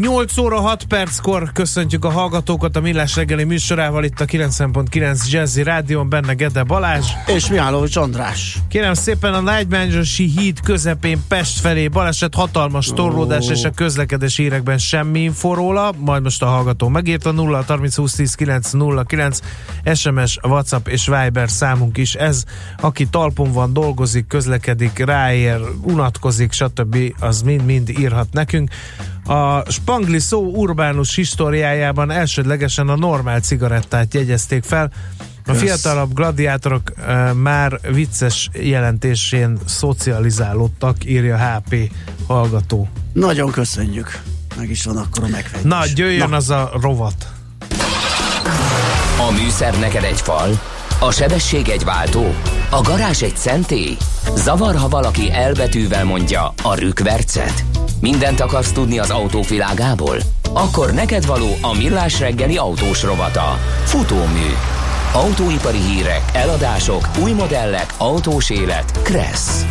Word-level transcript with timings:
8 0.00 0.38
óra 0.38 0.60
6 0.60 0.84
perckor 0.84 1.52
köszöntjük 1.52 2.04
a 2.04 2.10
hallgatókat 2.10 2.76
a 2.76 2.80
Millás 2.80 3.16
reggeli 3.16 3.44
műsorával 3.44 4.04
itt 4.04 4.20
a 4.20 4.24
90.9 4.24 5.30
Jazzy 5.30 5.62
Rádion, 5.62 6.08
benne 6.08 6.34
Gede 6.34 6.62
Balázs. 6.62 7.06
És 7.26 7.48
Mihálovics 7.48 7.96
András. 7.96 8.58
Kérem 8.68 8.94
szépen 8.94 9.34
a 9.34 9.42
Lágymányosi 9.42 10.24
híd 10.24 10.60
közepén 10.60 11.20
Pest 11.28 11.60
felé 11.60 11.88
baleset, 11.88 12.34
hatalmas 12.34 12.92
torlódás 12.94 13.44
oh. 13.44 13.50
és 13.50 13.64
a 13.64 13.70
közlekedés 13.70 14.38
érekben 14.38 14.78
semmi 14.78 15.20
info 15.20 15.54
róla, 15.54 15.92
majd 15.98 16.22
most 16.22 16.42
a 16.42 16.46
hallgató 16.46 16.88
megírta 16.88 17.32
0 17.32 17.64
30 17.66 17.96
20 17.96 18.14
10 18.14 18.34
9 18.34 18.70
0 18.70 19.02
9 19.02 19.38
SMS, 19.94 20.38
WhatsApp 20.42 20.88
és 20.88 21.06
Viber 21.06 21.50
számunk 21.50 21.96
is 21.96 22.14
ez, 22.14 22.44
aki 22.80 23.06
talpon 23.06 23.52
van, 23.52 23.72
dolgozik, 23.72 24.26
közlekedik, 24.26 24.98
ráér, 24.98 25.60
unatkozik, 25.82 26.52
stb. 26.52 26.96
az 27.20 27.42
mind-mind 27.42 27.88
írhat 27.88 28.32
nekünk. 28.32 28.70
A 29.24 29.70
spangli 29.70 30.18
szó 30.18 30.40
urbánus 30.40 31.14
históriájában 31.14 32.10
elsődlegesen 32.10 32.88
a 32.88 32.96
normál 32.96 33.40
cigarettát 33.40 34.14
jegyezték 34.14 34.64
fel. 34.64 34.90
A 35.46 35.52
fiatalabb 35.52 36.14
gladiátorok 36.14 36.92
uh, 36.98 37.32
már 37.32 37.80
vicces 37.90 38.48
jelentésén 38.52 39.58
szocializálódtak, 39.64 41.04
írja 41.04 41.38
HP 41.38 41.90
hallgató. 42.26 42.88
Nagyon 43.12 43.50
köszönjük. 43.50 44.20
Meg 44.56 44.70
is 44.70 44.84
van 44.84 44.96
akkor 44.96 45.24
a 45.24 45.28
megfejtés. 45.28 45.70
Na, 45.70 45.82
jöjjön 45.94 46.28
Na. 46.28 46.36
az 46.36 46.50
a 46.50 46.70
rovat. 46.80 47.26
A 49.28 49.30
műszer 49.42 49.78
neked 49.78 50.04
egy 50.04 50.20
fal, 50.20 50.60
a 51.00 51.10
sebesség 51.10 51.68
egy 51.68 51.84
váltó, 51.84 52.34
a 52.70 52.80
garázs 52.80 53.22
egy 53.22 53.36
szentély. 53.36 53.96
Zavar, 54.34 54.76
ha 54.76 54.88
valaki 54.88 55.32
elbetűvel 55.32 56.04
mondja 56.04 56.54
a 56.62 56.74
rükvercet. 56.74 57.64
Mindent 58.00 58.40
akarsz 58.40 58.72
tudni 58.72 58.98
az 58.98 59.10
autóvilágából? 59.10 60.16
Akkor 60.52 60.92
neked 60.92 61.26
való 61.26 61.56
a 61.60 61.76
millás 61.76 62.20
reggeli 62.20 62.56
autós 62.56 63.02
rovata. 63.02 63.58
Futómű. 63.84 64.48
Autóipari 65.12 65.78
hírek, 65.78 66.22
eladások, 66.32 67.08
új 67.22 67.32
modellek, 67.32 67.94
autós 67.98 68.50
élet. 68.50 69.02
Kressz. 69.02 69.64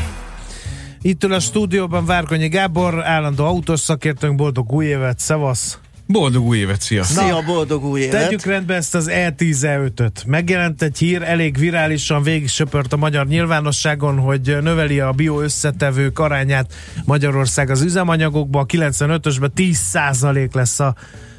Itt 1.02 1.24
ül 1.24 1.34
a 1.34 1.40
stúdióban 1.40 2.06
Várkonyi 2.06 2.48
Gábor, 2.48 3.06
állandó 3.06 3.46
autós 3.46 3.80
szakértőnk, 3.80 4.36
boldog 4.36 4.72
új 4.72 4.86
évet, 4.86 5.20
szevasz! 5.20 5.78
Boldog 6.08 6.44
új 6.44 6.58
évet, 6.58 6.82
szia! 6.82 7.04
Szia, 7.04 7.42
boldog 7.46 7.84
új 7.84 8.02
évet! 8.02 8.24
Tegyük 8.24 8.46
rendbe 8.46 8.74
ezt 8.74 8.96
az 8.96 9.10
E10-5-öt. 9.12 10.24
Megjelent 10.26 10.82
egy 10.82 10.98
hír, 10.98 11.22
elég 11.22 11.58
virálisan 11.58 12.24
végig 12.24 12.48
söpört 12.48 12.94
a 12.94 12.98
magyar 12.98 13.28
nyilvánosságon, 13.28 14.20
hogy 14.20 14.58
növeli 14.62 15.00
a 15.00 15.12
bio 15.12 15.42
összetevők 15.42 16.20
arányát 16.20 16.74
Magyarország 17.06 17.70
az 17.70 17.82
üzemanyagokba. 17.82 18.60
A 18.60 18.66
95-ösben 18.66 19.50
10% 19.56 20.54
lesz 20.54 20.80
a, 20.80 20.96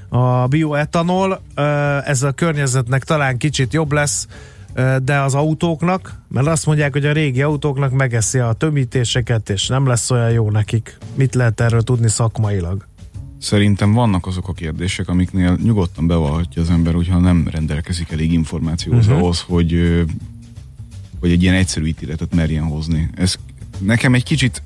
a 0.08 0.46
bioetanol. 0.46 1.42
Ez 2.04 2.22
a 2.22 2.32
környezetnek 2.32 3.04
talán 3.04 3.38
kicsit 3.38 3.72
jobb 3.72 3.92
lesz, 3.92 4.26
de 5.02 5.20
az 5.20 5.34
autóknak, 5.34 6.14
mert 6.28 6.46
azt 6.46 6.66
mondják, 6.66 6.92
hogy 6.92 7.06
a 7.06 7.12
régi 7.12 7.42
autóknak 7.42 7.90
megeszi 7.92 8.38
a 8.38 8.52
tömítéseket, 8.52 9.50
és 9.50 9.66
nem 9.66 9.86
lesz 9.86 10.10
olyan 10.10 10.30
jó 10.30 10.50
nekik. 10.50 10.98
Mit 11.14 11.34
lehet 11.34 11.60
erről 11.60 11.82
tudni 11.82 12.08
szakmailag? 12.08 12.86
Szerintem 13.44 13.92
vannak 13.92 14.26
azok 14.26 14.48
a 14.48 14.52
kérdések, 14.52 15.08
amiknél 15.08 15.58
nyugodtan 15.62 16.06
bevallhatja 16.06 16.62
az 16.62 16.70
ember, 16.70 16.94
hogyha 16.94 17.18
nem 17.18 17.48
rendelkezik 17.50 18.10
elég 18.10 18.32
információhoz 18.32 19.06
uh-huh. 19.06 19.22
ahhoz, 19.22 19.40
hogy, 19.40 20.02
hogy 21.20 21.30
egy 21.30 21.42
ilyen 21.42 21.54
egyszerű 21.54 21.86
ítéletet 21.86 22.34
merjen 22.34 22.64
hozni. 22.64 23.10
Ez 23.14 23.36
nekem 23.78 24.14
egy 24.14 24.22
kicsit 24.22 24.62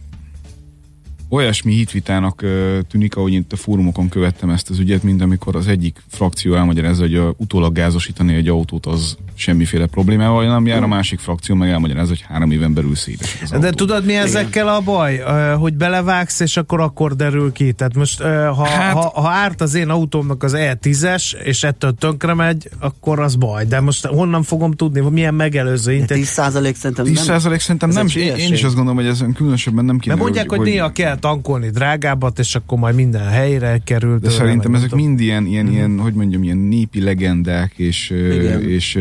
olyasmi 1.29 1.75
hitvitának 1.75 2.45
tűnik, 2.89 3.17
ahogy 3.17 3.33
itt 3.33 3.53
a 3.53 3.57
fórumokon 3.57 4.09
követtem 4.09 4.51
ezt 4.51 4.71
az 4.71 4.79
ügyet, 4.79 5.03
mint 5.03 5.23
amikor 5.23 5.57
az 5.57 5.67
egyik 5.67 6.03
frakció 6.09 6.55
elmagyarázza, 6.55 7.03
hogy 7.03 7.15
a, 7.15 7.35
utólag 7.37 7.73
gázosítani 7.73 8.35
egy 8.35 8.49
autót 8.49 8.87
az 8.87 9.17
semmiféle 9.39 9.87
problémával 9.87 10.47
nem 10.47 10.67
jár, 10.67 10.83
a 10.83 10.87
másik 10.87 11.19
frakció 11.19 11.55
meg 11.55 11.71
elmagyarázza, 11.71 12.09
hogy 12.09 12.25
három 12.29 12.51
éven 12.51 12.75
belül 12.75 12.95
szétes 12.95 13.39
az 13.43 13.51
De 13.51 13.57
autó. 13.57 13.71
tudod 13.71 14.05
mi 14.05 14.15
ezekkel 14.17 14.69
a 14.69 14.81
baj? 14.81 15.23
Hogy 15.59 15.75
belevágsz, 15.75 16.41
és 16.41 16.57
akkor 16.57 16.81
akkor 16.81 17.17
derül 17.17 17.53
ki. 17.53 17.73
Tehát 17.73 17.95
most 17.95 18.23
ha, 18.23 18.65
hát, 18.65 18.93
ha, 18.93 19.21
ha 19.21 19.29
árt 19.29 19.61
az 19.61 19.75
én 19.75 19.89
autómnak 19.89 20.43
az 20.43 20.55
E10-es, 20.57 21.35
és 21.43 21.63
ettől 21.63 21.95
tönkre 21.95 22.35
megy, 22.35 22.69
akkor 22.79 23.21
az 23.21 23.35
baj. 23.35 23.65
De 23.65 23.81
most 23.81 24.07
honnan 24.07 24.43
fogom 24.43 24.73
tudni, 24.73 25.01
hogy 25.01 25.13
milyen 25.13 25.35
megelőző 25.35 25.93
intézmény? 25.93 26.25
10% 26.25 26.75
szerintem 26.75 27.05
10 27.05 27.27
nem. 27.27 27.39
szerintem 27.59 27.91
nem. 27.91 28.07
Én, 28.17 28.37
én 28.37 28.53
is 28.53 28.63
azt 28.63 28.75
gondolom, 28.75 28.97
hogy 28.97 29.07
ez 29.07 29.25
különösebben 29.35 29.85
nem 29.85 29.99
kéne. 29.99 30.15
De 30.15 30.21
mondják, 30.21 30.49
hogy, 30.49 30.59
hogy 30.59 30.69
néha 30.69 30.93
kell 30.93 31.17
tankolni 31.19 31.71
drágábbat, 31.71 32.39
és 32.39 32.55
akkor 32.55 32.79
majd 32.79 32.95
minden 32.95 33.29
helyre 33.29 33.81
került. 33.85 34.21
De 34.21 34.31
szerintem 34.31 34.75
ezek 34.75 34.89
tudom. 34.89 35.05
mind 35.05 35.21
ilyen, 35.21 35.47
ilyen, 35.47 35.67
mm. 35.67 35.73
ilyen, 35.73 35.99
hogy 35.99 36.13
mondjam, 36.13 36.43
ilyen 36.43 36.57
népi 36.57 37.03
legendák, 37.03 37.73
és, 37.77 38.11
és, 38.11 38.55
és 38.67 38.95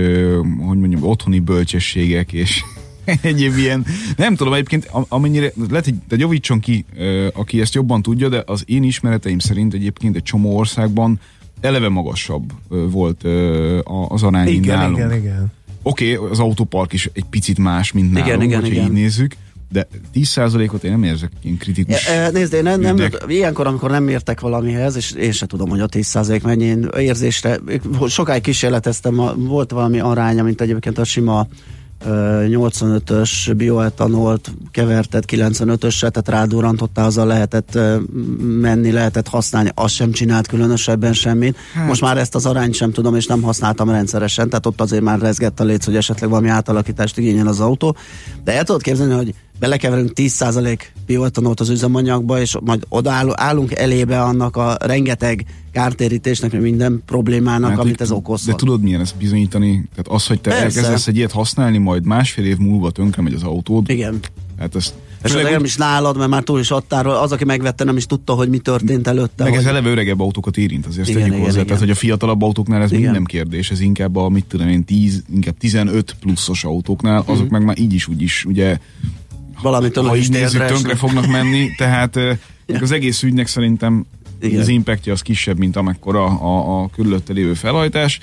hogy 0.65 0.77
mondjam, 0.77 1.03
otthoni 1.03 1.39
bölcsességek, 1.39 2.33
és 2.33 2.63
egyéb 3.21 3.57
ilyen, 3.57 3.85
nem 4.17 4.35
tudom, 4.35 4.53
egyébként 4.53 4.89
amennyire, 5.07 5.51
lehet, 5.69 5.85
hogy 5.85 5.95
de 6.07 6.15
javítson 6.17 6.59
ki, 6.59 6.85
aki 7.33 7.61
ezt 7.61 7.73
jobban 7.73 8.01
tudja, 8.01 8.29
de 8.29 8.43
az 8.45 8.63
én 8.65 8.83
ismereteim 8.83 9.39
szerint 9.39 9.73
egyébként 9.73 10.15
egy 10.15 10.23
csomó 10.23 10.57
országban 10.57 11.19
eleve 11.61 11.89
magasabb 11.89 12.51
volt 12.67 13.23
az 14.07 14.23
arány 14.23 14.47
igen, 14.47 14.77
nálunk. 14.77 14.97
Igen, 14.97 15.17
igen, 15.17 15.51
Oké, 15.81 16.15
okay, 16.15 16.29
az 16.29 16.39
autópark 16.39 16.93
is 16.93 17.09
egy 17.13 17.25
picit 17.29 17.57
más, 17.57 17.91
mint 17.91 18.11
nálunk, 18.11 18.27
igen, 18.27 18.41
igen, 18.41 18.59
hogyha 18.59 18.73
igen. 18.73 18.85
így 18.85 18.91
nézzük, 18.91 19.35
de 19.69 19.87
10%-ot 20.13 20.83
én 20.83 20.91
nem 20.91 21.03
érzek 21.03 21.31
ilyen 21.43 21.57
kritikus. 21.57 22.07
E, 22.07 22.29
nézd, 22.29 22.53
én 22.53 22.63
nem, 22.63 22.79
nem, 22.79 22.97
ilyenkor, 23.27 23.67
amikor 23.67 23.89
nem 23.89 24.07
értek 24.07 24.39
valamihez, 24.39 24.95
és 24.95 25.11
én 25.11 25.31
se 25.31 25.45
tudom, 25.45 25.69
hogy 25.69 25.79
a 25.79 25.87
10% 25.87 26.41
mennyi 26.43 26.63
én 26.63 26.89
érzésre, 26.97 27.59
sokáig 28.07 28.41
kísérleteztem, 28.41 29.15
volt 29.35 29.71
valami 29.71 29.99
aránya, 29.99 30.43
mint 30.43 30.61
egyébként 30.61 30.97
a 30.97 31.03
sima 31.03 31.47
85-ös 32.05 33.53
bioetanolt 33.57 34.51
kevertet 34.71 35.23
95-ösre, 35.27 36.09
tehát 36.09 36.27
rádurrantottá, 36.29 37.05
azzal 37.05 37.27
lehetett 37.27 37.79
menni, 38.41 38.91
lehetett 38.91 39.27
használni, 39.27 39.71
azt 39.75 39.93
sem 39.93 40.11
csinált 40.11 40.47
különösebben 40.47 41.13
semmit. 41.13 41.57
Hát. 41.73 41.87
Most 41.87 42.01
már 42.01 42.17
ezt 42.17 42.35
az 42.35 42.45
arányt 42.45 42.73
sem 42.73 42.91
tudom, 42.91 43.15
és 43.15 43.25
nem 43.25 43.41
használtam 43.41 43.89
rendszeresen, 43.89 44.49
tehát 44.49 44.65
ott 44.65 44.81
azért 44.81 45.03
már 45.03 45.19
rezgett 45.19 45.59
a 45.59 45.63
léc, 45.63 45.85
hogy 45.85 45.95
esetleg 45.95 46.29
valami 46.29 46.49
átalakítást 46.49 47.17
igényel 47.17 47.47
az 47.47 47.59
autó. 47.59 47.95
De 48.43 48.53
el 48.53 48.63
tudod 48.63 48.81
képzelni, 48.81 49.13
hogy 49.13 49.33
belekeverünk 49.59 50.11
10% 50.15 50.79
bioetanolt 51.05 51.59
az 51.59 51.69
üzemanyagba, 51.69 52.39
és 52.39 52.57
majd 52.63 52.85
odaállunk 52.89 53.75
elébe 53.75 54.21
annak 54.21 54.55
a 54.55 54.77
rengeteg 54.79 55.45
kártérítésnek, 55.71 56.61
minden 56.61 57.01
problémának, 57.05 57.69
hát, 57.69 57.79
amit 57.79 58.01
ez 58.01 58.11
okoz. 58.11 58.45
De 58.45 58.53
tudod 58.53 58.81
milyen 58.81 59.01
ezt 59.01 59.15
bizonyítani? 59.15 59.71
Tehát 59.71 60.07
az, 60.07 60.27
hogy 60.27 60.41
te 60.41 60.49
Persze. 60.49 60.63
elkezdesz 60.65 61.07
egy 61.07 61.17
ilyet 61.17 61.31
használni, 61.31 61.77
majd 61.77 62.05
másfél 62.05 62.45
év 62.45 62.57
múlva 62.57 62.91
tönkre 62.91 63.21
megy 63.21 63.33
az 63.33 63.43
autód. 63.43 63.89
Igen. 63.89 64.19
Hát 64.59 64.75
ezt 64.75 64.93
és 65.23 65.33
az 65.33 65.41
nem 65.41 65.63
is 65.63 65.75
nálad, 65.75 66.17
mert 66.17 66.29
már 66.29 66.43
túl 66.43 66.59
is 66.59 66.71
adtál, 66.71 67.09
az, 67.09 67.31
aki 67.31 67.45
megvette, 67.45 67.83
nem 67.83 67.97
is 67.97 68.05
tudta, 68.05 68.33
hogy 68.33 68.49
mi 68.49 68.57
történt 68.57 69.07
előtte. 69.07 69.43
Meg 69.43 69.53
hogy... 69.53 69.61
ez 69.61 69.67
eleve 69.67 69.89
öregebb 69.89 70.19
autókat 70.19 70.57
érint, 70.57 70.85
azért 70.85 71.07
igen, 71.07 71.19
tegyük 71.19 71.33
igen, 71.33 71.45
hozzá. 71.45 71.55
Igen. 71.55 71.65
Tehát, 71.65 71.81
hogy 71.81 71.91
a 71.91 71.95
fiatalabb 71.95 72.41
autóknál 72.41 72.81
ez 72.81 72.91
igen. 72.91 73.11
nem 73.11 73.25
kérdés, 73.25 73.71
ez 73.71 73.79
inkább 73.79 74.15
a, 74.15 74.29
mit 74.29 74.45
tudom 74.45 74.67
én, 74.67 74.85
10, 74.85 75.23
inkább 75.33 75.57
15 75.57 76.15
pluszos 76.19 76.63
autóknál, 76.63 77.23
azok 77.25 77.45
mm. 77.45 77.51
meg 77.51 77.63
már 77.63 77.79
így 77.79 77.93
is, 77.93 78.07
úgy 78.07 78.21
is, 78.21 78.45
ugye 78.45 78.77
Valamitől 79.61 80.03
ha 80.03 80.15
így 80.15 80.29
nézzük, 80.29 80.65
tönkre 80.65 80.95
fognak 80.95 81.27
menni, 81.27 81.75
tehát 81.77 82.15
ja. 82.15 82.79
az 82.81 82.91
egész 82.91 83.23
ügynek 83.23 83.47
szerintem 83.47 84.05
Igen. 84.41 84.59
az 84.59 84.67
impactja 84.67 85.13
az 85.13 85.21
kisebb, 85.21 85.57
mint 85.57 85.75
amekkora 85.75 86.25
a, 86.25 86.81
a 86.81 86.89
körülötte 86.89 87.33
lévő 87.33 87.53
felhajtás, 87.53 88.19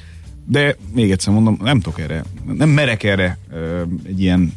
de 0.46 0.76
még 0.94 1.10
egyszer 1.10 1.32
mondom, 1.32 1.58
nem 1.62 1.80
tudok 1.80 2.00
erre, 2.00 2.24
nem 2.52 2.68
merek 2.68 3.02
erre 3.02 3.38
egy 4.06 4.20
ilyen 4.20 4.52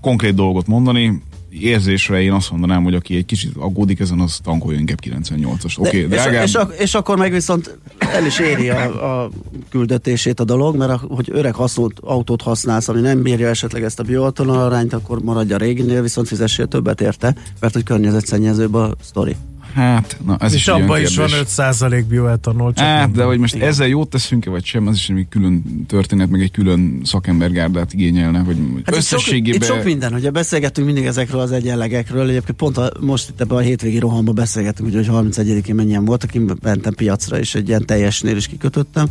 konkrét 0.00 0.34
dolgot 0.34 0.66
mondani, 0.66 1.22
érzésre 1.60 2.22
én 2.22 2.32
azt 2.32 2.50
mondanám, 2.50 2.82
hogy 2.82 2.94
aki 2.94 3.16
egy 3.16 3.24
kicsit 3.24 3.56
aggódik 3.56 4.00
ezen, 4.00 4.20
az 4.20 4.38
tankolja 4.42 4.78
inkább 4.78 4.98
98-as. 5.04 5.78
Oké, 5.78 6.04
okay, 6.04 6.18
és, 6.18 6.42
és, 6.44 6.58
és, 6.78 6.94
akkor 6.94 7.16
meg 7.18 7.32
viszont 7.32 7.78
el 7.98 8.26
is 8.26 8.38
éri 8.38 8.68
a, 8.68 9.22
a 9.22 9.30
küldetését 9.70 10.40
a 10.40 10.44
dolog, 10.44 10.76
mert 10.76 10.90
a, 10.90 11.00
hogy 11.08 11.28
öreg 11.32 11.54
használt 11.54 11.98
autót 12.00 12.42
használsz, 12.42 12.88
ami 12.88 13.00
nem 13.00 13.22
bírja 13.22 13.48
esetleg 13.48 13.82
ezt 13.82 14.00
a 14.00 14.02
biotonal 14.02 14.64
arányt, 14.64 14.92
akkor 14.92 15.22
maradja 15.22 15.54
a 15.54 15.58
réginél, 15.58 16.02
viszont 16.02 16.28
fizessél 16.28 16.66
többet 16.66 17.00
érte, 17.00 17.34
mert 17.60 17.74
hogy 17.74 17.82
környezetszennyezőbb 17.82 18.74
a 18.74 18.94
sztori. 19.02 19.36
Hát, 19.74 20.16
na 20.26 20.36
ez 20.40 20.52
És 20.52 20.60
is 20.60 20.68
abban 20.68 21.00
is 21.00 21.16
van 21.16 21.26
kérdés. 21.26 21.54
5% 21.56 22.04
bioetanol. 22.08 22.72
csak 22.72 22.84
Hát, 22.84 23.10
de 23.10 23.22
hogy 23.24 23.38
most 23.38 23.54
Igen. 23.54 23.68
ezzel 23.68 23.86
jót 23.86 24.08
teszünk-e, 24.08 24.50
vagy 24.50 24.64
sem, 24.64 24.86
az 24.86 24.94
is 24.94 25.08
egy 25.08 25.26
külön 25.28 25.84
történet, 25.86 26.30
meg 26.30 26.40
egy 26.40 26.50
külön 26.50 27.00
szakembergárdát 27.04 27.92
igényelne, 27.92 28.38
hogy 28.38 28.56
Hát 28.56 28.76
itt 28.76 28.86
sok, 28.86 28.96
összességében... 28.96 29.60
itt 29.60 29.66
sok 29.66 29.84
minden, 29.84 30.14
ugye 30.14 30.30
beszélgettünk 30.30 30.86
mindig 30.86 31.04
ezekről 31.04 31.40
az 31.40 31.52
egyenlegekről, 31.52 32.28
egyébként 32.28 32.58
pont 32.58 32.76
a, 32.76 32.92
most 33.00 33.28
itt 33.28 33.40
ebben 33.40 33.56
a 33.56 33.60
hétvégi 33.60 33.98
rohamban 33.98 34.34
beszélgettünk, 34.34 34.88
ugye, 34.88 35.10
hogy 35.10 35.32
31-én 35.32 35.74
mennyien 35.74 36.04
voltak, 36.04 36.34
én 36.34 36.50
mentem 36.62 36.94
piacra, 36.94 37.38
és 37.38 37.54
egy 37.54 37.68
ilyen 37.68 37.86
teljesnél 37.86 38.36
is 38.36 38.46
kikötöttem, 38.46 39.06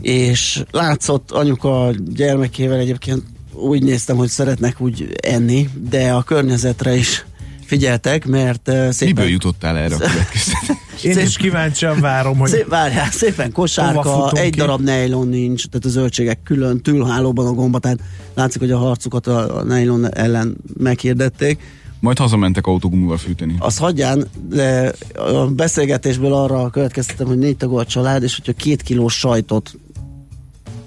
és 0.00 0.62
látszott 0.70 1.30
anyuka 1.30 1.90
gyermekével 2.14 2.78
egyébként 2.78 3.22
úgy 3.52 3.82
néztem, 3.82 4.16
hogy 4.16 4.28
szeretnek 4.28 4.80
úgy 4.80 5.08
enni, 5.22 5.68
de 5.90 6.12
a 6.12 6.22
környezetre 6.22 6.96
is 6.96 7.24
figyeltek, 7.66 8.26
mert 8.26 8.68
uh, 8.68 8.90
szépen... 8.90 9.14
Miből 9.14 9.30
jutottál 9.30 9.76
erre 9.76 9.94
a 9.94 9.98
következtetésre? 9.98 10.74
Én 11.10 11.18
is 11.18 11.36
kíváncsian 11.36 12.00
várom, 12.00 12.38
hogy 12.38 12.50
Szép, 12.50 12.68
várjál, 12.68 13.10
szépen 13.10 13.52
kosárka, 13.52 14.30
egy 14.34 14.50
ki? 14.50 14.58
darab 14.58 14.80
nejlon 14.80 15.28
nincs, 15.28 15.66
tehát 15.66 15.84
a 15.84 15.88
zöldségek 15.88 16.42
külön, 16.42 16.80
tülhálóban 16.80 17.46
a 17.46 17.52
gomba, 17.52 17.78
tehát 17.78 17.98
látszik, 18.34 18.60
hogy 18.60 18.70
a 18.70 18.78
harcukat 18.78 19.26
a, 19.26 19.58
a 19.58 19.62
nejlon 19.62 20.14
ellen 20.14 20.56
meghirdették. 20.78 21.60
Majd 22.00 22.18
hazamentek 22.18 22.66
autógumival 22.66 23.16
fűteni. 23.16 23.54
Azt 23.58 23.78
hagyján, 23.78 24.28
de 24.48 24.92
a 25.14 25.46
beszélgetésből 25.46 26.34
arra 26.34 26.70
következtetem, 26.70 27.26
hogy 27.26 27.38
négy 27.38 27.56
tagú 27.56 27.76
a 27.76 27.84
család, 27.84 28.22
és 28.22 28.36
hogyha 28.36 28.52
két 28.52 28.82
kilós 28.82 29.14
sajtot, 29.14 29.78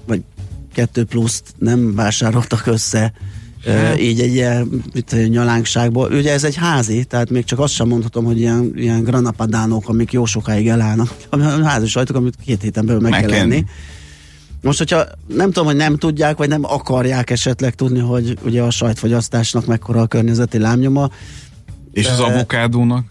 vagy 0.07 0.21
kettő 0.73 1.05
pluszt 1.05 1.43
nem 1.57 1.95
vásároltak 1.95 2.65
össze, 2.65 3.13
hát. 3.65 3.99
így 3.99 4.19
egy 4.19 4.33
ilyen 4.33 4.83
tudom, 5.05 5.25
nyalánkságból. 5.25 6.11
Ugye 6.11 6.31
ez 6.31 6.43
egy 6.43 6.55
házi, 6.55 7.03
tehát 7.03 7.29
még 7.29 7.43
csak 7.43 7.59
azt 7.59 7.73
sem 7.73 7.87
mondhatom, 7.87 8.25
hogy 8.25 8.39
ilyen, 8.39 8.71
ilyen 8.75 9.03
granapadánok, 9.03 9.89
amik 9.89 10.11
jó 10.11 10.25
sokáig 10.25 10.67
elállnak, 10.67 11.15
házi 11.63 11.87
sajtok, 11.87 12.15
amit 12.15 12.35
két 12.45 12.61
héten 12.61 12.85
belül 12.85 13.01
meg, 13.01 13.11
Meg 13.11 13.25
kell 13.25 13.39
enni. 13.39 13.65
Most, 14.61 14.77
hogyha 14.77 15.05
nem 15.27 15.51
tudom, 15.51 15.65
hogy 15.65 15.75
nem 15.75 15.97
tudják, 15.97 16.37
vagy 16.37 16.49
nem 16.49 16.63
akarják 16.63 17.29
esetleg 17.29 17.75
tudni, 17.75 17.99
hogy 17.99 18.37
ugye 18.43 18.61
a 18.61 18.69
sajtfogyasztásnak 18.69 19.65
mekkora 19.65 20.01
a 20.01 20.07
környezeti 20.07 20.57
lámnyoma, 20.57 21.09
És 21.91 22.07
az 22.09 22.19
avokádónak? 22.19 23.05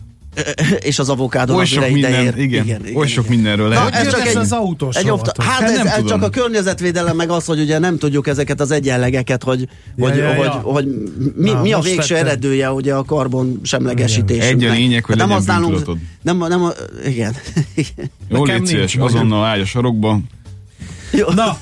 És 0.81 0.99
az 0.99 1.09
avokádó 1.09 1.55
Oly 1.57 1.65
sok 1.65 1.83
ide 1.83 1.93
minden, 1.93 2.25
ér. 2.25 2.37
igen, 2.39 2.81
oly 2.95 3.07
sok 3.07 3.25
igen. 3.25 3.37
mindenről 3.37 3.69
Na, 3.69 3.75
lehet. 3.75 3.95
ez 3.95 4.07
ez 4.07 4.13
csak 4.13 4.27
egy- 4.27 4.37
az 4.37 4.53
autós 4.53 4.97
Egy 4.97 5.11
opta- 5.11 5.43
hát 5.43 5.61
Hát 5.61 5.71
ez, 5.71 5.77
nem 5.77 5.87
ez 5.87 5.93
tudom. 5.95 6.09
csak 6.09 6.23
a 6.23 6.29
környezetvédelem, 6.31 7.17
meg 7.17 7.31
az, 7.31 7.45
hogy 7.45 7.61
ugye 7.61 7.79
nem 7.79 7.99
tudjuk 7.99 8.27
ezeket 8.27 8.61
az 8.61 8.71
egyenlegeket, 8.71 9.43
hogy, 9.43 9.61
Ja, 9.97 10.09
hogy, 10.09 10.17
ja, 10.17 10.35
hogy, 10.35 10.45
ja. 10.45 10.51
hogy 10.51 10.87
mi, 11.37 11.51
Na, 11.51 11.63
mi 11.63 11.73
a 11.73 11.81
végső 11.81 12.15
tettem. 12.15 12.27
eredője 12.27 12.73
ugye 12.73 12.95
a 12.95 13.05
karbon 13.05 13.61
semlegesítésünknek. 13.63 14.71
Egy 14.71 14.77
a 14.77 14.81
lényeg, 14.81 15.05
hogy 15.05 15.19
Hát 15.19 15.29
legyen 15.29 15.43
használunk-. 15.45 15.99
Nem, 16.23 16.39
nem, 16.39 16.65
a- 16.65 16.73
igen. 17.07 17.37
Jó, 18.29 18.45
Nekem 18.45 18.57
légy 18.57 18.67
szíves, 18.67 18.97
azonnal 18.97 19.45
állj 19.45 19.61
a 19.61 19.65
sarokba. 19.65 20.21
Jó. 21.13 21.27
Na, 21.35 21.59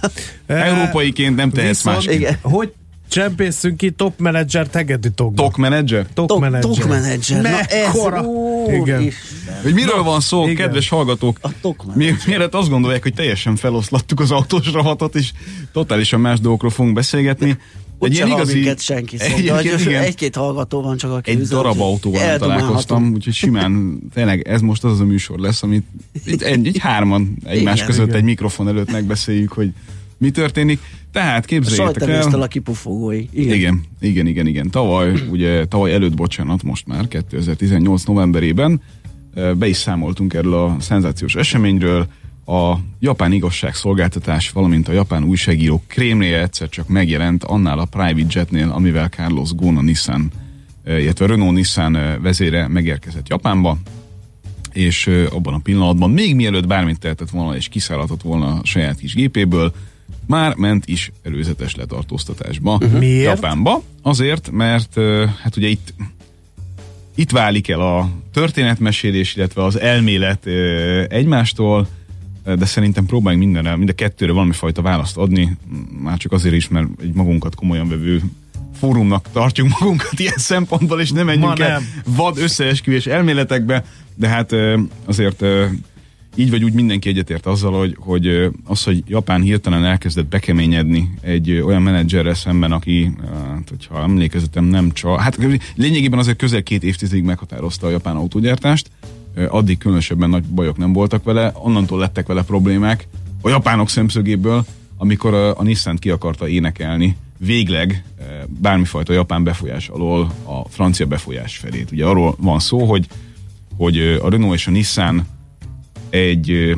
eh, 0.46 0.66
Európaiként 0.68 1.36
nem 1.36 1.50
tehetsz 1.50 1.76
viszont, 1.76 1.96
másképp. 1.96 2.14
Igen. 2.20 2.38
Hogy 2.42 2.72
csempészünk 3.08 3.76
ki 3.76 3.90
top 3.90 4.18
menedzser 4.18 4.68
Tegedi 4.68 5.10
Tokba? 5.10 5.42
Tok 5.42 5.56
menedzser? 5.56 6.06
Tok 6.14 6.26
Tok- 6.26 6.40
menedzser. 6.40 6.70
Tokmenedzser. 6.70 7.42
Na 7.42 7.60
ez, 7.60 7.86
Mekkora? 7.86 8.24
Igen. 8.68 9.02
is. 9.02 9.14
Hogy 9.62 9.74
miről 9.74 10.02
van 10.02 10.20
szó, 10.20 10.42
igen. 10.42 10.54
kedves 10.56 10.88
hallgatók? 10.88 11.38
A 11.42 11.48
tok 11.60 11.84
Mi, 11.94 12.04
menedzser. 12.04 12.26
miért 12.26 12.54
azt 12.54 12.68
gondolják, 12.68 13.02
hogy 13.02 13.14
teljesen 13.14 13.56
feloszlattuk 13.56 14.20
az 14.20 14.30
autós 14.30 14.72
rovatot, 14.72 15.14
és 15.14 15.32
totálisan 15.72 16.20
más 16.20 16.40
dolgokról 16.40 16.70
fogunk 16.70 16.94
beszélgetni. 16.94 17.56
Úgy 17.98 18.14
se 18.14 18.26
hall 18.26 18.44
minket 18.46 18.80
senki, 18.80 19.16
szóval, 19.18 19.58
egy-két 19.86 20.36
hallgató 20.36 20.82
van 20.82 20.96
csak, 20.96 21.10
aki 21.12 21.30
egy 21.30 21.40
üzen, 21.40 21.56
darab 21.56 21.80
autóval 21.80 22.38
találkoztam, 22.38 23.12
úgyhogy 23.14 23.34
simán, 23.34 23.98
tényleg 24.14 24.48
ez 24.48 24.60
most 24.60 24.84
az 24.84 24.92
az 24.92 25.00
a 25.00 25.04
műsor 25.04 25.38
lesz, 25.38 25.62
amit 25.62 25.86
egy, 26.24 26.42
egy 26.42 26.76
hárman 26.78 27.38
egymás 27.44 27.74
Igen, 27.74 27.86
között 27.86 28.06
igen. 28.06 28.16
egy 28.16 28.24
mikrofon 28.24 28.68
előtt 28.68 28.92
megbeszéljük, 28.92 29.52
hogy 29.52 29.72
mi 30.18 30.30
történik. 30.30 30.80
Tehát 31.12 31.44
A 31.44 31.46
képzeljétek 31.46 31.98
sajtevéstől 31.98 32.34
el, 32.34 32.42
a 32.42 32.46
kipufogói. 32.46 33.26
Igen. 33.30 33.54
igen, 33.54 33.84
igen, 34.00 34.26
igen, 34.26 34.46
igen. 34.46 34.70
Tavaly, 34.70 35.12
ugye 35.30 35.64
tavaly 35.64 35.92
előtt, 35.92 36.14
bocsánat, 36.14 36.62
most 36.62 36.86
már 36.86 37.08
2018 37.08 38.04
novemberében 38.04 38.80
be 39.58 39.66
is 39.66 39.76
számoltunk 39.76 40.34
erről 40.34 40.54
a 40.54 40.76
szenzációs 40.80 41.34
eseményről. 41.34 42.06
A 42.46 42.74
japán 42.98 43.32
igazságszolgáltatás, 43.32 44.50
valamint 44.50 44.88
a 44.88 44.92
japán 44.92 45.24
újságírók 45.24 45.82
krémléje 45.86 46.42
egyszer 46.42 46.68
csak 46.68 46.88
megjelent 46.88 47.44
annál 47.44 47.78
a 47.78 47.84
private 47.84 48.38
jetnél, 48.38 48.70
amivel 48.70 49.08
Carlos 49.08 49.52
Ghosn 49.52 49.76
a 49.76 49.82
Nissan, 49.82 50.30
illetve 50.84 51.24
a 51.24 51.28
Renault 51.28 51.54
Nissan 51.54 52.18
vezére 52.22 52.68
megérkezett 52.68 53.28
Japánba, 53.28 53.78
és 54.72 55.10
abban 55.30 55.54
a 55.54 55.58
pillanatban, 55.58 56.10
még 56.10 56.34
mielőtt 56.34 56.66
bármit 56.66 56.98
tehetett 56.98 57.30
volna, 57.30 57.56
és 57.56 57.68
kiszállhatott 57.68 58.22
volna 58.22 58.46
a 58.46 58.60
saját 58.64 58.98
kis 58.98 59.14
gépéből, 59.14 59.72
már 60.26 60.54
ment 60.54 60.86
is 60.86 61.12
előzetes 61.22 61.74
letartóztatásba 61.74 62.74
uh-huh. 62.74 62.98
Miért? 62.98 63.34
Japánba. 63.34 63.82
Azért, 64.02 64.50
mert 64.50 64.94
hát 65.42 65.56
ugye 65.56 65.68
itt 65.68 65.94
itt 67.14 67.30
válik 67.30 67.68
el 67.68 67.80
a 67.80 68.10
történetmesélés, 68.32 69.36
illetve 69.36 69.64
az 69.64 69.80
elmélet 69.80 70.46
egymástól, 71.08 71.88
de 72.44 72.64
szerintem 72.64 73.06
próbáljunk 73.06 73.44
mindenre, 73.44 73.76
mind 73.76 73.88
a 73.88 73.92
kettőre 73.92 74.32
valami 74.32 74.52
fajta 74.52 74.82
választ 74.82 75.16
adni, 75.16 75.56
már 76.02 76.16
csak 76.16 76.32
azért 76.32 76.54
is, 76.54 76.68
mert 76.68 76.86
egy 77.02 77.12
magunkat 77.12 77.54
komolyan 77.54 77.88
vevő 77.88 78.22
fórumnak 78.78 79.28
tartjuk 79.32 79.68
magunkat 79.80 80.18
ilyen 80.18 80.36
szempontból, 80.36 81.00
és 81.00 81.10
nem 81.10 81.26
menjünk 81.26 81.58
Ma 81.58 81.64
el 81.64 81.70
nem. 81.70 81.88
vad 82.06 82.38
összeesküvés 82.38 83.06
elméletekbe, 83.06 83.84
de 84.14 84.28
hát 84.28 84.52
azért 85.04 85.44
így 86.36 86.50
vagy 86.50 86.64
úgy 86.64 86.72
mindenki 86.72 87.08
egyetért 87.08 87.46
azzal, 87.46 87.78
hogy, 87.78 87.96
hogy 87.98 88.50
az, 88.64 88.84
hogy 88.84 89.02
Japán 89.06 89.40
hirtelen 89.40 89.84
elkezdett 89.84 90.26
bekeményedni 90.26 91.10
egy 91.20 91.50
olyan 91.52 91.82
menedzserrel 91.82 92.34
szemben, 92.34 92.72
aki, 92.72 93.10
hát, 93.32 93.68
hogyha 93.68 94.02
emlékezetem 94.02 94.64
nem 94.64 94.92
csak, 94.92 95.20
hát 95.20 95.38
lényegében 95.74 96.18
azért 96.18 96.38
közel 96.38 96.62
két 96.62 96.84
évtizedig 96.84 97.24
meghatározta 97.24 97.86
a 97.86 97.90
japán 97.90 98.16
autógyártást, 98.16 98.90
addig 99.48 99.78
különösebben 99.78 100.30
nagy 100.30 100.44
bajok 100.44 100.76
nem 100.76 100.92
voltak 100.92 101.24
vele, 101.24 101.52
onnantól 101.54 101.98
lettek 101.98 102.26
vele 102.26 102.42
problémák 102.42 103.08
a 103.40 103.48
japánok 103.48 103.88
szemszögéből, 103.88 104.64
amikor 104.96 105.34
a, 105.34 105.58
a 105.58 105.62
Nissan 105.62 105.96
ki 105.96 106.10
akarta 106.10 106.48
énekelni 106.48 107.16
végleg 107.38 108.04
bármifajta 108.46 109.12
japán 109.12 109.44
befolyás 109.44 109.88
alól 109.88 110.32
a 110.44 110.68
francia 110.68 111.06
befolyás 111.06 111.56
felét. 111.56 111.90
Ugye 111.92 112.04
arról 112.04 112.36
van 112.38 112.58
szó, 112.58 112.84
hogy, 112.84 113.06
hogy 113.76 113.98
a 113.98 114.30
Renault 114.30 114.54
és 114.54 114.66
a 114.66 114.70
Nissan 114.70 115.26
egy 116.10 116.74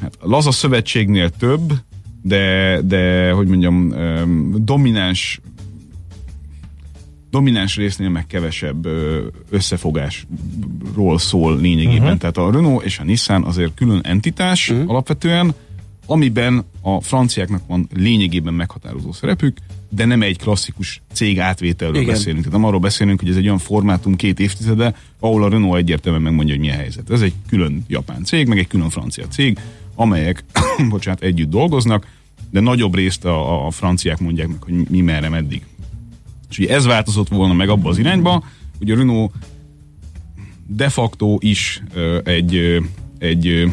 hát, 0.00 0.16
laza 0.20 0.50
szövetségnél 0.50 1.30
több, 1.30 1.72
de, 2.22 2.80
de 2.84 3.30
hogy 3.30 3.46
mondjam, 3.46 3.94
domináns 4.64 5.40
domináns 7.30 7.76
résznél 7.76 8.08
meg 8.08 8.26
kevesebb 8.26 8.86
összefogásról 9.50 11.18
szól 11.18 11.60
lényegében. 11.60 12.02
Uh-huh. 12.02 12.18
Tehát 12.18 12.36
a 12.36 12.50
Renault 12.50 12.84
és 12.84 12.98
a 12.98 13.04
Nissan 13.04 13.44
azért 13.44 13.74
külön 13.74 14.00
entitás 14.02 14.70
uh-huh. 14.70 14.90
alapvetően, 14.90 15.54
amiben 16.06 16.64
a 16.80 17.00
franciáknak 17.00 17.62
van 17.66 17.88
lényegében 17.94 18.54
meghatározó 18.54 19.12
szerepük, 19.12 19.56
de 19.94 20.04
nem 20.04 20.22
egy 20.22 20.38
klasszikus 20.38 21.02
cég 21.12 21.40
átvételről 21.40 22.00
Igen. 22.00 22.14
beszélünk. 22.14 22.44
Tehát 22.44 22.58
nem 22.58 22.68
arról 22.68 22.80
beszélünk, 22.80 23.20
hogy 23.20 23.28
ez 23.28 23.36
egy 23.36 23.44
olyan 23.44 23.58
formátum 23.58 24.16
két 24.16 24.40
évtizede, 24.40 24.94
ahol 25.20 25.42
a 25.42 25.48
Renault 25.48 25.78
egyértelműen 25.78 26.24
megmondja, 26.24 26.54
hogy 26.54 26.64
mi 26.64 26.70
a 26.70 26.74
helyzet. 26.74 27.10
Ez 27.10 27.20
egy 27.20 27.34
külön 27.48 27.84
japán 27.88 28.24
cég, 28.24 28.46
meg 28.46 28.58
egy 28.58 28.66
külön 28.66 28.90
francia 28.90 29.26
cég, 29.26 29.58
amelyek, 29.94 30.44
bocsánat, 30.88 31.22
együtt 31.22 31.50
dolgoznak, 31.50 32.06
de 32.50 32.60
nagyobb 32.60 32.94
részt 32.94 33.24
a, 33.24 33.66
a 33.66 33.70
franciák 33.70 34.18
mondják 34.18 34.48
meg, 34.48 34.62
hogy 34.62 34.74
mi 34.88 35.00
merre, 35.00 35.28
meddig. 35.28 35.62
És 36.50 36.58
ugye 36.58 36.74
ez 36.74 36.84
változott 36.84 37.28
volna 37.28 37.54
meg 37.54 37.68
abba 37.68 37.88
az 37.88 37.98
irányba, 37.98 38.44
hogy 38.78 38.90
a 38.90 38.96
Renault 38.96 39.32
de 40.66 40.88
facto 40.88 41.36
is 41.40 41.82
egy, 42.24 42.80
egy 43.18 43.70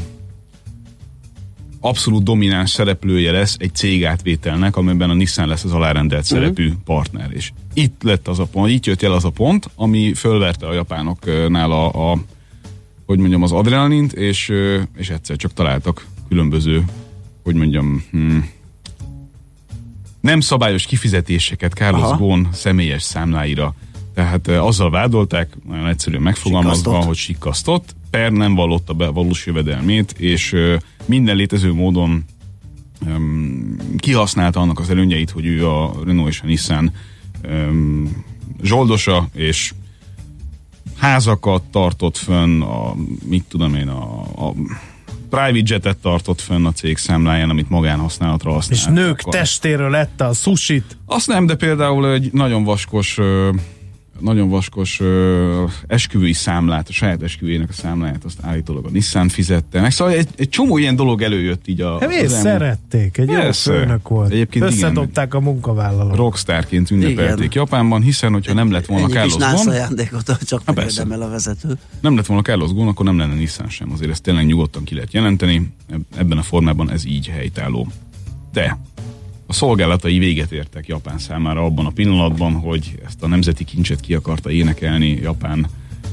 abszolút 1.79 2.23
domináns 2.23 2.69
szereplője 2.69 3.31
lesz 3.31 3.55
egy 3.59 3.75
cég 3.75 4.05
átvételnek, 4.05 4.75
amiben 4.75 5.09
a 5.09 5.13
Nissan 5.13 5.47
lesz 5.47 5.63
az 5.63 5.71
alárendelt 5.71 6.23
szerepű 6.23 6.71
partner. 6.85 7.31
És 7.31 7.51
itt 7.73 8.03
lett 8.03 8.27
az 8.27 8.39
a 8.39 8.45
pont, 8.45 8.69
itt 8.69 8.85
jött 8.85 9.03
el 9.03 9.13
az 9.13 9.25
a 9.25 9.29
pont, 9.29 9.69
ami 9.75 10.13
fölverte 10.13 10.67
a 10.67 10.73
japánoknál 10.73 11.71
a, 11.71 12.11
a 12.11 12.17
hogy 13.05 13.19
mondjam, 13.19 13.43
az 13.43 13.51
adrenalint, 13.51 14.13
és, 14.13 14.51
és 14.97 15.09
egyszer 15.09 15.35
csak 15.35 15.53
találtak 15.53 16.05
különböző, 16.27 16.83
hogy 17.43 17.55
mondjam, 17.55 18.03
hmm, 18.11 18.49
nem 20.21 20.39
szabályos 20.39 20.85
kifizetéseket 20.85 21.73
Carlos 21.73 22.01
Aha. 22.01 22.15
Ghosn 22.15 22.47
személyes 22.51 23.03
számláira. 23.03 23.75
Tehát 24.13 24.47
azzal 24.47 24.89
vádolták, 24.89 25.57
nagyon 25.67 25.87
egyszerűen 25.87 26.21
megfogalmazva, 26.21 26.75
Sikkasztott. 26.75 27.07
hogy 27.07 27.15
sikkasztott, 27.15 27.95
per 28.09 28.31
nem 28.31 28.55
vallotta 28.55 28.93
be 28.93 29.07
valós 29.07 29.45
jövedelmét, 29.45 30.11
és 30.17 30.55
minden 31.09 31.35
létező 31.35 31.73
módon 31.73 32.23
öm, 33.07 33.75
kihasználta 33.97 34.59
annak 34.59 34.79
az 34.79 34.89
előnyeit, 34.89 35.29
hogy 35.29 35.45
ő 35.45 35.67
a 35.67 35.93
Renault 36.05 36.29
és 36.29 36.41
a 36.41 36.45
Nissan 36.45 36.91
öm, 37.41 38.25
zsoldosa, 38.63 39.27
és 39.33 39.73
házakat 40.97 41.63
tartott 41.63 42.17
fönn, 42.17 42.61
a, 42.61 42.95
mit 43.25 43.43
tudom 43.47 43.75
én, 43.75 43.87
a, 43.87 44.21
a 44.21 44.53
private 45.29 45.73
jetet 45.73 45.97
tartott 45.97 46.41
fönn 46.41 46.65
a 46.65 46.71
cég 46.71 46.97
számláján, 46.97 47.49
amit 47.49 47.69
magánhasználatra 47.69 48.51
használ. 48.51 48.79
És 48.79 48.85
nők 48.85 49.21
testéről 49.21 49.89
lette 49.89 50.25
a 50.25 50.33
susit. 50.33 50.97
Azt 51.05 51.27
nem, 51.27 51.45
de 51.45 51.55
például 51.55 52.11
egy 52.11 52.33
nagyon 52.33 52.63
vaskos 52.63 53.17
nagyon 54.21 54.49
vaskos 54.49 54.99
ö, 54.99 55.63
esküvői 55.87 56.33
számlát, 56.33 56.89
a 56.89 56.91
saját 56.91 57.23
esküvőjének 57.23 57.69
a 57.69 57.73
számláját, 57.73 58.23
azt 58.23 58.37
állítólag 58.41 58.85
a 58.85 58.89
Nissan 58.89 59.29
fizette 59.29 59.81
meg. 59.81 59.91
Szóval 59.91 60.13
egy, 60.13 60.27
egy 60.35 60.49
csomó 60.49 60.77
ilyen 60.77 60.95
dolog 60.95 61.21
előjött 61.21 61.67
így 61.67 61.81
a... 61.81 61.99
Hát 61.99 62.09
miért 62.09 62.29
szerették? 62.29 63.17
Egy 63.17 63.27
Persze. 63.27 63.73
jó 63.73 63.79
főnök 63.79 64.07
volt. 64.07 64.31
Egyébként 64.31 64.65
Összedobták 64.65 65.27
igen, 65.27 65.41
a 65.41 65.43
munkavállalót. 65.43 66.15
Rockstarként 66.15 66.91
ünnepelték 66.91 67.45
igen. 67.45 67.49
Japánban, 67.51 68.01
hiszen 68.01 68.33
hogyha 68.33 68.53
nem 68.53 68.71
lett 68.71 68.85
volna 68.85 69.07
Carlos 69.07 69.35
Ghosn... 69.35 69.69
ajándékot, 69.69 70.37
csak 70.45 70.61
el 71.11 71.21
a 71.21 71.29
vezető. 71.29 71.77
Nem 71.99 72.15
lett 72.15 72.25
volna 72.25 72.43
Carlos 72.43 72.71
Ghosn, 72.71 72.87
akkor 72.87 73.05
nem 73.05 73.17
lenne 73.17 73.33
Nissan 73.33 73.69
sem. 73.69 73.91
Azért 73.91 74.11
ezt 74.11 74.23
tényleg 74.23 74.45
nyugodtan 74.45 74.83
ki 74.83 74.93
lehet 74.93 75.13
jelenteni. 75.13 75.73
Ebben 76.17 76.37
a 76.37 76.41
formában 76.41 76.91
ez 76.91 77.05
így 77.05 77.27
helytálló. 77.27 77.87
De 78.53 78.77
a 79.49 79.53
szolgálatai 79.53 80.17
véget 80.17 80.51
értek 80.51 80.87
Japán 80.87 81.17
számára 81.17 81.63
abban 81.63 81.85
a 81.85 81.89
pillanatban, 81.89 82.53
hogy 82.53 82.99
ezt 83.05 83.23
a 83.23 83.27
nemzeti 83.27 83.63
kincset 83.63 83.99
ki 83.99 84.13
akarta 84.13 84.51
énekelni 84.51 85.07
Japán 85.07 85.67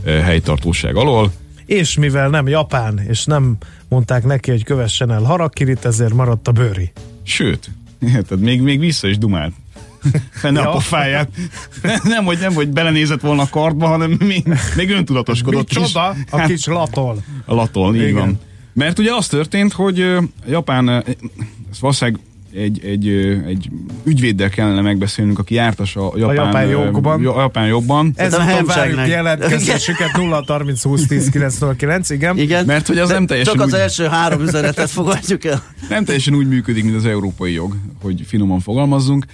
helytartóság 0.04 0.96
alól. 0.96 1.32
És 1.66 1.96
mivel 1.96 2.28
nem 2.28 2.48
Japán, 2.48 3.00
és 3.08 3.24
nem 3.24 3.56
mondták 3.88 4.24
neki, 4.24 4.50
hogy 4.50 4.64
kövessen 4.64 5.10
el 5.10 5.22
harakirit, 5.22 5.84
ezért 5.84 6.14
maradt 6.14 6.48
a 6.48 6.52
bőri. 6.52 6.92
Sőt, 7.22 7.70
érted, 8.00 8.40
még, 8.40 8.60
még 8.60 8.78
vissza 8.78 9.08
is 9.08 9.18
dumált 9.18 9.52
fenne 10.42 10.60
ja. 10.60 10.68
a 10.68 10.72
pofáját. 10.72 11.30
Nem, 12.02 12.24
hogy 12.24 12.38
nem, 12.38 12.54
hogy 12.54 12.68
belenézett 12.68 13.20
volna 13.20 13.42
a 13.42 13.48
kartba, 13.50 13.86
hanem 13.86 14.10
még, 14.10 14.54
még 14.76 14.90
öntudatoskodott 14.90 15.74
Mi 15.74 15.82
csoda, 15.84 16.14
is. 16.16 16.24
a 16.30 16.44
kis 16.46 16.66
latol. 16.66 17.22
A 17.44 17.54
latol, 17.54 17.94
így 17.94 18.02
Igen. 18.02 18.14
van. 18.14 18.40
Mert 18.72 18.98
ugye 18.98 19.14
az 19.14 19.26
történt, 19.26 19.72
hogy 19.72 20.16
Japán, 20.46 20.88
ez 20.88 21.80
valószínűleg 21.80 22.20
egy, 22.56 22.84
egy, 22.84 23.08
egy 23.46 23.70
ügyvéddel 24.04 24.48
kellene 24.48 24.80
megbeszélnünk, 24.80 25.38
aki 25.38 25.54
jártas 25.54 25.96
a 25.96 26.12
japán, 26.16 26.36
a 26.36 26.42
japán 26.44 26.66
jogban. 26.68 27.26
A 27.26 27.40
japán 27.40 27.66
jogban. 27.66 28.12
Ez 28.16 28.34
a 28.34 28.44
várjuk 28.66 29.06
jelentkezésüket 29.06 30.16
0 30.16 30.44
30 30.46 30.82
20 30.82 31.06
10 31.06 31.28
909, 31.28 32.10
igen. 32.10 32.38
igen. 32.38 32.64
Mert 32.64 32.86
hogy 32.86 32.98
az 32.98 33.08
De 33.08 33.14
nem 33.14 33.26
teljesen 33.26 33.54
Csak 33.54 33.62
az 33.62 33.72
úgy... 33.72 33.78
első 33.78 34.04
három 34.04 34.40
üzenetet 34.40 34.90
fogadjuk 34.90 35.44
el. 35.44 35.62
Nem 35.88 36.04
teljesen 36.04 36.34
úgy 36.34 36.48
működik, 36.48 36.84
mint 36.84 36.96
az 36.96 37.04
európai 37.04 37.52
jog, 37.52 37.76
hogy 38.02 38.22
finoman 38.26 38.60
fogalmazzunk. 38.60 39.26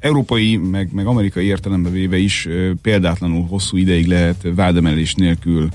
Európai, 0.00 0.56
meg, 0.56 0.88
meg 0.92 1.06
amerikai 1.06 1.44
értelembe 1.44 1.90
véve 1.90 2.16
is 2.16 2.48
példátlanul 2.82 3.46
hosszú 3.46 3.76
ideig 3.76 4.06
lehet 4.06 4.46
vádemelés 4.54 5.14
nélkül 5.14 5.68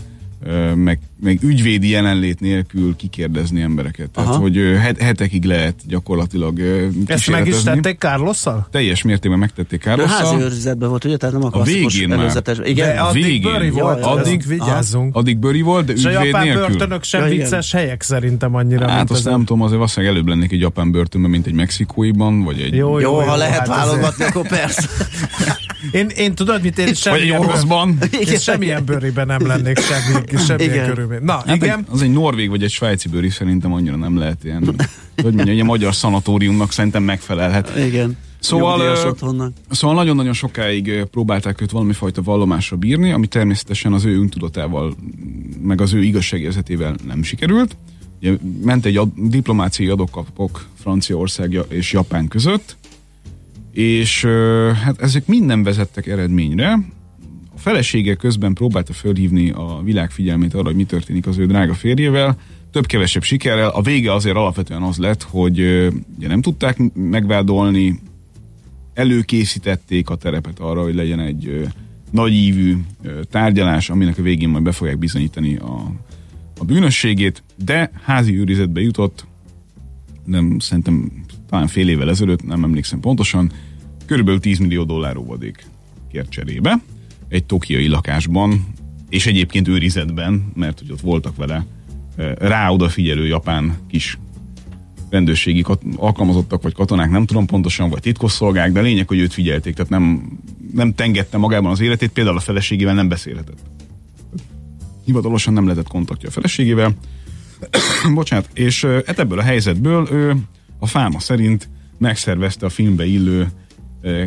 meg, 0.76 1.00
meg 1.24 1.44
ügyvédi 1.44 1.90
jelenlét 1.90 2.40
nélkül 2.40 2.96
kikérdezni 2.96 3.62
embereket. 3.62 4.10
Aha. 4.14 4.26
Tehát, 4.26 4.42
hogy 4.42 4.58
het, 4.58 5.02
hetekig 5.02 5.44
lehet 5.44 5.76
gyakorlatilag 5.88 6.60
Ezt 7.06 7.30
meg 7.30 7.48
is 7.48 7.64
tették 7.64 8.00
Carlosszal? 8.00 8.68
Teljes 8.72 9.02
mértékben 9.02 9.40
megtették 9.40 9.82
Carlosszal. 9.82 10.26
A 10.26 10.28
házi 10.28 10.44
őrizetben 10.44 10.90
volt, 10.90 11.06
ugye? 11.06 11.18
Tehát 11.18 11.36
nem 11.36 11.46
a 11.46 11.50
klasszikus 11.50 12.02
a 12.02 12.12
előzetes. 12.12 12.58
Igen, 12.64 12.96
de 12.96 13.02
addig 13.02 13.24
végén. 13.24 13.52
Bőri 13.52 13.70
volt, 13.70 14.00
ja, 14.00 14.08
addig 14.08 14.48
vigyázzunk. 14.48 15.16
Addig 15.16 15.38
bőri 15.38 15.62
volt, 15.62 15.86
de 15.86 15.92
ügyvéd 15.92 16.12
nélkül. 16.14 16.30
És 16.30 16.44
a 16.44 16.50
japán 16.50 16.70
börtönök 16.70 17.04
sem 17.04 17.22
ja, 17.22 17.28
vicces 17.28 17.72
helyek 17.72 18.02
szerintem 18.02 18.56
annyira. 18.56 18.90
Hát 18.90 19.12
azt 19.12 19.26
nem 19.26 19.40
tudom, 19.40 19.62
azért 19.62 19.78
valószínűleg 19.78 20.16
előbb 20.16 20.28
lennék 20.28 20.52
egy 20.52 20.60
japán 20.60 20.92
börtönben, 20.92 21.32
mint 21.32 21.48
egy 21.48 21.54
mexikóiban, 21.54 22.44
vagy 22.44 22.60
egy... 22.60 22.74
Jó, 22.76 23.00
jó, 23.00 23.20
jó 23.20 23.28
ha 23.28 23.36
lehet 23.36 23.58
hát 23.58 23.68
válogatni, 23.68 24.24
akkor 24.24 24.48
persze. 24.48 24.90
Én, 25.92 26.08
én 26.16 26.36
tudod, 26.36 26.62
mit 26.62 26.78
én 26.78 26.94
semmilyen, 26.94 27.42
bőr, 27.42 28.20
én 28.32 28.38
semmilyen 28.38 28.86
bőriben 28.86 29.28
nem 29.28 29.48
lennék 29.48 29.80
semmi, 29.80 30.44
semmilyen 30.46 30.88
körülmény. 30.88 31.24
Na, 31.24 31.44
hát 31.46 31.56
igen. 31.56 31.80
Egy, 31.80 31.86
az 31.90 32.02
egy 32.02 32.12
norvég 32.12 32.50
vagy 32.50 32.64
egy 32.64 32.72
svájci 32.72 33.10
bőri 33.10 33.30
szerintem 33.30 33.74
annyira 33.74 33.96
nem 33.96 34.18
lehet 34.18 34.44
ilyen, 34.44 34.76
hogy 35.22 35.34
mondja, 35.34 35.54
egy 35.54 35.64
magyar 35.64 35.96
szanatóriumnak 35.96 36.72
szerintem 36.72 37.04
megfelelhet. 37.04 37.72
Igen. 37.78 38.18
Szóval, 38.40 39.16
szóval 39.70 39.96
nagyon-nagyon 39.96 40.34
sokáig 40.34 41.06
próbálták 41.12 41.62
őt 41.62 41.72
valami 41.72 41.94
fajta 41.94 42.22
vallomásra 42.22 42.78
bírni, 42.78 43.12
ami 43.12 43.28
természetesen 43.28 43.94
az 43.94 44.06
ő 44.06 44.20
öntudatával, 44.20 44.96
meg 45.62 45.82
az 45.82 45.94
ő 45.94 46.04
igazságérzetével 46.04 46.96
nem 47.08 47.24
sikerült. 47.24 47.78
Ugye, 48.22 48.34
ment 48.64 48.86
egy 48.86 48.98
ad, 48.98 49.10
diplomáciai 49.16 49.90
adókapok 49.90 50.66
Franciaország 50.82 51.60
és 51.68 51.92
Japán 51.92 52.28
között, 52.28 52.78
és 53.76 54.26
hát 54.84 55.02
ezek 55.02 55.28
minden 55.28 55.64
vezettek 55.64 56.08
eredményre. 56.08 56.72
A 57.56 57.58
felesége 57.58 58.16
közben 58.16 58.54
próbálta 58.54 58.94
fölhívni 58.94 59.50
a 59.50 59.82
világ 59.84 60.12
figyelmét 60.12 60.54
arra, 60.54 60.66
hogy 60.66 60.76
mi 60.76 60.84
történik 60.84 61.28
az 61.28 61.38
ő 61.38 61.46
drága 61.46 61.74
férjével, 61.74 62.38
több-kevesebb 62.72 63.24
sikerrel. 63.24 63.70
A 63.70 63.82
vége 63.82 64.14
azért 64.14 64.36
alapvetően 64.36 64.82
az 64.82 64.98
lett, 64.98 65.24
hogy 65.24 65.60
ugye 66.18 66.28
nem 66.28 66.42
tudták 66.42 66.78
megvádolni, 66.94 68.00
előkészítették 68.94 70.10
a 70.10 70.16
terepet 70.16 70.60
arra, 70.60 70.82
hogy 70.84 70.96
legyen 70.96 71.20
egy 71.20 71.68
nagyívű 72.12 72.78
tárgyalás, 73.30 73.90
aminek 73.90 74.18
a 74.18 74.22
végén 74.22 74.50
majd 74.50 74.64
be 74.64 74.72
fogják 74.72 74.98
bizonyítani 74.98 75.56
a, 75.56 75.92
a 76.58 76.66
bűnösségét, 76.66 77.44
de 77.66 77.92
házi 78.04 78.40
őrizetbe 78.40 78.82
jutott, 78.82 79.26
nem 80.26 80.60
szerintem 80.60 81.12
talán 81.50 81.68
fél 81.68 81.90
évvel 81.90 82.10
ezelőtt, 82.10 82.46
nem 82.46 82.64
emlékszem 82.64 83.00
pontosan, 83.00 83.52
körülbelül 84.06 84.40
10 84.40 84.60
millió 84.60 84.84
dollár 84.84 85.18
óvadék 85.18 85.66
kért 86.12 86.30
cserébe, 86.30 86.82
egy 87.28 87.46
tokiai 87.46 87.88
lakásban, 87.88 88.66
és 89.10 89.26
egyébként 89.26 89.68
őrizetben, 89.68 90.52
mert 90.56 90.80
hogy 90.80 90.92
ott 90.92 91.02
voltak 91.02 91.36
vele 91.36 91.66
rá 92.38 92.70
odafigyelő 92.70 93.26
japán 93.26 93.78
kis 93.88 94.18
rendőrségi 95.10 95.62
kat- 95.62 95.84
alkalmazottak, 95.96 96.62
vagy 96.62 96.74
katonák, 96.74 97.10
nem 97.10 97.26
tudom 97.26 97.46
pontosan, 97.46 97.90
vagy 97.90 98.02
titkosszolgák, 98.02 98.72
de 98.72 98.82
lényeg, 98.82 99.08
hogy 99.08 99.20
őt 99.20 99.34
figyelték, 99.34 99.74
tehát 99.76 99.92
nem, 99.92 100.32
nem 100.74 100.94
tengette 100.94 101.38
magában 101.38 101.72
az 101.72 101.80
életét, 101.80 102.10
például 102.10 102.38
a 102.38 102.40
feleségével 102.40 102.94
nem 102.94 103.08
beszélhetett. 103.08 103.58
Hivatalosan 105.06 105.54
nem 105.54 105.64
lehetett 105.64 105.88
kontaktja 105.88 106.30
a 106.30 106.32
feleségével. 106.32 106.94
Bocsánat, 108.14 108.50
és 108.54 108.86
hát 108.86 109.20
ebből 109.20 109.40
a 109.40 109.44
helyzetből 109.44 110.08
ő 110.12 110.36
a 110.80 110.88
fáma 110.88 111.20
szerint 111.20 111.70
megszervezte 111.98 112.66
a 112.66 112.70
filmbe 112.70 113.06
illő 113.06 113.52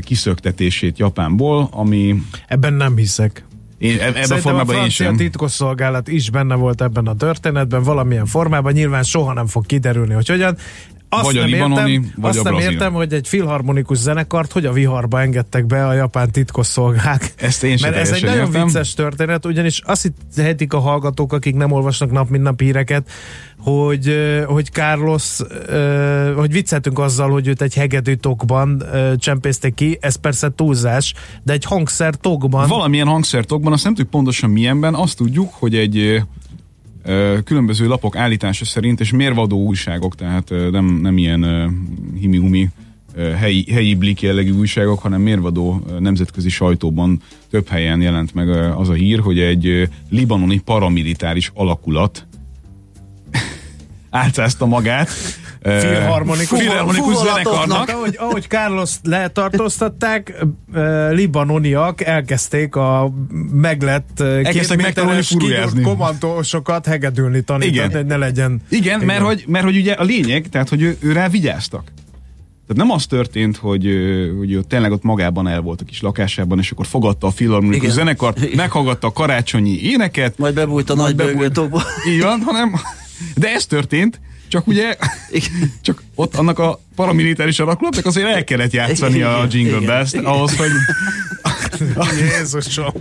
kiszöktetését 0.02 0.99
Japánból, 0.99 1.68
ami... 1.73 2.23
Ebben 2.47 2.73
nem 2.73 2.97
hiszek. 2.97 3.44
Én, 3.78 3.99
ebben 4.00 4.12
Szerintem 4.12 4.37
a 4.37 4.40
formában 4.40 4.75
a 4.75 4.78
francia 4.78 5.12
titkosszolgálat 5.16 6.08
is 6.08 6.30
benne 6.30 6.54
volt 6.54 6.82
ebben 6.82 7.06
a 7.06 7.14
történetben, 7.14 7.82
valamilyen 7.82 8.26
formában, 8.26 8.73
nyilván 8.73 9.02
soha 9.02 9.32
nem 9.32 9.47
fog 9.47 9.66
kiderülni, 9.66 10.14
hogy 10.14 10.28
hogyan. 10.28 10.56
Azt 11.08 11.24
vagy 11.24 11.34
nem 11.34 11.42
a 11.42 11.46
libanoni, 11.46 11.90
értem, 11.90 12.12
vagy 12.16 12.36
azt 12.36 12.46
a 12.46 12.50
nem 12.50 12.58
értem, 12.58 12.92
hogy 12.92 13.12
egy 13.12 13.28
filharmonikus 13.28 13.98
zenekart 13.98 14.52
hogy 14.52 14.66
a 14.66 14.72
viharba 14.72 15.20
engedtek 15.20 15.66
be 15.66 15.86
a 15.86 15.92
japán 15.92 16.30
titkosszolgák. 16.30 17.32
Ezt 17.36 17.62
én 17.64 17.78
Mert 17.82 17.96
ez 17.96 18.10
egy 18.10 18.22
nagyon 18.22 18.46
értem. 18.46 18.64
vicces 18.64 18.94
történet, 18.94 19.46
ugyanis 19.46 19.80
azt 19.84 20.12
hitték 20.34 20.72
a 20.72 20.78
hallgatók, 20.78 21.32
akik 21.32 21.54
nem 21.54 21.72
olvasnak 21.72 22.10
nap 22.10 22.28
mint 22.28 22.42
nap 22.42 22.60
híreket, 22.60 23.10
hogy, 23.58 24.16
hogy 24.46 24.70
Carlos, 24.72 25.38
hogy 26.36 26.52
vicceltünk 26.52 26.98
azzal, 26.98 27.30
hogy 27.30 27.46
őt 27.46 27.62
egy 27.62 27.74
hegedű 27.74 28.14
tokban 28.14 28.82
csempésztek 29.16 29.74
ki, 29.74 29.98
ez 30.00 30.16
persze 30.16 30.50
túlzás, 30.56 31.14
de 31.42 31.52
egy 31.52 31.64
hangszer 31.64 32.14
tokban. 32.14 32.68
Valamilyen 32.68 33.06
hangszer 33.06 33.44
tokban, 33.44 33.72
azt 33.72 33.84
nem 33.84 33.92
tudjuk 33.94 34.12
pontosan 34.12 34.50
milyenben, 34.50 34.94
azt 34.94 35.16
tudjuk, 35.16 35.52
hogy 35.52 35.74
egy 35.76 36.22
különböző 37.44 37.86
lapok 37.86 38.16
állítása 38.16 38.64
szerint, 38.64 39.00
és 39.00 39.12
mérvadó 39.12 39.64
újságok, 39.64 40.14
tehát 40.14 40.50
nem, 40.70 40.84
nem 40.84 41.18
ilyen 41.18 41.70
himiumi 42.20 42.68
helyi, 43.16 43.72
helyi 43.72 43.94
blik 43.94 44.22
jellegű 44.22 44.52
újságok, 44.52 44.98
hanem 44.98 45.20
mérvadó 45.20 45.82
nemzetközi 45.98 46.48
sajtóban 46.48 47.20
több 47.50 47.68
helyen 47.68 48.00
jelent 48.00 48.34
meg 48.34 48.48
az 48.50 48.88
a 48.88 48.92
hír, 48.92 49.20
hogy 49.20 49.38
egy 49.38 49.88
libanoni 50.10 50.58
paramilitáris 50.58 51.50
alakulat 51.54 52.26
álcázta 54.10 54.66
magát. 54.66 55.08
Filharmonikus, 55.62 56.60
filharmonikus 56.60 57.16
zenekarnak. 57.16 57.88
Ahogy, 57.88 58.16
ahogy 58.18 58.44
Carlos 58.48 58.90
letartóztatták, 59.02 60.44
libanoniak 61.10 62.00
elkezdték 62.00 62.76
a 62.76 63.12
meglett 63.52 64.24
két 64.42 64.76
méteres 64.76 65.32
komandósokat 65.82 66.86
hegedülni 66.86 67.42
tanítani, 67.42 67.92
hogy 67.92 68.06
ne 68.06 68.16
legyen. 68.16 68.60
Igen, 68.68 69.00
mert 69.00 69.22
hogy, 69.22 69.44
mert 69.46 69.64
hogy 69.64 69.76
ugye 69.76 69.92
a 69.92 70.02
lényeg, 70.02 70.48
tehát 70.48 70.68
hogy 70.68 70.82
ő, 70.82 70.96
ő 71.00 71.12
rá 71.12 71.28
vigyáztak. 71.28 71.82
Tehát 72.66 72.86
nem 72.86 72.96
az 72.96 73.06
történt, 73.06 73.56
hogy, 73.56 73.84
hogy 74.38 74.52
ő 74.52 74.62
tényleg 74.62 74.92
ott 74.92 75.02
magában 75.02 75.48
el 75.48 75.60
volt 75.60 75.80
a 75.80 75.84
kis 75.84 76.00
lakásában, 76.00 76.58
és 76.58 76.70
akkor 76.70 76.86
fogadta 76.86 77.26
a 77.26 77.30
filharmonikus 77.30 77.90
zenekart, 77.90 78.54
meghallgatta 78.54 79.06
a 79.06 79.12
karácsonyi 79.12 79.80
éneket. 79.82 80.38
Majd 80.38 80.54
bebújt 80.54 80.90
a 80.90 80.94
nagy 80.94 81.16
bőgőtokba. 81.16 81.82
Így 82.08 82.22
van, 82.22 82.40
hanem 82.40 82.74
de 83.34 83.48
ez 83.48 83.66
történt, 83.66 84.20
csak 84.49 84.67
ugye, 84.67 84.97
csak 85.83 86.02
ott 86.14 86.37
annak 86.37 86.59
a 86.59 86.81
paramilitáris 86.95 87.59
alakulatnak 87.59 88.07
azért 88.07 88.26
el 88.26 88.45
kellett 88.45 88.73
játszani 88.73 89.23
a 89.23 89.47
Jingle 89.50 89.87
Bells-t 89.87 90.14
ahhoz, 90.14 90.57
hogy... 90.57 90.71
Jézusom! 92.38 92.93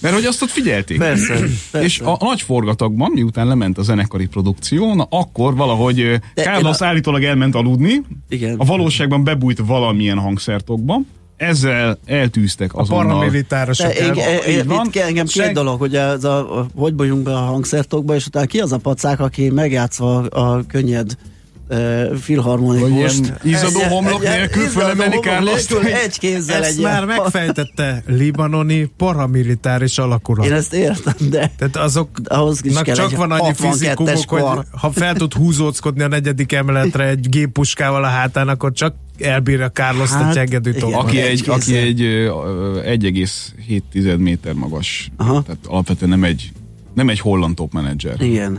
Mert 0.00 0.14
hogy 0.14 0.24
azt 0.24 0.42
ott 0.42 0.50
figyelték. 0.50 0.98
Persze, 0.98 1.34
persze. 1.70 1.82
És 1.82 2.00
a 2.00 2.16
nagy 2.20 2.42
forgatagban, 2.42 3.10
miután 3.10 3.46
lement 3.46 3.78
a 3.78 3.82
zenekari 3.82 4.26
produkció, 4.26 4.94
na 4.94 5.06
akkor 5.10 5.56
valahogy 5.56 6.20
Carlos 6.34 6.80
a- 6.80 6.84
állítólag 6.84 7.24
elment 7.24 7.54
aludni, 7.54 8.02
Igen. 8.28 8.54
a 8.58 8.64
valóságban 8.64 9.24
bebújt 9.24 9.58
valamilyen 9.66 10.18
hangszertokba, 10.18 11.00
ezzel 11.42 11.98
eltűztek 12.06 12.74
A 12.74 12.80
azonnal. 12.80 13.04
paramilitárosok 13.06 13.86
De 13.86 14.00
el... 14.00 14.12
igen, 14.12 14.28
így 14.48 14.56
itt 14.58 14.64
van. 14.64 14.90
ke- 14.90 15.06
engem 15.06 15.24
két 15.26 15.42
Seg- 15.42 15.54
dolog, 15.54 15.78
hogy 15.78 15.96
ez 15.96 16.24
a, 16.24 16.58
a, 16.58 16.66
hogy 16.76 16.94
bújjunk 16.94 17.22
be 17.22 17.32
a 17.34 17.40
hangszertokba, 17.40 18.14
és 18.14 18.26
utána 18.26 18.46
ki 18.46 18.60
az 18.60 18.72
a 18.72 18.78
pacák, 18.78 19.20
aki 19.20 19.50
megjátszva 19.50 20.16
a, 20.18 20.40
a 20.54 20.62
könnyed 20.68 21.16
uh, 21.70 22.14
filharmonikust. 22.16 23.32
Egy- 23.44 23.82
homlok 23.88 24.24
egy- 24.24 24.30
nélkül 24.30 24.62
izzadó 24.62 24.80
fölemeli 24.80 25.04
homlok 25.14 25.24
Carlost? 25.24 25.70
nélkül 25.70 25.92
Egy 25.92 26.18
kézzel 26.18 26.62
Ezt 26.62 26.76
egy 26.78 26.82
már 26.84 27.04
megfejtette 27.04 28.02
libanoni 28.06 28.90
paramilitáris 28.96 29.98
alakulat. 29.98 30.46
Én 30.46 30.52
ezt 30.52 30.72
értem, 30.74 31.14
de 31.30 31.50
Tehát 31.58 31.76
azok 31.76 32.08
ahhoz 32.24 32.60
is 32.64 32.74
kell 32.82 32.94
csak 32.94 33.16
van 33.16 33.30
annyi 33.30 33.52
62-es 33.58 33.66
fizikumok, 33.70 34.28
hogy 34.28 34.64
ha 34.80 34.90
fel 34.90 35.14
tud 35.14 35.32
húzóckodni 35.34 36.02
a 36.02 36.08
negyedik 36.08 36.52
emeletre 36.52 37.06
egy 37.08 37.28
géppuskával 37.28 38.04
a 38.04 38.08
hátán, 38.08 38.48
akkor 38.48 38.72
csak 38.72 38.94
elbírja 39.22 39.70
Carlos 39.70 40.10
Hát, 40.10 40.30
a 40.30 40.34
csengedő 40.34 40.70
igen. 40.70 40.80
tovább. 40.82 41.00
Aki 41.00 41.20
Egy 41.20 41.44
aki 41.48 41.76
egy 41.76 42.02
ö, 42.02 42.24
ö, 42.24 42.80
1,7 42.84 44.18
méter 44.18 44.54
magas. 44.54 45.10
Aha. 45.16 45.42
Tehát 45.42 45.66
alapvetően 45.66 46.10
nem 46.10 46.24
egy, 46.24 46.52
nem 46.94 47.08
egy 47.08 47.20
holland 47.20 47.54
top 47.54 47.72
menedzser. 47.72 48.20
Igen. 48.20 48.58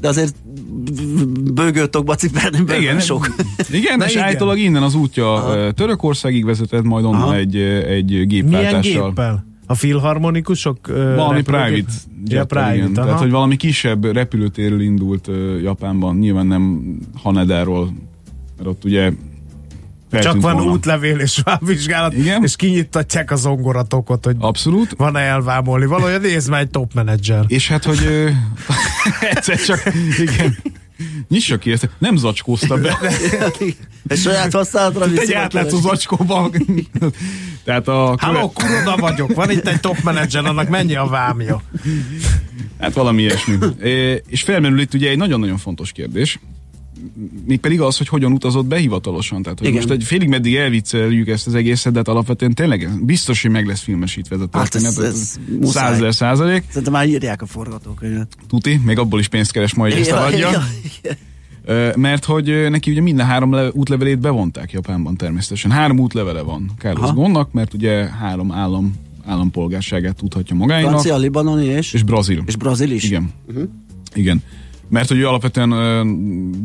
De 0.00 0.08
azért 0.08 0.34
bőgőtokba 1.54 2.14
cipelni 2.14 2.58
Igen, 2.78 3.00
sok. 3.00 3.34
Igen, 3.72 3.98
Na 3.98 4.04
és 4.04 4.12
igen. 4.12 4.24
állítólag 4.24 4.58
innen 4.58 4.82
az 4.82 4.94
útja 4.94 5.44
ö, 5.48 5.72
Törökországig 5.72 6.44
vezetett, 6.44 6.82
majd 6.82 7.04
onnan 7.04 7.20
Aha. 7.20 7.36
egy, 7.36 7.56
egy 7.56 8.10
Milyen 8.10 8.26
gépváltással. 8.28 9.08
géppel? 9.08 9.46
A 9.66 9.74
filharmonikusok? 9.74 10.86
Valami 10.86 11.36
repülőgép? 11.36 11.44
private 11.44 11.92
Ja, 12.24 12.36
jet, 12.36 12.46
private, 12.46 12.74
igen. 12.74 12.92
aha. 12.94 13.04
Tehát, 13.04 13.18
hogy 13.20 13.30
valami 13.30 13.56
kisebb 13.56 14.04
repülőtérről 14.04 14.80
indult 14.80 15.28
Japánban, 15.62 16.16
nyilván 16.16 16.46
nem 16.46 16.82
Hanedáról, 17.22 17.92
mert 18.56 18.68
ott 18.68 18.84
ugye 18.84 19.12
Csak 20.20 20.40
van 20.40 20.54
volna. 20.54 20.70
útlevél 20.70 21.18
és 21.18 21.42
vizsgálat, 21.60 22.14
Igen. 22.14 22.42
és 22.42 22.56
kinyittatják 22.56 23.30
a 23.30 23.36
zongoratokot, 23.36 24.24
hogy 24.24 24.36
Abszolút. 24.38 24.94
van-e 24.96 25.20
elvámolni. 25.20 25.86
Valójában 25.86 26.30
nézd 26.30 26.50
már 26.50 26.60
egy 26.60 26.70
top 26.70 26.94
menedzser. 26.94 27.44
És 27.46 27.68
hát, 27.68 27.84
hogy 27.84 28.04
ö, 28.04 28.28
egyszer 29.34 29.60
csak, 29.60 29.82
igen, 30.18 30.56
nyissa 31.28 31.58
ki 31.58 31.72
ezt, 31.72 31.88
nem 31.98 32.16
zacskózta 32.16 32.76
be. 32.76 32.98
Egy 34.06 34.18
saját 34.18 34.52
használatra 34.52 35.04
Egy 35.04 35.10
viszi. 35.10 35.34
átlátszó 35.34 35.80
zacskóba. 35.80 36.50
Tehát 37.64 37.88
a 37.88 38.16
Halló, 38.18 38.50
kuroda 38.50 38.96
vagyok, 38.96 39.34
van 39.34 39.50
itt 39.50 39.66
egy 39.68 39.80
top 39.80 39.96
menedzser, 40.02 40.44
annak 40.44 40.68
mennyi 40.68 40.94
a 40.94 41.06
vámja? 41.06 41.62
Hát 42.80 42.92
valami 42.92 43.22
ilyesmi. 43.22 43.56
É, 43.82 44.22
és 44.26 44.42
felmerül 44.42 44.80
itt 44.80 44.94
ugye 44.94 45.10
egy 45.10 45.16
nagyon-nagyon 45.16 45.56
fontos 45.58 45.92
kérdés, 45.92 46.38
mégpedig 47.46 47.80
az, 47.80 47.96
hogy 47.98 48.08
hogyan 48.08 48.32
utazott 48.32 48.66
be 48.66 48.76
hivatalosan. 48.76 49.42
Tehát, 49.42 49.58
hogy 49.58 49.68
Igen. 49.68 49.80
most 49.80 49.94
egy 49.94 50.04
félig 50.04 50.28
meddig 50.28 50.54
elvicceljük 50.54 51.28
ezt 51.28 51.46
az 51.46 51.54
egészet, 51.54 51.92
de 51.92 51.98
hát 51.98 52.08
alapvetően 52.08 52.54
tényleg 52.54 53.04
biztos, 53.04 53.42
hogy 53.42 53.50
meg 53.50 53.66
lesz 53.66 53.80
filmesítve 53.80 54.34
ez 54.36 54.40
a 54.40 54.48
Hát 54.52 54.74
ez- 54.74 54.82
történet. 54.82 55.12
ez. 55.12 55.38
Százezer 55.62 56.14
százalék. 56.14 56.64
Szerintem 56.68 56.92
már 56.92 57.08
írják 57.08 57.42
a 57.42 57.46
forgatókönyvet. 57.46 58.36
Tuti, 58.48 58.80
még 58.84 58.98
abból 58.98 59.20
is 59.20 59.28
pénzt 59.28 59.52
keres 59.52 59.74
majd, 59.74 59.92
hogy 59.92 60.00
ezt 60.00 60.10
Ja, 60.10 60.16
eladja. 60.16 60.50
ja, 60.50 60.62
ja. 61.02 61.10
Ö, 61.64 61.90
Mert 61.96 62.24
hogy 62.24 62.66
neki 62.70 62.90
ugye 62.90 63.00
minden 63.00 63.26
három 63.26 63.52
le- 63.52 63.70
útlevelét 63.72 64.18
bevonták 64.18 64.72
Japánban 64.72 65.16
természetesen. 65.16 65.70
Három 65.70 65.98
útlevele 66.00 66.40
van 66.42 66.70
Carlos. 66.78 67.10
Gonnak, 67.12 67.52
mert 67.52 67.74
ugye 67.74 68.04
három 68.08 68.52
állam 68.52 68.94
állampolgárságát 69.26 70.16
tudhatja 70.16 70.56
magáinak. 70.56 70.90
Francia, 70.90 71.16
libanoni 71.16 71.64
és, 71.64 71.92
És 71.92 72.02
brazil. 72.02 72.42
és 72.46 72.56
brazil 72.56 72.90
is. 72.90 73.04
Igen. 73.04 73.30
Igen. 74.14 74.42
Mert 74.92 75.08
hogy 75.08 75.18
ő 75.18 75.26
alapvetően 75.26 75.68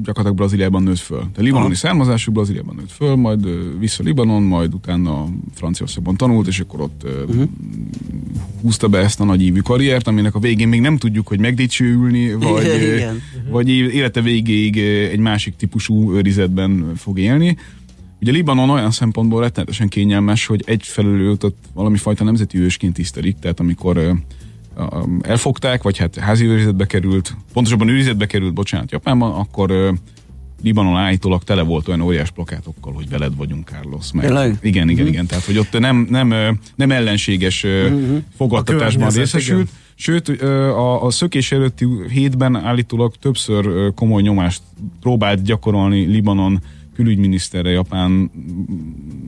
gyakorlatilag 0.04 0.36
Brazíliában 0.36 0.84
nőtt 0.84 0.98
föl. 1.00 1.20
Tehát 1.20 1.38
libanoni 1.38 1.66
Aha. 1.66 1.76
származású 1.76 2.32
Brazíliában 2.32 2.76
nőtt 2.76 2.92
föl, 2.92 3.16
majd 3.16 3.48
vissza 3.80 4.04
Libanon, 4.04 4.44
majd 4.44 4.74
utána 4.74 5.28
Franciaországban 5.54 6.16
tanult, 6.18 6.48
és 6.48 6.60
akkor 6.60 6.82
ott 6.82 7.08
Mhm. 7.28 7.42
húzta 8.62 8.88
be 8.88 8.98
ezt 8.98 9.20
a 9.20 9.24
nagy 9.24 9.42
ívű 9.42 9.60
karriert, 9.60 10.08
aminek 10.08 10.36
a 10.36 10.40
végén 10.40 10.68
még 10.68 10.82
nem 10.82 10.98
tudjuk, 10.98 11.28
hogy 11.28 11.40
megdicsőülni, 11.40 12.34
vagy, 12.34 12.66
Igen, 12.96 13.22
vagy 13.50 13.70
élete 13.70 14.22
végéig 14.22 14.78
egy 15.12 15.20
másik 15.20 15.56
típusú 15.56 16.14
őrizetben 16.16 16.92
fog 16.96 17.20
élni. 17.20 17.58
Ugye 18.22 18.32
Libanon 18.32 18.70
olyan 18.70 18.92
szempontból 18.92 19.42
rettenetesen 19.42 19.88
kényelmes, 19.88 20.46
hogy 20.46 20.64
egyfelől 20.66 21.20
őt 21.20 21.44
ott 21.44 21.58
valami 21.74 21.98
fajta 21.98 22.24
nemzeti 22.24 22.58
ősként 22.58 22.94
tisztelik, 22.94 23.36
tehát 23.40 23.60
amikor 23.60 23.98
elfogták, 25.22 25.84
vagy 25.84 25.98
hát 25.98 26.16
házi 26.16 26.46
őrizetbe 26.46 26.86
került, 26.86 27.36
pontosabban 27.54 27.88
őrizetbe 27.88 28.26
került, 28.26 28.54
bocsánat, 28.54 28.92
Japánban, 28.92 29.32
akkor 29.32 29.96
Libanon 30.64 30.96
állítólag 30.96 31.44
tele 31.44 31.62
volt 31.62 31.88
olyan 31.88 32.02
óriás 32.02 32.32
plakátokkal, 32.32 32.94
hogy 32.94 33.10
veled 33.10 33.36
vagyunk, 33.36 33.68
Carlos. 33.68 34.12
Meg. 34.12 34.26
Tényleg? 34.26 34.58
Igen, 34.62 34.90
igen, 34.90 35.08
igen. 35.08 35.26
Tehát, 35.26 35.44
hogy 35.44 35.58
ott 35.58 35.80
nem, 35.80 36.08
nem, 36.10 36.60
nem 36.76 36.92
ellenséges 36.92 37.64
uh 37.64 38.18
fogadtatásban 38.36 39.10
részesült. 39.10 39.70
Sőt, 39.96 40.42
a, 40.42 41.06
a 41.06 41.10
szökés 41.10 41.52
előtti 41.52 41.88
hétben 42.10 42.56
állítólag 42.56 43.16
többször 43.16 43.94
komoly 43.94 44.22
nyomást 44.22 44.62
próbált 45.02 45.42
gyakorolni 45.42 46.06
Libanon 46.06 46.62
külügyminiszterre 46.98 47.70
Japán 47.70 48.32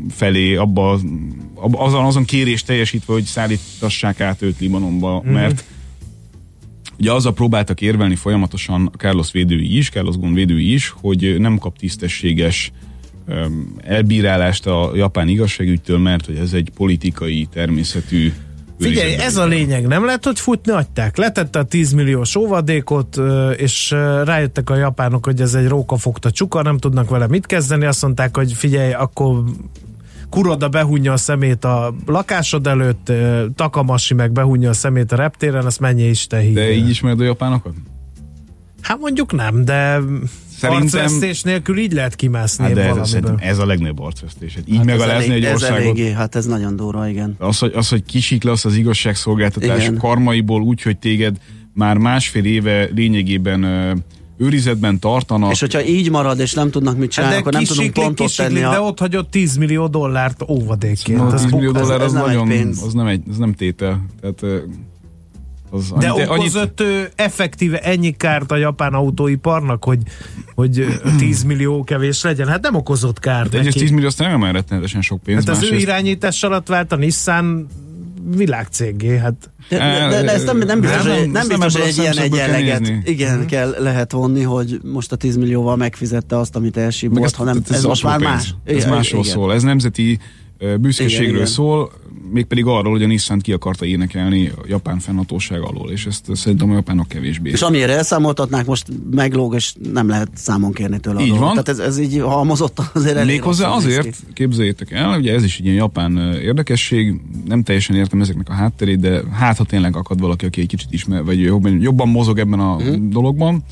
felé 0.10 0.56
abba, 0.56 1.00
abba 1.56 1.80
azon, 1.80 2.06
azon 2.06 2.26
kérést 2.26 2.66
teljesítve, 2.66 3.14
hogy 3.14 3.24
szállítassák 3.24 4.20
át 4.22 4.42
őt 4.42 4.60
Libanonba, 4.60 5.24
mm. 5.28 5.32
mert 5.32 5.64
ugye 7.00 7.12
azzal 7.12 7.34
próbáltak 7.34 7.82
érvelni 7.82 8.16
folyamatosan 8.16 8.92
Carlos 8.98 9.32
védői 9.32 9.78
is, 9.78 9.90
Carlos 9.90 10.18
Gon 10.18 10.34
védői 10.34 10.74
is, 10.74 10.94
hogy 11.02 11.36
nem 11.40 11.58
kap 11.58 11.78
tisztességes 11.78 12.72
elbírálást 13.78 14.66
a 14.66 14.92
japán 14.96 15.28
igazságügytől, 15.28 15.98
mert 15.98 16.26
hogy 16.26 16.36
ez 16.36 16.54
egy 16.54 16.72
politikai 16.76 17.48
természetű 17.52 18.34
Figyelj, 18.80 19.14
ez 19.14 19.38
a 19.38 19.46
lényeg. 19.46 19.88
Nem 19.88 20.06
lehet, 20.06 20.26
hogy 20.26 20.40
futni 20.40 20.72
adták. 20.72 21.18
Letette 21.18 21.60
a 21.60 21.64
10 21.64 21.92
milliós 21.92 22.36
óvadékot, 22.36 23.18
és 23.58 23.92
rájöttek 24.24 24.70
a 24.70 24.76
japánok, 24.76 25.26
hogy 25.26 25.42
ez 25.42 25.54
egy 25.54 25.68
rókafogta 25.68 26.32
csuka, 26.32 26.62
nem 26.62 26.78
tudnak 26.78 27.10
vele 27.10 27.28
mit 27.28 27.46
kezdeni. 27.46 27.86
Azt 27.86 28.02
mondták, 28.02 28.36
hogy 28.36 28.54
figyelj, 28.54 28.94
akkor 28.94 29.44
kuroda 30.30 30.70
behunja 30.70 31.14
a 31.14 31.18
szemét 31.18 31.66
a 31.66 31.96
lakásod 32.06 32.68
előtt, 32.68 33.12
Takamasi 33.56 34.14
meg 34.14 34.32
behunja 34.32 34.70
a 34.70 34.74
szemét 34.74 35.12
a 35.12 35.16
reptéren, 35.16 35.66
azt 35.66 35.80
menjél 35.80 36.10
is 36.10 36.28
te 36.28 36.40
hív. 36.40 36.54
De 36.54 36.72
így 36.72 36.90
ismered 36.90 37.20
a 37.20 37.24
japánokat? 37.24 37.74
Hát 38.82 39.00
mondjuk 39.00 39.32
nem, 39.32 39.66
de 39.66 40.00
Szerintem- 40.60 41.02
arcvesztés 41.02 41.42
nélkül 41.42 41.78
így 41.78 41.92
lehet 41.92 42.16
kimászni 42.16 42.64
Hát 42.64 42.74
de 42.74 42.82
ez, 42.82 42.96
valamiből. 42.96 43.36
ez 43.40 43.58
a 43.58 43.66
legnagyobb 43.66 44.00
arcvesztés. 44.00 44.56
Hát 44.56 44.64
így 44.68 44.76
Hát 44.76 44.86
megalázni 44.86 45.24
ez 45.24 45.30
elég, 45.30 45.44
egy 45.44 45.48
ez 45.50 45.54
országot. 45.54 45.78
eléggé, 45.80 46.12
hát 46.12 46.36
ez 46.36 46.46
nagyon 46.46 46.76
durva, 46.76 47.08
igen. 47.08 47.36
Az, 47.40 47.60
hogy, 47.60 47.72
az, 47.76 47.90
hogy 47.90 48.04
kisiklasz 48.04 48.66
az 48.66 48.76
igazságszolgáltatás 48.76 49.82
Igen. 49.82 49.98
karmaiból 49.98 50.62
úgy, 50.62 50.82
hogy 50.82 50.98
téged 50.98 51.38
már 51.74 51.98
másfél 51.98 52.46
éve 52.46 52.90
lényegében 52.96 53.64
őrizetben 54.38 55.00
tartanak. 55.00 55.52
És 55.52 55.60
hogyha 55.60 55.84
így 55.86 56.10
marad, 56.10 56.40
és 56.40 56.54
nem 56.54 56.72
tudnak 56.72 56.98
mit 56.98 57.12
csinálni, 57.12 57.34
Hát 57.36 57.42
akkor 57.42 57.54
nem 57.54 57.64
tudunk 57.64 57.94
pontot 57.94 58.28
kisiklik, 58.28 58.48
tenni. 58.48 58.60
de 58.74 58.78
A... 58.80 58.82
ott 58.82 59.00
hagyott 59.00 59.32
10 59.32 59.56
millió 59.58 59.88
dollárt 59.88 60.42
óvadékként. 60.50 61.18
Na, 61.18 61.26
Az 61.26 61.42
10 61.42 61.52
millió 61.52 61.74
ez- 61.76 61.82
dollár 61.82 62.00
ez 62.00 62.06
az 62.06 62.12
nem 62.14 62.22
egy 62.22 62.28
nagyon, 62.28 62.48
pénz. 62.48 62.84
az 62.84 62.94
nem, 62.94 63.08
egy, 63.08 63.22
az 63.30 63.38
nem 63.38 63.54
tétel. 63.54 64.06
Tehát, 64.22 64.44
az 65.72 65.94
De 66.00 66.08
annyi- 66.10 66.28
okozott 66.28 66.80
annyit... 66.80 67.12
effektíve 67.16 67.80
ennyi 67.80 68.12
kárt 68.12 68.52
a 68.52 68.56
japán 68.56 68.94
autóiparnak, 68.94 69.84
hogy, 69.84 70.00
hogy 70.56 70.86
10 71.18 71.44
millió 71.44 71.84
kevés 71.84 72.24
legyen? 72.24 72.48
Hát 72.48 72.62
nem 72.62 72.76
okozott 72.76 73.20
kárt 73.20 73.38
Hát 73.38 73.54
egyrészt 73.54 73.72
10 73.72 73.82
neki. 73.82 73.94
millió, 73.94 74.08
azt 74.08 74.20
nem 74.20 74.44
rettenetesen 74.44 75.02
sok 75.02 75.24
pénz. 75.24 75.46
Hát 75.46 75.58
az 75.58 75.64
ő 75.72 75.76
irányítás 75.76 76.44
alatt 76.44 76.68
vált 76.68 76.92
a 76.92 76.96
Nissan 76.96 77.68
világcégé, 78.36 79.18
hát 79.18 79.52
De, 79.70 79.78
de, 79.78 80.08
de, 80.10 80.22
de 80.22 80.32
ez 80.34 80.44
nem, 80.44 80.58
nem 80.58 80.80
biztos, 80.80 81.04
Nem, 81.04 81.18
hogy, 81.18 81.30
nem, 81.32 81.48
nem 81.48 81.62
ezt 81.62 81.74
biztos, 81.74 81.74
nem 81.74 81.82
hogy 81.82 81.90
egy 81.90 81.98
ilyen 81.98 82.18
egyenleget 82.18 82.92
igen, 83.08 83.46
kell, 83.46 83.76
lehet 83.80 84.12
vonni, 84.12 84.42
hogy 84.42 84.80
most 84.84 85.12
a 85.12 85.16
10 85.16 85.36
millióval 85.38 85.76
megfizette 85.76 86.38
azt, 86.38 86.56
amit 86.56 86.76
Meg 86.76 86.84
elsibolt, 86.84 87.24
ez, 87.26 87.34
hanem 87.34 87.62
ez, 87.70 87.76
ez, 87.76 87.84
most 87.84 88.04
apró 88.04 88.18
már 88.18 88.20
pénz. 88.20 88.32
más. 88.32 88.56
Ez 88.66 88.76
Igen, 88.76 88.90
másról 88.90 89.22
igen. 89.22 89.34
szól. 89.34 89.54
Ez 89.54 89.64
nemzeti 89.64 90.20
büszkeségről 90.80 91.24
Igen, 91.26 91.36
igen. 91.36 91.46
szól, 91.46 91.92
mégpedig 92.32 92.66
arról, 92.66 92.92
hogy 92.92 93.04
a 93.04 93.08
Nissan 93.08 93.40
ki 93.40 93.52
akarta 93.54 93.86
énekelni 93.86 94.48
a 94.48 94.62
japán 94.68 95.00
fennhatóság 95.00 95.62
alól, 95.62 95.92
és 95.92 96.06
ezt 96.06 96.36
szerintem 96.36 96.70
a 96.72 96.74
japánok 96.74 97.08
kevésbé. 97.08 97.50
És 97.50 97.62
amire 97.62 97.94
elszámoltatnák, 97.96 98.66
most 98.66 98.88
meglóg, 99.12 99.54
és 99.56 99.74
nem 99.94 100.08
lehet 100.08 100.30
számon 100.34 100.72
kérni 100.74 101.00
tőle. 101.00 101.22
Így 101.22 101.30
van. 101.38 101.50
Tehát 101.50 101.70
ez, 101.70 101.80
ez 101.80 102.00
így 102.00 102.20
halmozott 102.20 102.80
azért 102.94 103.16
elég 103.18 103.36
Méghozzá 103.36 103.68
azért, 103.70 104.04
ki. 104.10 104.34
képzeljétek 104.34 104.92
el, 104.92 105.18
ugye 105.20 105.34
ez 105.34 105.44
is 105.44 105.58
egy 105.60 105.64
ilyen 105.66 105.78
japán 105.78 106.18
érdekesség, 106.42 107.22
nem 107.46 107.64
teljesen 107.64 107.96
értem 107.96 108.22
ezeknek 108.22 108.50
a 108.50 108.54
hátterét, 108.54 109.00
de 109.00 109.22
hát 109.32 109.58
ha 109.58 109.64
tényleg 109.64 109.96
akad 109.96 110.20
valaki, 110.20 110.46
aki 110.46 110.62
egy 110.62 110.68
kicsit 110.68 110.88
ismer, 110.92 111.24
vagy 111.24 111.42
jobban, 111.42 111.82
jobban 111.82 112.08
mozog 112.10 112.40
ebben 112.40 112.60
a 112.60 112.76
Mhm. 112.76 113.10
dologban, 113.10 113.64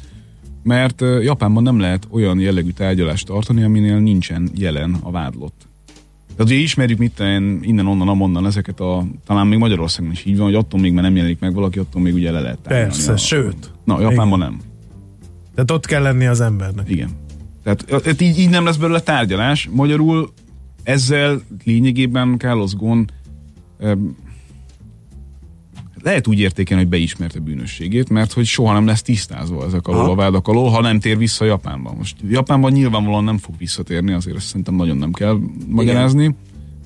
mert 0.63 1.02
Japánban 1.22 1.63
nem 1.63 1.80
lehet 1.80 2.08
olyan 2.12 2.39
jellegű 2.39 2.70
tárgyalást 2.70 3.26
tartani, 3.26 3.63
aminél 3.63 3.98
nincsen 4.00 4.50
jelen 4.56 4.98
a 5.02 5.12
vádlott. 5.12 5.66
Tehát 6.38 6.52
ugye 6.52 6.62
ismerjük 6.62 6.97
mit 6.97 7.19
innen, 7.62 7.88
onnan, 7.88 8.08
amonnan 8.08 8.45
ezeket 8.45 8.80
a, 8.80 9.06
talán 9.26 9.47
még 9.47 9.60
Magyarországon 9.60 10.12
is 10.12 10.26
így 10.26 10.38
van, 10.38 10.45
hogy 10.45 10.56
attól 10.56 10.80
még, 10.80 10.91
mert 10.91 11.06
nem 11.06 11.15
jelenik 11.15 11.39
meg 11.39 11.54
valaki, 11.54 11.80
attól 11.80 12.02
még 12.02 12.13
ugye 12.13 12.32
le 12.32 12.39
lehet. 12.39 12.60
Persze, 12.63 13.12
a, 13.12 13.17
sőt. 13.17 13.71
Na, 13.84 14.02
Japánban 14.02 14.39
igen. 14.39 14.39
nem. 14.39 14.60
Tehát 15.54 15.71
ott 15.71 15.86
kell 15.86 16.02
lenni 16.02 16.26
az 16.26 16.41
embernek. 16.41 16.89
Igen. 16.89 17.10
Tehát 17.63 18.21
így, 18.21 18.39
így 18.39 18.50
nem 18.50 18.65
lesz 18.65 18.76
belőle 18.76 19.00
tárgyalás. 19.00 19.69
Magyarul 19.71 20.32
ezzel 20.84 21.41
lényegében 21.63 22.36
Carlos 22.38 22.76
Gon 22.76 23.12
lehet 26.08 26.28
úgy 26.28 26.39
értékelni, 26.39 26.84
hogy 26.84 26.91
beismerte 26.91 27.39
bűnösségét, 27.39 28.10
mert 28.10 28.34
hogy 28.34 28.46
soha 28.46 28.74
nem 28.74 28.86
lesz 28.86 29.02
tisztázva 29.02 29.65
ezek 29.65 29.88
alól 29.88 30.10
a 30.10 30.15
vádak 30.15 30.48
alól, 30.48 30.70
ha 30.70 30.82
nem 30.82 31.00
tér 31.00 31.17
vissza 31.17 31.46
Japánba. 31.46 31.93
Most 31.98 32.15
Japánban 32.30 32.72
nyilvánvalóan 32.72 33.24
nem 33.24 33.38
fog 33.38 33.56
visszatérni, 33.58 34.13
azért 34.13 34.38
ezt 34.38 34.48
szerintem 34.48 34.76
nagyon 34.76 34.98
nem 34.98 35.12
kell 35.12 35.39
magyarázni, 35.67 36.24
Igen. 36.24 36.36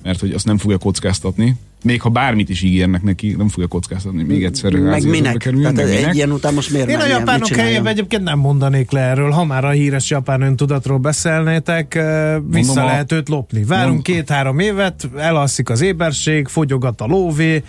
mert 0.02 0.20
hogy 0.20 0.32
azt 0.32 0.46
nem 0.46 0.58
fogja 0.58 0.78
kockáztatni. 0.78 1.56
Még 1.84 2.00
ha 2.00 2.08
bármit 2.08 2.48
is 2.48 2.62
ígérnek 2.62 3.02
neki, 3.02 3.34
nem 3.38 3.48
fogja 3.48 3.68
kockáztatni 3.68 4.22
még 4.22 4.44
egyszer. 4.44 4.72
Meg 4.72 5.08
minek? 5.08 5.36
Kerüljön, 5.36 5.74
Tehát 5.74 5.88
meg 5.88 5.96
minek? 5.96 6.10
egy 6.10 6.16
ilyen 6.16 6.32
után 6.32 6.54
most 6.54 6.70
miért 6.70 6.88
Én 6.88 6.98
a 6.98 7.06
japánok 7.06 7.48
helyében 7.48 7.92
egyébként 7.92 8.22
nem 8.22 8.38
mondanék 8.38 8.90
le 8.90 9.00
erről. 9.00 9.30
Ha 9.30 9.44
már 9.44 9.64
a 9.64 9.70
híres 9.70 10.10
japán 10.10 10.40
öntudatról 10.40 10.98
beszélnétek, 10.98 11.92
vissza 11.94 12.66
Mondom, 12.66 12.84
lehet 12.84 13.12
őt 13.12 13.28
lopni. 13.28 13.64
Várunk 13.64 14.02
két-három 14.02 14.58
évet, 14.58 15.08
elalszik 15.16 15.70
az 15.70 15.80
éberség, 15.80 16.48
fogyogat 16.48 17.00
a 17.00 17.06
lóvé, 17.06 17.62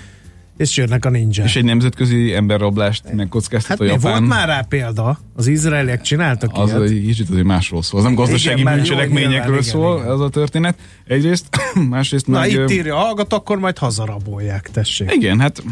és 0.58 0.78
jönnek 0.78 1.06
a 1.06 1.10
ninja. 1.10 1.44
És 1.44 1.56
egy 1.56 1.64
nemzetközi 1.64 2.34
emberrablást 2.34 3.14
megkockáztat 3.14 3.70
hát 3.70 3.80
a 3.80 3.84
Japán. 3.84 4.12
Volt 4.12 4.28
már 4.28 4.48
rá 4.48 4.62
példa, 4.62 5.20
az 5.36 5.48
izraeliek 5.48 6.02
csináltak 6.02 6.50
az 6.54 6.70
ilyet. 6.70 6.82
Az 6.82 6.92
egy 6.92 7.06
kicsit 7.06 7.30
azért 7.30 7.46
másról 7.46 7.84
szól, 7.84 8.00
az 8.00 8.06
nem 8.06 8.16
gazdasági 8.16 8.64
bűncselekményekről 8.64 9.62
szól 9.62 9.98
igen. 9.98 10.12
ez 10.12 10.20
a 10.20 10.30
történet. 10.30 10.78
Egyrészt, 11.06 11.46
másrészt 11.90 12.28
Na 12.28 12.40
meg... 12.40 12.52
itt 12.52 12.72
írja, 12.72 12.96
hallgat, 12.96 13.34
akkor 13.34 13.58
majd 13.60 13.78
hazarabolják, 13.78 14.70
tessék. 14.72 15.12
Igen, 15.12 15.40
hát 15.40 15.64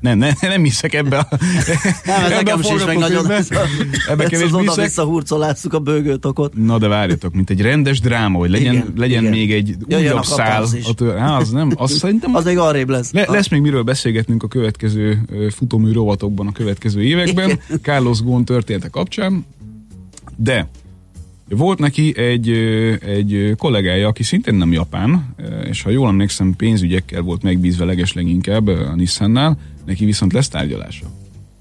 nem, 0.00 0.18
nem, 0.18 0.32
nem 0.40 0.62
hiszek 0.62 0.94
ebbe 0.94 1.18
a... 1.18 1.28
Nem, 2.04 2.24
ez 2.24 2.30
nekem 2.30 2.62
sincs 2.62 2.84
meg 2.84 2.98
nagyon... 2.98 3.30
Ebbe 4.08 4.24
kevés 4.28 4.50
hiszek. 4.76 5.04
hurcolásszuk 5.04 5.72
a 5.72 5.78
bőgőtokot. 5.78 6.54
Na 6.54 6.78
de 6.78 6.88
várjatok, 6.88 7.34
mint 7.34 7.50
egy 7.50 7.60
rendes 7.60 8.00
dráma, 8.00 8.38
hogy 8.38 8.50
legyen, 8.50 8.74
igen, 8.74 8.92
legyen 8.96 9.20
igen. 9.20 9.32
még 9.32 9.52
egy 9.52 9.76
Jöjjön 9.86 10.12
újabb 10.12 10.24
szál. 10.24 10.62
A 10.84 10.94
tör... 10.94 11.18
Há, 11.18 11.36
az 11.36 11.50
nem, 11.50 11.70
az 11.76 11.92
szerintem... 11.98 12.34
Az 12.34 12.44
még 12.44 12.58
arrébb 12.58 12.88
lesz. 12.88 13.12
Le, 13.12 13.24
lesz 13.28 13.48
még 13.48 13.60
miről 13.60 13.82
beszélgetnünk 13.82 14.42
a 14.42 14.48
következő 14.48 15.20
futómű 15.50 15.92
rovatokban 15.92 16.46
a 16.46 16.52
következő 16.52 17.02
években. 17.02 17.60
Carlos 17.82 18.20
Ghosn 18.20 18.44
története 18.44 18.88
kapcsán. 18.88 19.46
De 20.36 20.68
volt 21.48 21.78
neki 21.78 22.18
egy, 22.18 22.50
egy 23.00 23.54
kollégája, 23.56 24.08
aki 24.08 24.22
szintén 24.22 24.54
nem 24.54 24.72
japán, 24.72 25.34
és 25.64 25.82
ha 25.82 25.90
jól 25.90 26.08
emlékszem, 26.08 26.54
pénzügyekkel 26.56 27.22
volt 27.22 27.42
megbízva 27.42 27.84
leges 27.84 28.12
leginkább 28.12 28.66
a 28.66 28.94
Nissannál, 28.94 29.58
neki 29.84 30.04
viszont 30.04 30.32
lesz 30.32 30.48
tárgyalása. 30.48 31.06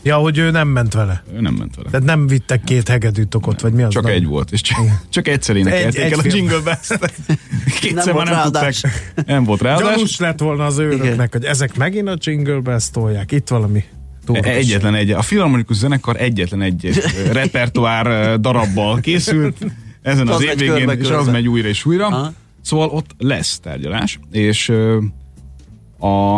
Ja, 0.03 0.15
hogy 0.15 0.37
ő 0.37 0.51
nem 0.51 0.67
ment 0.67 0.93
vele. 0.93 1.23
Ő 1.35 1.41
nem 1.41 1.53
ment 1.53 1.75
vele. 1.75 1.89
Tehát 1.89 2.05
nem 2.05 2.27
vittek 2.27 2.63
két 2.63 2.87
hegedűtokot, 2.87 3.61
vagy 3.61 3.73
mi 3.73 3.83
az? 3.83 3.93
Csak 3.93 4.03
nem? 4.03 4.11
egy 4.11 4.25
volt, 4.25 4.51
és 4.51 4.61
csak, 4.61 4.77
csak 5.09 5.27
egyszer 5.27 5.55
énekelték 5.55 6.11
el 6.11 6.19
a 6.19 6.23
jingle 6.25 6.59
best 6.59 6.99
Kétszer 7.79 8.05
nem 8.05 8.15
már 8.15 8.27
nem 8.27 8.43
tudták. 8.43 8.73
Nem 9.25 9.43
volt 9.43 9.61
ráadás. 9.61 9.95
Gyanús 9.95 10.19
lett 10.19 10.39
volna 10.39 10.65
az 10.65 10.77
őröknek, 10.77 11.31
hogy 11.31 11.43
ezek 11.43 11.77
megint 11.77 12.07
a 12.07 12.17
jingle 12.19 12.59
best 12.59 12.91
tolják. 12.91 13.31
Itt 13.31 13.47
valami 13.47 13.83
Tóros. 14.25 14.45
Egyetlen 14.45 14.95
egy. 14.95 15.11
A 15.11 15.21
Filharmonikus 15.21 15.77
zenekar 15.77 16.21
egyetlen 16.21 16.61
egy 16.61 16.89
repertoár 17.31 18.39
darabbal 18.39 18.99
készült 18.99 19.57
ezen 20.01 20.27
az, 20.27 20.35
az 20.35 20.43
év 20.43 20.57
végén, 20.57 20.89
és 20.89 21.09
az 21.09 21.27
megy 21.27 21.47
újra 21.47 21.67
és 21.67 21.85
újra. 21.85 22.05
Aha. 22.05 22.33
Szóval 22.61 22.89
ott 22.89 23.09
lesz 23.17 23.59
tárgyalás, 23.59 24.19
és 24.31 24.69
a, 25.99 26.35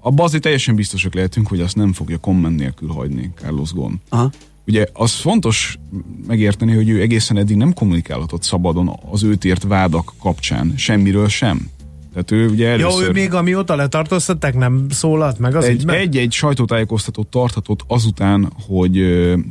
abban 0.00 0.24
azért 0.24 0.42
teljesen 0.42 0.74
biztosak 0.74 1.14
lehetünk, 1.14 1.48
hogy 1.48 1.60
azt 1.60 1.76
nem 1.76 1.92
fogja 1.92 2.18
komment 2.18 2.56
nélkül 2.58 2.88
hagyni 2.88 3.32
Carlos 3.34 3.72
Gon. 3.72 4.00
Aha. 4.08 4.30
Ugye 4.66 4.86
az 4.92 5.12
fontos 5.12 5.78
megérteni, 6.26 6.74
hogy 6.74 6.88
ő 6.88 7.00
egészen 7.00 7.36
eddig 7.36 7.56
nem 7.56 7.74
kommunikálhatott 7.74 8.42
szabadon 8.42 8.98
az 9.10 9.22
őt 9.22 9.44
ért 9.44 9.62
vádak 9.62 10.12
kapcsán, 10.20 10.72
semmiről 10.76 11.28
sem. 11.28 11.70
Tehát 12.12 12.30
ő 12.30 12.48
ugye 12.48 12.68
először... 12.68 13.02
Jó, 13.02 13.08
ő 13.08 13.12
még 13.12 13.34
amióta 13.34 13.74
letartóztatták, 13.74 14.54
nem 14.54 14.86
szólalt 14.90 15.38
meg 15.38 15.56
az 15.56 15.64
egy, 15.64 15.88
egy-egy 15.88 16.32
sajtótájékoztatót 16.32 17.26
tarthatott 17.26 17.80
azután, 17.86 18.52
hogy, 18.66 19.00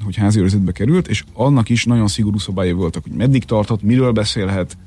hogy 0.04 0.16
házi 0.16 0.44
került, 0.72 1.08
és 1.08 1.24
annak 1.34 1.70
is 1.70 1.86
nagyon 1.86 2.08
szigorú 2.08 2.38
szabályai 2.38 2.74
voltak, 2.74 3.04
hogy 3.04 3.12
meddig 3.12 3.44
tarthat, 3.44 3.82
miről 3.82 4.12
beszélhet, 4.12 4.78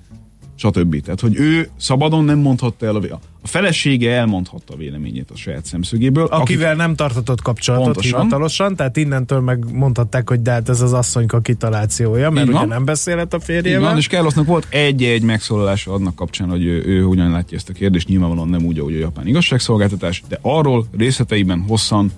stb. 0.54 1.00
Tehát, 1.00 1.20
hogy 1.20 1.36
ő 1.36 1.68
szabadon 1.76 2.24
nem 2.24 2.38
mondhatta 2.38 2.86
el 2.86 2.96
a, 2.96 3.20
a 3.42 3.46
felesége 3.46 4.12
elmondhatta 4.12 4.74
a 4.74 4.76
véleményét 4.76 5.30
a 5.30 5.36
saját 5.36 5.64
szemszögéből. 5.64 6.24
Akivel 6.24 6.68
aki... 6.68 6.76
nem 6.76 6.94
tartatott 6.94 7.42
kapcsolatot 7.42 7.84
pontosan. 7.84 8.18
hivatalosan, 8.18 8.76
tehát 8.76 8.96
innentől 8.96 9.40
megmondhatták, 9.40 10.28
hogy 10.28 10.42
de 10.42 10.50
hát 10.50 10.68
ez 10.68 10.80
az 10.80 10.92
asszonyka 10.92 11.40
kitalációja, 11.40 12.30
mert 12.30 12.48
ugye 12.48 12.64
nem 12.64 12.84
beszélhet 12.84 13.34
a 13.34 13.40
férjével. 13.40 13.80
Igen, 13.80 13.96
és 13.96 14.08
Carlosnak 14.08 14.46
volt 14.46 14.66
egy-egy 14.70 15.22
megszólalása 15.22 15.92
annak 15.92 16.14
kapcsán, 16.14 16.48
hogy 16.48 16.64
ő, 16.64 16.84
ő 16.86 17.02
hogyan 17.02 17.30
látja 17.30 17.56
ezt 17.56 17.68
a 17.68 17.72
kérdést, 17.72 18.08
nyilvánvalóan 18.08 18.48
nem 18.48 18.64
úgy, 18.64 18.78
ahogy 18.78 18.94
a 18.94 18.98
japán 18.98 19.26
igazságszolgáltatás, 19.26 20.22
de 20.28 20.38
arról 20.42 20.86
részleteiben 20.96 21.64
hosszan 21.68 22.12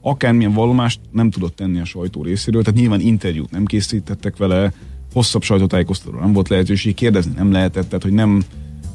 akármilyen 0.00 0.52
vallomást 0.52 1.00
nem 1.10 1.30
tudott 1.30 1.56
tenni 1.56 1.80
a 1.80 1.84
sajtó 1.84 2.22
részéről, 2.22 2.62
tehát 2.62 2.80
nyilván 2.80 3.00
interjút 3.00 3.50
nem 3.50 3.64
készítettek 3.64 4.36
vele, 4.36 4.72
hosszabb 5.12 5.42
sajtótájékoztató 5.42 6.18
nem 6.18 6.32
volt 6.32 6.48
lehetőség, 6.48 6.94
kérdezni 6.94 7.32
nem 7.36 7.52
lehetett, 7.52 7.86
tehát 7.86 8.02
hogy 8.02 8.12
nem 8.12 8.42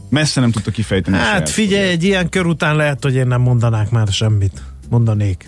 messze 0.09 0.41
nem 0.41 0.51
tudta 0.51 0.71
kifejteni. 0.71 1.17
Hát 1.17 1.49
figyelj, 1.49 1.89
egy 1.89 2.03
ilyen 2.03 2.29
kör 2.29 2.45
után 2.45 2.75
lehet, 2.75 3.03
hogy 3.03 3.15
én 3.15 3.27
nem 3.27 3.41
mondanák 3.41 3.89
már 3.89 4.07
semmit. 4.07 4.61
Mondanék. 4.89 5.47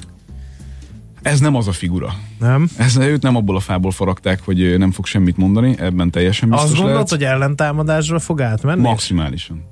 Ez 1.22 1.40
nem 1.40 1.56
az 1.56 1.68
a 1.68 1.72
figura. 1.72 2.14
Nem? 2.40 2.70
Ez, 2.78 2.98
őt 2.98 3.22
nem 3.22 3.36
abból 3.36 3.56
a 3.56 3.60
fából 3.60 3.92
faragták, 3.92 4.42
hogy 4.44 4.78
nem 4.78 4.92
fog 4.92 5.06
semmit 5.06 5.38
mondani, 5.38 5.76
ebben 5.80 6.12
teljesen 6.12 6.50
biztos 6.50 6.66
Azt 6.66 6.76
gondolod, 6.76 6.96
lehet. 6.96 7.10
hogy 7.10 7.24
ellentámadásra 7.24 8.20
fog 8.20 8.42
átmenni? 8.42 8.82
Maximálisan. 8.82 9.64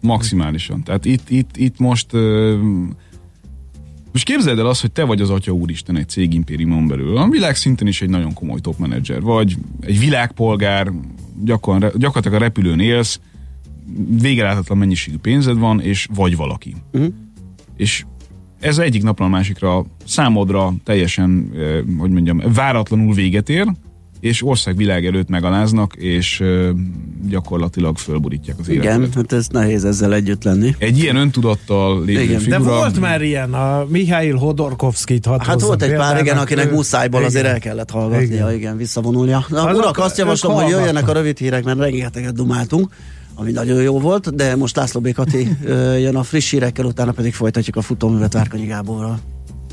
Maximálisan. 0.00 0.82
Tehát 0.82 1.04
itt, 1.04 1.30
itt, 1.30 1.56
itt 1.56 1.78
most 1.78 2.12
uh, 2.12 2.58
most 4.12 4.24
képzeld 4.24 4.58
el 4.58 4.66
azt, 4.66 4.80
hogy 4.80 4.92
te 4.92 5.04
vagy 5.04 5.20
az 5.20 5.30
Atya 5.30 5.52
Úristen 5.52 5.96
egy 5.96 6.08
cégimpériumon 6.08 6.86
belül. 6.86 7.16
A 7.16 7.28
világ 7.28 7.56
szinten 7.56 7.86
is 7.86 8.02
egy 8.02 8.08
nagyon 8.08 8.32
komoly 8.32 8.60
top 8.60 8.78
menedzser, 8.78 9.20
vagy 9.20 9.56
egy 9.80 9.98
világpolgár, 9.98 10.92
gyakran, 11.44 11.78
gyakorlatilag 11.78 12.40
a 12.40 12.44
repülőn 12.44 12.80
élsz, 12.80 13.20
végeláthatlan 14.20 14.78
mennyiségű 14.78 15.16
pénzed 15.16 15.58
van, 15.58 15.80
és 15.80 16.08
vagy 16.14 16.36
valaki. 16.36 16.74
Uh-huh. 16.92 17.12
És 17.76 18.04
ez 18.60 18.78
egyik 18.78 19.02
napról 19.02 19.26
a 19.26 19.30
másikra 19.30 19.86
számodra 20.04 20.72
teljesen, 20.84 21.50
eh, 21.54 21.80
hogy 21.98 22.10
mondjam, 22.10 22.42
váratlanul 22.54 23.14
véget 23.14 23.48
ér, 23.48 23.66
és 24.20 24.42
országvilág 24.42 25.06
előtt 25.06 25.28
megaláznak, 25.28 25.94
és 25.94 26.40
ö, 26.40 26.70
gyakorlatilag 27.28 27.98
fölborítják 27.98 28.56
az 28.58 28.68
életet. 28.68 28.96
Igen, 28.96 29.08
hát 29.14 29.32
ez 29.32 29.46
nehéz 29.48 29.84
ezzel 29.84 30.14
együtt 30.14 30.44
lenni. 30.44 30.74
Egy 30.78 30.98
ilyen 30.98 31.16
öntudattal 31.16 32.04
lévő 32.04 32.22
igen. 32.22 32.40
figura. 32.40 32.58
De 32.58 32.64
volt 32.64 33.00
már 33.00 33.22
ilyen, 33.22 33.54
a 33.54 33.84
Mihály 33.88 34.30
Hodorkovskit 34.30 35.26
hat 35.26 35.42
Hát 35.42 35.60
volt 35.60 35.82
egy 35.82 35.94
pár, 35.94 36.20
igen, 36.20 36.38
akinek 36.38 36.70
muszájból 36.70 37.20
igen. 37.20 37.30
azért 37.32 37.46
el 37.46 37.58
kellett 37.58 37.90
hallgatnia, 37.90 38.26
igen, 38.28 38.54
igen 38.54 38.76
visszavonulnia. 38.76 39.44
Na, 39.48 39.64
Azok, 39.64 39.82
urak, 39.82 39.98
azt 39.98 40.18
javaslom, 40.18 40.54
hogy 40.54 40.68
jöjjenek 40.68 41.08
a 41.08 41.12
rövid 41.12 41.38
hírek, 41.38 41.64
mert 41.64 41.78
rengeteget 41.78 42.34
dumáltunk 42.34 42.88
ami 43.34 43.52
nagyon 43.52 43.82
jó 43.82 44.00
volt, 44.00 44.34
de 44.34 44.56
most 44.56 44.76
László 44.76 45.00
Békati 45.00 45.48
jön 46.04 46.16
a 46.16 46.22
friss 46.22 46.50
hírekkel, 46.50 46.84
utána 46.84 47.12
pedig 47.12 47.34
folytatjuk 47.34 47.76
a 47.76 47.82
futóművet 47.82 48.32
Várkonyi 48.32 48.66
Gáborral. 48.66 49.18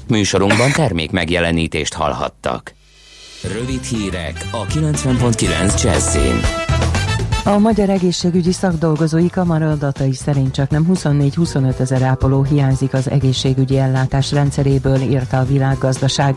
Műsorunkban 0.08 0.72
termék 0.72 1.12
megjelenítést 1.12 1.94
hallhattak. 1.94 2.74
Rövid 3.54 3.84
hírek 3.84 4.48
a 4.52 4.66
90.9 4.66 5.84
Jazzin. 5.84 6.40
A 7.44 7.58
Magyar 7.58 7.90
Egészségügyi 7.90 8.52
Szakdolgozói 8.52 9.30
Kamara 9.30 9.70
adatai 9.70 10.14
szerint 10.14 10.54
csak 10.54 10.70
nem 10.70 10.88
24-25 10.94 11.80
ezer 11.80 12.02
ápoló 12.02 12.44
hiányzik 12.44 12.94
az 12.94 13.10
egészségügyi 13.10 13.78
ellátás 13.78 14.32
rendszeréből, 14.32 15.02
írta 15.02 15.40
a 15.40 15.46
világgazdaság. 15.46 16.36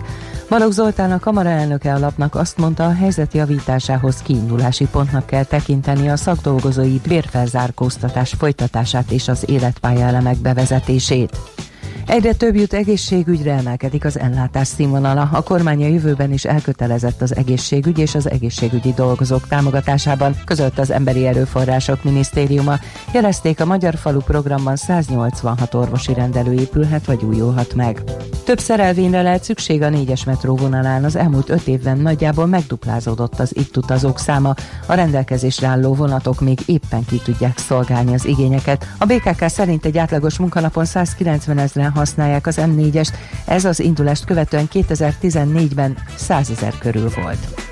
Balogh 0.48 0.72
Zoltán 0.72 1.12
a 1.12 1.18
kamara 1.18 1.48
elnöke 1.48 1.94
alapnak 1.94 2.34
azt 2.34 2.56
mondta, 2.56 2.84
a 2.84 2.94
helyzet 2.94 3.34
javításához 3.34 4.22
kiindulási 4.22 4.86
pontnak 4.86 5.26
kell 5.26 5.44
tekinteni 5.44 6.08
a 6.08 6.16
szakdolgozói 6.16 7.00
bérfelzárkóztatás 7.08 8.34
folytatását 8.38 9.10
és 9.10 9.28
az 9.28 9.44
életpálya 9.46 10.06
elemek 10.06 10.36
bevezetését. 10.36 11.36
Egyre 12.06 12.32
több 12.32 12.54
jut 12.54 12.72
egészségügyre 12.72 13.52
emelkedik 13.52 14.04
az 14.04 14.18
ellátás 14.18 14.68
színvonala. 14.68 15.28
A 15.32 15.42
kormány 15.42 15.82
a 15.82 15.86
jövőben 15.86 16.32
is 16.32 16.44
elkötelezett 16.44 17.22
az 17.22 17.36
egészségügy 17.36 17.98
és 17.98 18.14
az 18.14 18.30
egészségügyi 18.30 18.92
dolgozók 18.92 19.48
támogatásában, 19.48 20.36
között 20.44 20.78
az 20.78 20.90
Emberi 20.90 21.26
Erőforrások 21.26 22.04
Minisztériuma. 22.04 22.78
Jelezték 23.12 23.60
a 23.60 23.64
Magyar 23.64 23.94
Falu 23.94 24.20
programban 24.20 24.76
186 24.76 25.74
orvosi 25.74 26.14
rendelő 26.14 26.52
épülhet 26.52 27.04
vagy 27.06 27.22
újulhat 27.22 27.74
meg. 27.74 28.02
Több 28.44 28.58
szerelvényre 28.58 29.22
lehet 29.22 29.44
szükség 29.44 29.82
a 29.82 29.88
négyes 29.88 30.24
metró 30.24 30.56
vonalán. 30.56 31.04
Az 31.04 31.16
elmúlt 31.16 31.48
öt 31.48 31.66
évben 31.66 31.98
nagyjából 31.98 32.46
megduplázódott 32.46 33.40
az 33.40 33.56
itt 33.56 33.76
utazók 33.76 34.18
száma. 34.18 34.54
A 34.86 34.94
rendelkezésre 34.94 35.66
álló 35.66 35.94
vonatok 35.94 36.40
még 36.40 36.58
éppen 36.66 37.04
ki 37.04 37.20
tudják 37.24 37.58
szolgálni 37.58 38.14
az 38.14 38.24
igényeket. 38.24 38.86
A 38.98 39.04
BKK 39.04 39.48
szerint 39.48 39.84
egy 39.84 39.98
átlagos 39.98 40.38
munkanapon 40.38 40.84
190 40.84 41.58
ezeren 41.58 41.89
használják 41.90 42.46
az 42.46 42.58
M4-est, 42.60 43.12
ez 43.44 43.64
az 43.64 43.80
indulást 43.80 44.24
követően 44.24 44.68
2014-ben 44.72 45.96
100 46.16 46.50
ezer 46.50 46.78
körül 46.78 47.10
volt. 47.22 47.70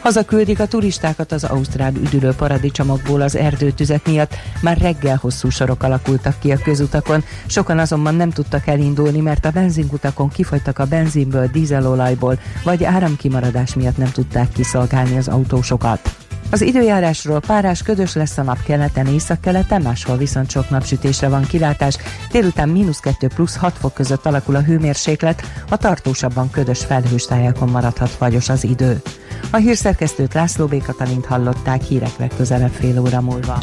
Hazaküldik 0.00 0.60
a 0.60 0.66
turistákat 0.66 1.32
az 1.32 1.44
ausztrál 1.44 1.92
üdülő 1.94 2.32
paradicsomokból 2.32 3.20
az 3.20 3.36
erdőtüzek 3.36 4.06
miatt. 4.06 4.34
Már 4.60 4.78
reggel 4.78 5.18
hosszú 5.20 5.48
sorok 5.48 5.82
alakultak 5.82 6.38
ki 6.38 6.52
a 6.52 6.58
közutakon, 6.58 7.24
sokan 7.46 7.78
azonban 7.78 8.14
nem 8.14 8.30
tudtak 8.30 8.66
elindulni, 8.66 9.20
mert 9.20 9.44
a 9.44 9.50
benzinkutakon 9.50 10.28
kifogytak 10.28 10.78
a 10.78 10.86
benzinből, 10.86 11.46
dízelolajból, 11.52 12.38
vagy 12.64 12.84
áramkimaradás 12.84 13.74
miatt 13.74 13.96
nem 13.96 14.10
tudták 14.10 14.52
kiszolgálni 14.52 15.16
az 15.16 15.28
autósokat. 15.28 16.16
Az 16.50 16.60
időjárásról 16.60 17.40
párás 17.40 17.82
ködös 17.82 18.14
lesz 18.14 18.38
a 18.38 18.42
nap 18.42 18.62
keleten, 18.62 19.06
északkeleten, 19.06 19.82
máshol 19.82 20.16
viszont 20.16 20.50
sok 20.50 20.70
napsütésre 20.70 21.28
van 21.28 21.46
kilátás. 21.46 21.96
Délután 22.30 22.68
mínusz 22.68 23.00
2 23.00 23.28
plusz 23.34 23.56
6 23.56 23.76
fok 23.78 23.94
között 23.94 24.26
alakul 24.26 24.56
a 24.56 24.62
hőmérséklet, 24.62 25.42
a 25.70 25.76
tartósabban 25.76 26.50
ködös 26.50 26.84
felhős 26.84 27.24
tájákon 27.24 27.68
maradhat 27.68 28.08
fagyos 28.08 28.48
az 28.48 28.64
idő. 28.64 29.02
A 29.50 29.56
hírszerkesztőt 29.56 30.34
László 30.34 30.66
B. 30.66 30.82
Katalint 30.82 31.26
hallották 31.26 31.82
hírek 31.82 32.16
legközelebb 32.18 32.72
fél 32.72 33.00
óra 33.00 33.20
múlva. 33.20 33.58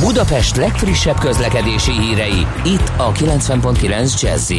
Budapest 0.00 0.56
legfrissebb 0.56 1.18
közlekedési 1.18 1.92
hírei, 1.92 2.46
itt 2.64 2.92
a 2.96 3.12
90.9 3.12 4.20
jazz 4.20 4.52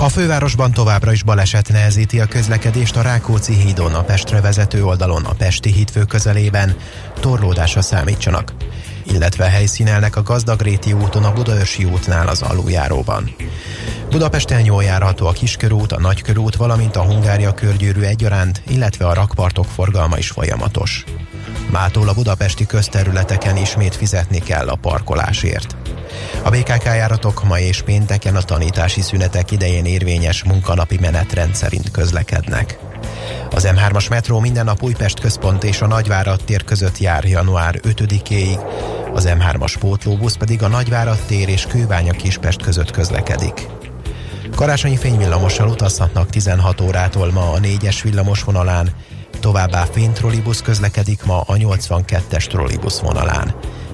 a 0.00 0.08
fővárosban 0.08 0.72
továbbra 0.72 1.12
is 1.12 1.22
baleset 1.22 1.68
nehezíti 1.68 2.20
a 2.20 2.26
közlekedést 2.26 2.96
a 2.96 3.02
Rákóczi 3.02 3.54
hídon 3.54 3.94
a 3.94 4.02
Pestre 4.02 4.40
vezető 4.40 4.84
oldalon 4.84 5.24
a 5.24 5.32
Pesti 5.32 5.72
hídfő 5.72 6.04
közelében. 6.04 6.76
Torlódásra 7.20 7.82
számítsanak 7.82 8.52
illetve 9.12 9.44
helyszínelnek 9.44 10.16
a 10.16 10.22
Gazdagréti 10.22 10.92
úton 10.92 11.24
a 11.24 11.32
Budaörsi 11.32 11.84
útnál 11.84 12.28
az 12.28 12.42
aluljáróban. 12.42 13.34
Budapesten 14.10 14.64
jól 14.64 14.82
járható 14.82 15.26
a 15.26 15.32
Kiskörút, 15.32 15.92
a 15.92 16.00
Nagykörút, 16.00 16.56
valamint 16.56 16.96
a 16.96 17.04
Hungária 17.04 17.54
körgyűrű 17.54 18.00
egyaránt, 18.00 18.62
illetve 18.68 19.06
a 19.06 19.14
rakpartok 19.14 19.64
forgalma 19.64 20.18
is 20.18 20.30
folyamatos. 20.30 21.04
Mától 21.70 22.08
a 22.08 22.14
budapesti 22.14 22.66
közterületeken 22.66 23.56
ismét 23.56 23.96
fizetni 23.96 24.38
kell 24.38 24.68
a 24.68 24.76
parkolásért. 24.76 25.76
A 26.42 26.50
BKK 26.50 26.84
járatok 26.84 27.44
ma 27.44 27.58
és 27.58 27.82
pénteken 27.82 28.36
a 28.36 28.42
tanítási 28.42 29.00
szünetek 29.00 29.50
idején 29.50 29.84
érvényes 29.84 30.44
munkanapi 30.44 30.98
menetrend 31.00 31.54
szerint 31.54 31.90
közlekednek. 31.90 32.78
Az 33.50 33.68
M3-as 33.70 34.10
metró 34.10 34.40
minden 34.40 34.64
nap 34.64 34.82
Újpest 34.82 35.20
központ 35.20 35.64
és 35.64 35.80
a 35.80 35.86
Nagyvárad 35.86 36.40
tér 36.44 36.64
között 36.64 36.98
jár 36.98 37.24
január 37.24 37.80
5-éig, 37.82 38.58
az 39.14 39.28
M3-as 39.28 39.74
pótlóbusz 39.78 40.36
pedig 40.36 40.62
a 40.62 40.68
Nagyvárad 40.68 41.18
tér 41.26 41.48
és 41.48 41.66
Kőbánya 41.66 42.12
Kispest 42.12 42.62
között 42.62 42.90
közlekedik. 42.90 43.66
Karácsonyi 44.54 44.96
fényvillamossal 44.96 45.68
utazhatnak 45.68 46.30
16 46.30 46.80
órától 46.80 47.32
ma 47.32 47.52
a 47.52 47.58
4-es 47.58 47.98
villamos 48.02 48.42
vonalán, 48.42 48.90
továbbá 49.40 49.84
fénytrollibusz 49.92 50.62
közlekedik 50.62 51.24
ma 51.24 51.40
a 51.40 51.54
82-es 51.54 52.46
trollibusz 52.46 52.98
vonalán. 52.98 53.54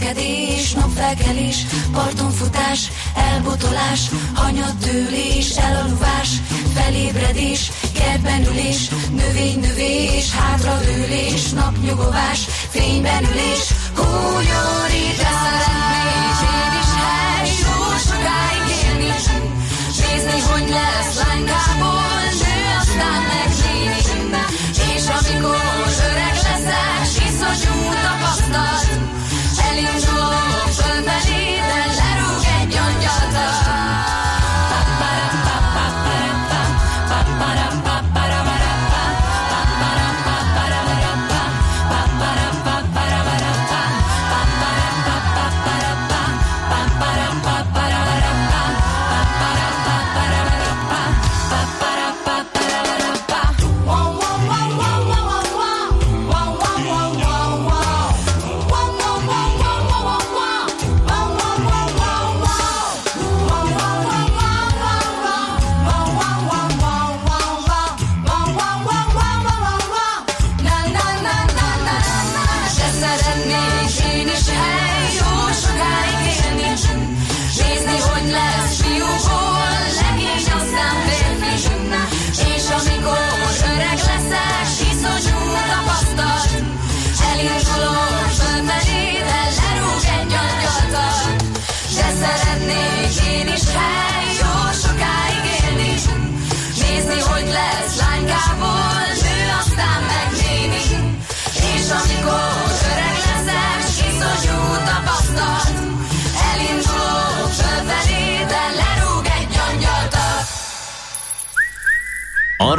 Rejtőzködés, 0.00 0.72
napfelkelés, 0.72 1.66
parton 1.92 2.30
futás, 2.30 2.90
elbotolás, 3.14 4.00
hanyattőlés, 4.34 5.56
elaluvás, 5.56 6.28
felébredés, 6.74 7.70
kertben 7.92 8.46
ülés, 8.46 8.88
növénynövés, 9.10 10.32
hátradőlés, 10.32 11.50
napnyugovás, 11.50 12.40
fényben 12.70 13.24
ülés, 13.24 13.68
húgyorítás. 13.96 15.68
Sokáig 18.06 18.68
élni, 18.82 19.12
nézni, 20.00 20.40
hogy 20.40 20.68
lesz 20.68 21.16
lánykából, 21.16 22.02
nő 22.40 22.54
aztán 22.80 23.29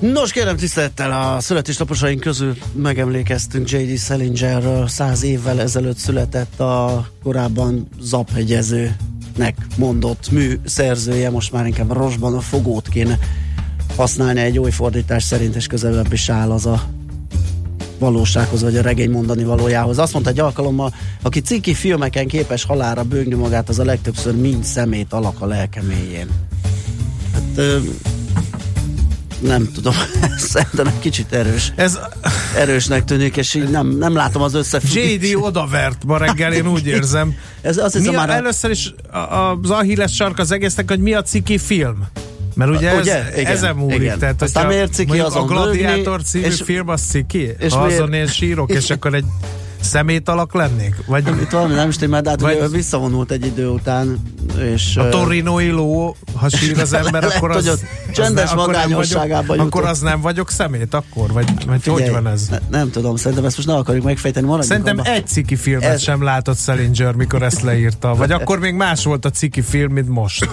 Nos, 0.00 0.32
kérem 0.32 0.56
tisztelettel 0.56 1.12
a 1.12 1.40
születésnaposaink 1.40 2.20
közül 2.20 2.56
megemlékeztünk 2.72 3.70
J.D. 3.70 3.98
Salingerről. 3.98 4.88
Száz 4.88 5.22
évvel 5.22 5.60
ezelőtt 5.60 5.96
született 5.96 6.60
a 6.60 7.08
korábban 7.22 7.88
zaphegyezőnek 8.00 9.56
mondott 9.76 10.30
mű 10.30 10.58
szerzője, 10.64 11.30
most 11.30 11.52
már 11.52 11.66
inkább 11.66 11.92
rosban 11.92 12.34
a 12.34 12.40
fogót 12.40 12.88
kéne 12.88 13.18
használni 13.96 14.40
egy 14.40 14.58
új 14.58 14.70
fordítás 14.70 15.22
szerint, 15.22 15.56
és 15.56 15.66
közelebb 15.66 16.12
is 16.12 16.28
áll 16.28 16.50
az 16.50 16.66
a 16.66 16.82
valósághoz, 17.98 18.62
vagy 18.62 18.76
a 18.76 18.82
regény 18.82 19.10
mondani 19.10 19.44
valójához. 19.44 19.98
Azt 19.98 20.12
mondta 20.12 20.30
egy 20.30 20.40
alkalommal, 20.40 20.94
aki 21.22 21.40
ciki 21.40 21.74
filmeken 21.74 22.26
képes 22.26 22.64
halára 22.64 23.02
bőgni 23.02 23.34
magát, 23.34 23.68
az 23.68 23.78
a 23.78 23.84
legtöbbször 23.84 24.36
mind 24.36 24.64
szemét 24.64 25.12
alak 25.12 25.40
a 25.40 25.46
lelke 25.46 25.82
mélyén. 25.82 26.28
Hát, 27.32 27.42
ö, 27.54 27.78
nem 29.38 29.72
tudom, 29.74 29.94
szerintem 30.52 30.86
egy 30.86 30.98
kicsit 30.98 31.32
erős. 31.32 31.72
Ez 31.76 31.98
Erősnek 32.56 33.04
tűnik, 33.04 33.36
és 33.36 33.54
így 33.54 33.68
nem, 33.70 33.86
nem 33.98 34.14
látom 34.14 34.42
az 34.42 34.54
összefüggést. 34.54 35.22
JD 35.22 35.36
odavert 35.44 36.04
ma 36.04 36.16
reggel, 36.18 36.52
én 36.52 36.66
úgy 36.68 36.86
érzem. 36.86 37.34
Ez 37.62 37.76
azt 37.78 37.98
Mi 37.98 38.06
a, 38.08 38.12
már 38.12 38.30
a- 38.30 38.32
először 38.32 38.70
is 38.70 38.92
a, 39.12 39.16
a, 39.18 39.58
az 39.62 39.70
Achilles 39.70 40.12
sark 40.14 40.38
az 40.38 40.50
egésznek, 40.50 40.88
hogy 40.88 41.00
mi 41.00 41.14
a 41.14 41.22
ciki 41.22 41.58
film? 41.58 42.06
Mert 42.54 42.70
ugye, 42.70 42.94
Ugye? 42.94 43.24
ez, 43.24 43.38
Igen, 43.38 43.52
ezen 43.52 43.74
múlik. 43.76 44.00
igen. 44.00 44.18
Tehát, 44.18 44.42
Aztán 44.42 44.66
miért 44.66 44.92
ciki 44.92 45.18
azon 45.20 45.42
A 45.42 45.44
Gladiátor 45.46 46.22
című 46.22 46.44
és- 46.44 46.62
film 46.64 46.88
az 46.88 47.00
ciki? 47.00 47.50
és 47.58 47.72
ha 47.72 47.84
miért- 47.84 48.00
azon 48.00 48.12
én 48.12 48.26
sírok, 48.26 48.70
és 48.70 48.90
akkor 48.90 49.14
egy 49.14 49.24
szemét 49.86 50.28
alak 50.28 50.54
lennék? 50.54 50.94
Vagy 51.06 51.26
Itt 51.40 51.50
valami 51.50 51.74
nem 51.74 51.90
stimmel, 51.90 52.20
de 52.20 52.30
hát 52.30 52.40
Vagy- 52.40 52.56
ugye 52.56 52.68
visszavonult 52.68 53.30
egy 53.30 53.46
idő 53.46 53.68
után, 53.68 54.18
és... 54.72 54.96
a 54.96 55.08
torinói 55.08 55.70
ló, 55.70 56.16
ha 56.34 56.48
sír 56.48 56.78
az 56.80 56.92
ember, 56.92 57.22
Lehet, 57.22 57.36
akkor 57.36 57.50
az, 57.50 57.80
csendes 58.12 58.50
akkor 58.50 58.56
nem 58.72 58.80
magányosságába 58.80 59.52
Akkor 59.52 59.64
jutott. 59.64 59.84
az 59.84 60.00
nem 60.00 60.20
vagyok 60.20 60.50
szemét, 60.50 60.94
akkor? 60.94 61.32
Vagy, 61.32 61.66
vagy 61.66 61.80
figyelj, 61.82 62.02
hogy 62.02 62.12
van 62.22 62.26
ez? 62.32 62.48
Ne, 62.48 62.58
nem 62.70 62.90
tudom, 62.90 63.16
szerintem 63.16 63.44
ezt 63.46 63.56
most 63.56 63.68
ne 63.68 63.74
akarjuk 63.74 64.04
megfejteni. 64.04 64.46
Maradjunk 64.46 64.72
Szerintem 64.84 64.98
abba. 65.06 65.16
egy 65.16 65.26
ciki 65.26 65.56
filmet 65.56 65.90
Ez- 65.90 66.02
sem 66.02 66.22
látott 66.22 66.58
Salinger, 66.58 67.14
mikor 67.14 67.42
ezt 67.42 67.62
leírta. 67.62 68.14
Vagy 68.14 68.32
akkor 68.32 68.58
még 68.58 68.74
más 68.74 69.04
volt 69.04 69.24
a 69.24 69.30
ciki 69.30 69.60
film, 69.62 69.92
mint 69.92 70.08
most. 70.08 70.48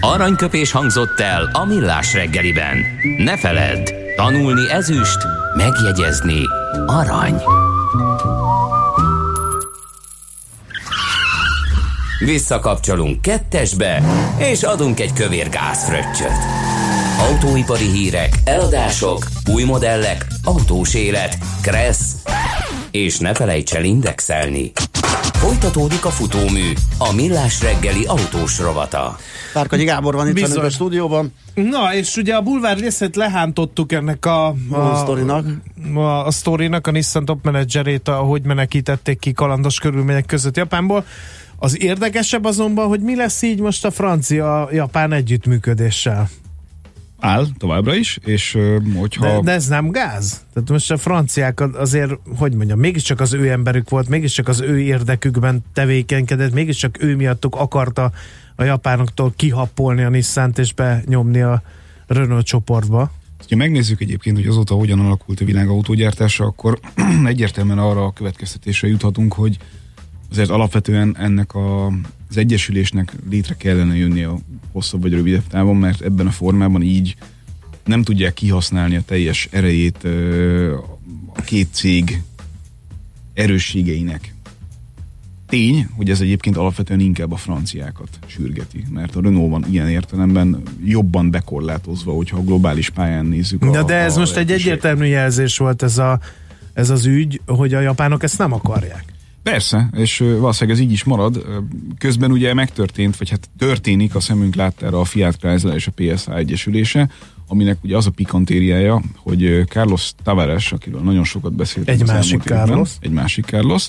Aranyköpés 0.00 0.70
hangzott 0.70 1.20
el 1.20 1.50
a 1.52 1.64
millás 1.64 2.12
reggeliben. 2.14 2.76
Ne 3.18 3.38
feledd, 3.38 3.88
tanulni 4.16 4.70
ezüst, 4.70 5.18
megjegyezni 5.56 6.40
arany. 6.86 7.42
Visszakapcsolunk 12.24 13.22
kettesbe, 13.22 14.02
és 14.38 14.62
adunk 14.62 15.00
egy 15.00 15.12
kövér 15.12 15.48
gázfröccsöt. 15.48 16.38
Autóipari 17.18 17.90
hírek, 17.90 18.32
eladások, 18.44 19.26
új 19.52 19.62
modellek, 19.62 20.26
autós 20.44 20.94
élet, 20.94 21.38
kressz, 21.62 22.12
és 22.90 23.18
ne 23.18 23.34
felejts 23.34 23.74
el 23.74 23.84
indexelni. 23.84 24.72
Folytatódik 25.40 26.04
a 26.04 26.10
futómű, 26.10 26.72
a 26.98 27.12
millás 27.12 27.62
reggeli 27.62 28.04
autós 28.04 28.58
rovata. 28.58 29.16
Párkanyi 29.52 29.84
Gábor 29.84 30.14
van 30.14 30.28
itt 30.28 30.34
Bizony. 30.34 30.48
velünk 30.50 30.66
a 30.66 30.70
stúdióban. 30.70 31.32
Na, 31.54 31.94
és 31.94 32.16
ugye 32.16 32.34
a 32.34 32.42
bulvár 32.42 32.78
részét 32.78 33.16
lehántottuk 33.16 33.92
ennek 33.92 34.26
a, 34.26 34.46
A 34.70 34.96
sztorinak. 34.96 35.46
a, 35.94 35.98
a 36.00 36.30
sztorinak, 36.30 36.86
a 36.86 36.90
Nissan 36.90 37.24
top 37.24 37.44
menedzserét, 37.44 38.08
ahogy 38.08 38.42
menekítették 38.42 39.18
ki 39.18 39.32
kalandos 39.32 39.78
körülmények 39.78 40.26
között 40.26 40.56
Japánból. 40.56 41.04
Az 41.56 41.82
érdekesebb 41.82 42.44
azonban, 42.44 42.86
hogy 42.86 43.00
mi 43.00 43.16
lesz 43.16 43.42
így 43.42 43.60
most 43.60 43.84
a 43.84 43.90
francia-japán 43.90 45.12
együttműködéssel. 45.12 46.28
Áll 47.20 47.46
továbbra 47.58 47.94
is, 47.94 48.18
és 48.24 48.58
hogyha... 48.96 49.26
De, 49.26 49.40
de 49.40 49.52
ez 49.52 49.68
nem 49.68 49.90
gáz? 49.90 50.44
Tehát 50.52 50.68
most 50.68 50.90
a 50.90 50.96
franciák 50.96 51.60
azért, 51.60 52.12
hogy 52.36 52.54
mondjam, 52.54 52.78
mégiscsak 52.78 53.20
az 53.20 53.32
ő 53.32 53.50
emberük 53.50 53.90
volt, 53.90 54.08
mégiscsak 54.08 54.48
az 54.48 54.60
ő 54.60 54.80
érdekükben 54.80 55.64
tevékenykedett, 55.72 56.52
mégiscsak 56.52 57.02
ő 57.02 57.16
miattuk 57.16 57.56
akarta 57.56 58.12
a 58.56 58.64
japánoktól 58.64 59.32
kihappolni 59.36 60.02
a 60.02 60.08
Nissan-t 60.08 60.58
és 60.58 60.72
benyomni 60.72 61.40
a 61.40 61.62
Renault 62.06 62.46
csoportba. 62.46 63.10
Ha 63.48 63.56
megnézzük 63.56 64.00
egyébként, 64.00 64.36
hogy 64.36 64.46
azóta 64.46 64.74
hogyan 64.74 65.00
alakult 65.00 65.40
a 65.40 65.44
világ 65.44 65.68
autógyártása, 65.68 66.44
akkor 66.44 66.78
egyértelműen 67.24 67.78
arra 67.78 68.04
a 68.04 68.12
következtetésre 68.12 68.88
juthatunk, 68.88 69.32
hogy 69.32 69.58
azért 70.30 70.50
alapvetően 70.50 71.16
ennek 71.18 71.54
a, 71.54 71.86
az 72.28 72.36
egyesülésnek 72.36 73.12
létre 73.30 73.54
kellene 73.54 73.96
jönni 73.96 74.22
a 74.22 74.38
hosszabb 74.72 75.02
vagy 75.02 75.12
rövidebb 75.12 75.46
távon, 75.46 75.76
mert 75.76 76.00
ebben 76.00 76.26
a 76.26 76.30
formában 76.30 76.82
így 76.82 77.16
nem 77.84 78.02
tudják 78.02 78.34
kihasználni 78.34 78.96
a 78.96 79.02
teljes 79.06 79.48
erejét 79.50 80.04
a 81.34 81.40
két 81.44 81.68
cég 81.72 82.22
erősségeinek. 83.34 84.34
Tény, 85.46 85.88
hogy 85.96 86.10
ez 86.10 86.20
egyébként 86.20 86.56
alapvetően 86.56 87.00
inkább 87.00 87.32
a 87.32 87.36
franciákat 87.36 88.08
sürgeti, 88.26 88.84
mert 88.92 89.16
a 89.16 89.20
Renault 89.20 89.50
van 89.50 89.64
ilyen 89.70 89.88
értelemben 89.88 90.62
jobban 90.84 91.30
bekorlátozva, 91.30 92.12
hogyha 92.12 92.36
a 92.36 92.42
globális 92.42 92.90
pályán 92.90 93.26
nézzük. 93.26 93.60
Na 93.60 93.78
a, 93.78 93.84
de 93.84 93.94
ez 93.94 94.16
a 94.16 94.18
most 94.18 94.36
egy 94.36 94.52
egyértelmű 94.52 95.04
jelzés 95.04 95.58
volt 95.58 95.82
ez, 95.82 95.98
a, 95.98 96.20
ez 96.72 96.90
az 96.90 97.06
ügy, 97.06 97.40
hogy 97.46 97.74
a 97.74 97.80
japánok 97.80 98.22
ezt 98.22 98.38
nem 98.38 98.52
akarják. 98.52 99.04
Persze, 99.50 99.88
és 99.96 100.18
valószínűleg 100.18 100.78
ez 100.78 100.84
így 100.84 100.92
is 100.92 101.04
marad. 101.04 101.46
Közben 101.98 102.30
ugye 102.30 102.54
megtörtént, 102.54 103.16
vagy 103.16 103.30
hát 103.30 103.50
történik 103.58 104.14
a 104.14 104.20
szemünk 104.20 104.54
láttára 104.54 105.00
a 105.00 105.04
Fiat 105.04 105.36
Chrysler 105.36 105.74
és 105.74 105.86
a 105.86 105.92
PSA 105.94 106.36
egyesülése, 106.36 107.10
aminek 107.46 107.78
ugye 107.82 107.96
az 107.96 108.06
a 108.06 108.10
pikantériája, 108.10 109.02
hogy 109.16 109.64
Carlos 109.68 110.12
Tavares, 110.22 110.72
akiről 110.72 111.00
nagyon 111.00 111.24
sokat 111.24 111.52
beszéltünk. 111.52 112.00
Egy 112.00 112.06
másik 112.06 112.32
elmúlt 112.32 112.50
évben, 112.50 112.66
Carlos. 112.66 112.90
Egy 113.00 113.10
másik 113.10 113.44
Carlos. 113.44 113.88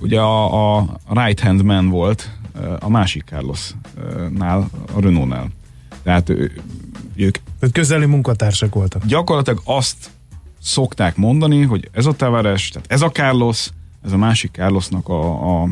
Ugye 0.00 0.20
a, 0.20 0.76
a 0.76 0.98
right 1.08 1.40
hand 1.40 1.62
man 1.62 1.88
volt 1.88 2.30
a 2.78 2.88
másik 2.88 3.24
Carlosnál, 3.24 4.70
a 4.94 5.00
Renault-nál. 5.00 5.48
Tehát 6.02 6.28
ö, 6.28 6.44
ők 7.14 7.36
közeli 7.72 8.06
munkatársak 8.06 8.74
voltak. 8.74 9.06
gyakorlatilag 9.06 9.60
azt 9.64 10.10
szokták 10.62 11.16
mondani, 11.16 11.62
hogy 11.62 11.88
ez 11.92 12.06
a 12.06 12.12
Tavares, 12.12 12.68
tehát 12.68 12.92
ez 12.92 13.02
a 13.02 13.10
Carlos, 13.10 13.70
ez 14.04 14.12
a 14.12 14.16
másik 14.16 14.50
Carlosnak 14.52 15.08
a, 15.08 15.62
a 15.62 15.68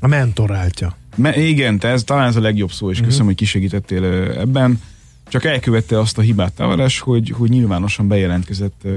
A 0.00 0.06
mentoráltja. 0.06 0.96
Me, 1.16 1.46
igen, 1.46 1.78
te 1.78 1.88
ez 1.88 2.04
talán 2.04 2.28
ez 2.28 2.36
a 2.36 2.40
legjobb 2.40 2.70
szó, 2.70 2.90
és 2.90 3.00
köszönöm, 3.00 3.26
hogy 3.26 3.34
kisegítettél 3.34 4.04
ebben. 4.38 4.80
Csak 5.28 5.44
elkövette 5.44 5.98
azt 5.98 6.18
a 6.18 6.20
hibát 6.22 6.52
Tavares, 6.52 7.00
hogy, 7.00 7.30
hogy 7.30 7.50
nyilvánosan 7.50 8.08
bejelentkezett 8.08 8.80
uh, 8.84 8.92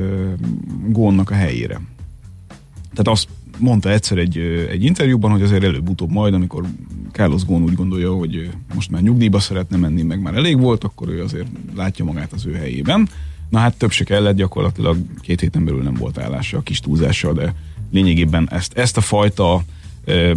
Gónnak 0.87 1.29
a 1.29 1.33
helyére. 1.33 1.81
Tehát 2.89 3.07
azt 3.07 3.27
mondta 3.57 3.91
egyszer 3.91 4.17
egy, 4.17 4.37
egy 4.69 4.83
interjúban, 4.83 5.31
hogy 5.31 5.41
azért 5.41 5.63
előbb-utóbb 5.63 6.11
majd, 6.11 6.33
amikor 6.33 6.63
Carlos 7.11 7.45
Gón 7.45 7.63
úgy 7.63 7.75
gondolja, 7.75 8.13
hogy 8.13 8.49
most 8.73 8.91
már 8.91 9.01
nyugdíjba 9.01 9.39
szeretne 9.39 9.77
menni, 9.77 10.01
meg 10.01 10.21
már 10.21 10.35
elég 10.35 10.59
volt, 10.59 10.83
akkor 10.83 11.09
ő 11.09 11.23
azért 11.23 11.47
látja 11.75 12.05
magát 12.05 12.33
az 12.33 12.45
ő 12.45 12.53
helyében. 12.53 13.09
Na 13.49 13.59
hát 13.59 13.77
több 13.77 13.91
se 13.91 14.03
kellett, 14.03 14.35
gyakorlatilag 14.35 14.97
két 15.21 15.39
héten 15.39 15.65
belül 15.65 15.83
nem 15.83 15.93
volt 15.93 16.17
állása, 16.17 16.57
a 16.57 16.61
kis 16.61 16.79
túlzással, 16.79 17.33
de 17.33 17.53
lényegében 17.91 18.47
ezt, 18.51 18.77
ezt 18.77 18.97
a 18.97 19.01
fajta 19.01 19.61
ö, 20.05 20.33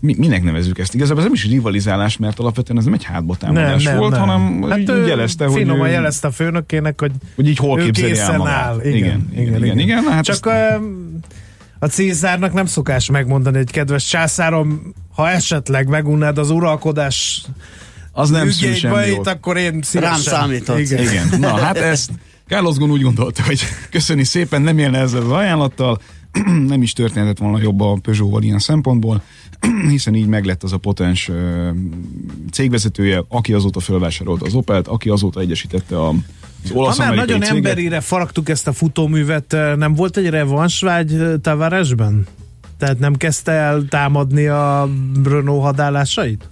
mi, 0.00 0.14
minek 0.18 0.42
nevezzük 0.42 0.78
ezt? 0.78 0.94
Igazából 0.94 1.18
ez 1.18 1.24
nem 1.24 1.34
is 1.34 1.44
rivalizálás, 1.46 2.16
mert 2.16 2.38
alapvetően 2.38 2.78
ez 2.78 2.84
nem 2.84 2.92
egy 2.94 3.04
hátbatámadás 3.04 3.88
volt, 3.92 4.16
hanem 4.16 4.62
hát 4.68 4.78
így 4.78 4.88
jelezte, 5.06 5.44
hogy, 5.46 5.54
finoman 5.60 5.88
ő- 5.88 5.92
jelezte 5.92 6.26
a 6.28 6.30
főnökének, 6.30 7.00
hogy 7.00 7.12
hogy 7.34 7.48
így 7.48 7.56
hol 7.56 7.80
ő 7.80 7.84
képzeli 7.84 8.18
el 8.18 8.36
magát. 8.36 8.54
áll. 8.54 8.80
Igen, 8.84 9.28
igen, 9.32 9.46
igen. 9.46 9.64
igen, 9.64 9.78
igen. 9.78 10.02
Na, 10.04 10.10
hát 10.10 10.24
Csak 10.24 10.34
ezt- 10.46 10.80
a 11.78 11.86
Cézárnak 11.86 12.52
nem 12.52 12.66
szokás 12.66 13.10
megmondani, 13.10 13.56
hogy 13.56 13.70
kedves 13.70 14.04
császárom, 14.06 14.92
ha 15.14 15.30
esetleg 15.30 15.88
megunnád 15.88 16.38
az 16.38 16.50
uralkodás 16.50 17.44
az 18.12 18.30
nem 18.30 18.46
ügyeit, 18.46 18.76
semmi 18.76 19.06
jót. 19.06 19.26
akkor 19.26 19.56
én 19.56 19.82
szívesen. 19.82 20.12
Rám 20.12 20.20
számíthatsz. 20.40 20.90
Igen. 20.90 21.02
Igen. 21.02 21.28
Na, 21.40 21.56
hát 21.56 21.76
ezt 21.92 22.10
Carlos 22.48 22.76
Ghosn 22.76 22.90
úgy 22.90 23.02
gondolta, 23.02 23.42
hogy 23.42 23.60
köszöni 23.90 24.24
szépen, 24.24 24.62
nem 24.62 24.78
élne 24.78 24.98
ezzel 24.98 25.22
az 25.22 25.30
ajánlattal, 25.30 26.00
nem 26.66 26.82
is 26.82 26.92
történhetett 26.92 27.38
volna 27.38 27.60
jobb 27.60 27.80
a 27.80 27.98
Peugeot-val 28.02 28.42
ilyen 28.42 28.58
szempontból, 28.58 29.22
hiszen 29.90 30.14
így 30.14 30.26
meglett 30.26 30.62
az 30.62 30.72
a 30.72 30.76
potens 30.76 31.30
cégvezetője, 32.52 33.24
aki 33.28 33.52
azóta 33.52 33.80
felvásárolta 33.80 34.44
az 34.44 34.54
Opelt, 34.54 34.88
aki 34.88 35.08
azóta 35.08 35.40
egyesítette 35.40 36.00
a, 36.00 36.08
az 36.08 36.70
Ha 36.70 36.78
olasz 36.78 36.98
már 36.98 37.06
amerikai 37.08 37.28
nagyon 37.28 37.48
céget. 37.48 37.66
emberire 37.66 38.00
faragtuk 38.00 38.48
ezt 38.48 38.68
a 38.68 38.72
futóművet, 38.72 39.56
nem 39.76 39.94
volt 39.94 40.16
egy 40.16 40.28
revansvágy 40.28 41.16
Tavaresben? 41.42 42.26
Tehát 42.78 42.98
nem 42.98 43.14
kezdte 43.14 43.52
el 43.52 43.84
támadni 43.88 44.46
a 44.46 44.88
Renault 45.24 45.62
hadállásait? 45.62 46.48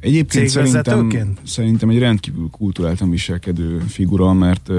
Egyébként 0.00 0.48
szerintem, 0.48 1.36
szerintem 1.44 1.88
egy 1.88 1.98
rendkívül 1.98 2.48
kulturáltan 2.50 3.10
viselkedő 3.10 3.78
figura, 3.78 4.32
mert 4.32 4.70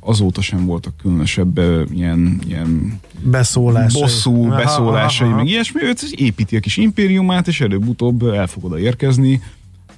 azóta 0.00 0.40
sem 0.40 0.66
voltak 0.66 0.96
különösebb 0.96 1.58
ilyen, 1.92 2.40
ilyen 2.46 3.00
Beszólásai. 3.22 4.00
bosszú 4.00 4.44
Aha, 4.44 4.56
beszólásai, 4.56 5.26
aha, 5.26 5.36
aha. 5.36 5.44
meg 5.44 5.52
ilyesmi, 5.52 5.82
ő 5.82 5.92
építi 6.10 6.56
a 6.56 6.60
kis 6.60 6.76
impériumát, 6.76 7.48
és 7.48 7.60
előbb-utóbb 7.60 8.22
el 8.22 8.46
fog 8.46 8.64
oda 8.64 8.78
érkezni. 8.78 9.42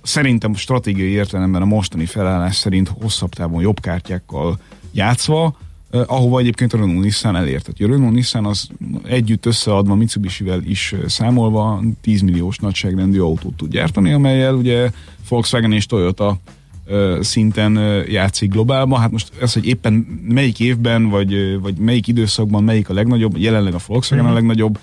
Szerintem 0.03 0.55
stratégiai 0.55 1.11
értelemben 1.11 1.63
a 1.63 1.65
mostani 1.65 2.07
felállás 2.07 2.57
szerint 2.57 2.89
hosszabb 3.01 3.31
távon 3.31 3.63
jobb 3.63 3.81
kártyákkal 3.81 4.59
játszva, 4.93 5.57
ahova 5.91 6.39
egyébként 6.39 6.73
a 6.73 6.77
Renault 6.77 7.03
Nissan 7.05 7.37
elért. 7.37 7.73
Tehát 7.73 7.93
a 7.93 7.95
Renault 7.95 8.15
Nissan 8.15 8.47
az 8.47 8.69
együtt 9.05 9.47
összeadva 9.47 9.95
Mitsubishi-vel 9.95 10.63
is 10.65 10.93
eh, 10.93 11.01
számolva 11.09 11.83
10 12.01 12.21
milliós 12.21 12.59
nagyságrendű 12.59 13.21
autót 13.21 13.55
tud 13.55 13.71
gyártani, 13.71 14.13
amelyel 14.13 14.55
ugye 14.55 14.91
Volkswagen 15.29 15.73
és 15.73 15.87
Toyota 15.87 16.39
ö, 16.87 17.19
szinten 17.23 18.05
játszik 18.09 18.51
globálban. 18.51 19.01
Hát 19.01 19.11
most 19.11 19.33
ez, 19.41 19.53
hogy 19.53 19.67
éppen 19.67 19.93
melyik 20.29 20.61
évben, 20.61 21.09
vagy, 21.09 21.61
vagy 21.61 21.77
melyik 21.77 22.07
időszakban 22.07 22.65
melyik 22.65 22.89
a 22.89 22.95
legnagyobb, 22.95 23.37
jelenleg 23.37 23.75
a 23.75 23.81
Volkswagen 23.87 24.27
a 24.27 24.33
legnagyobb, 24.33 24.79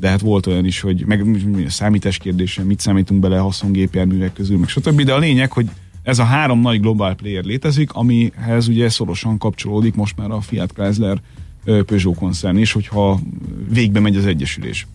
de 0.00 0.08
hát 0.08 0.20
volt 0.20 0.46
olyan 0.46 0.64
is, 0.64 0.80
hogy 0.80 1.06
meg 1.06 1.24
számítás 1.68 2.18
kérdése, 2.18 2.62
mit 2.62 2.80
számítunk 2.80 3.20
bele 3.20 3.38
haszongépjárművek 3.38 4.32
közül, 4.32 4.58
meg 4.58 4.68
stb. 4.68 5.02
De 5.02 5.12
a 5.12 5.18
lényeg, 5.18 5.52
hogy 5.52 5.70
ez 6.02 6.18
a 6.18 6.24
három 6.24 6.60
nagy 6.60 6.80
globál 6.80 7.14
player 7.14 7.44
létezik, 7.44 7.92
amihez 7.92 8.68
ugye 8.68 8.88
szorosan 8.88 9.38
kapcsolódik 9.38 9.94
most 9.94 10.16
már 10.16 10.30
a 10.30 10.40
Fiat 10.40 10.72
Chrysler 10.72 11.20
Peugeot 11.64 12.16
koncern 12.16 12.56
is, 12.56 12.72
hogyha 12.72 13.20
végbe 13.68 14.00
megy 14.00 14.16
az 14.16 14.26
egyesülés. 14.26 14.86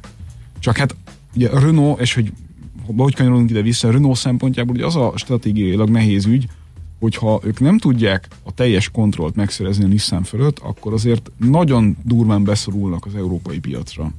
Csak 0.60 0.78
hát 0.78 0.96
ugye 1.36 1.50
a 1.50 1.60
Renault, 1.60 2.00
és 2.00 2.14
hogy 2.14 2.32
hogy 2.98 3.16
kanyarodunk 3.16 3.50
ide 3.50 3.62
vissza, 3.62 3.92
Renault 3.92 4.18
szempontjából 4.18 4.76
ugye 4.76 4.86
az 4.86 4.96
a 4.96 5.14
stratégiailag 5.16 5.90
nehéz 5.90 6.26
ügy, 6.26 6.48
hogyha 7.00 7.40
ők 7.44 7.60
nem 7.60 7.78
tudják 7.78 8.28
a 8.44 8.54
teljes 8.54 8.90
kontrollt 8.90 9.36
megszerezni 9.36 9.84
a 9.84 9.88
Nissan 9.88 10.24
fölött, 10.24 10.60
akkor 10.60 10.94
azért 10.94 11.32
nagyon 11.38 11.98
durván 12.04 12.44
beszorulnak 12.44 13.06
az 13.06 13.16
európai 13.16 13.60
piacra. 13.60 14.12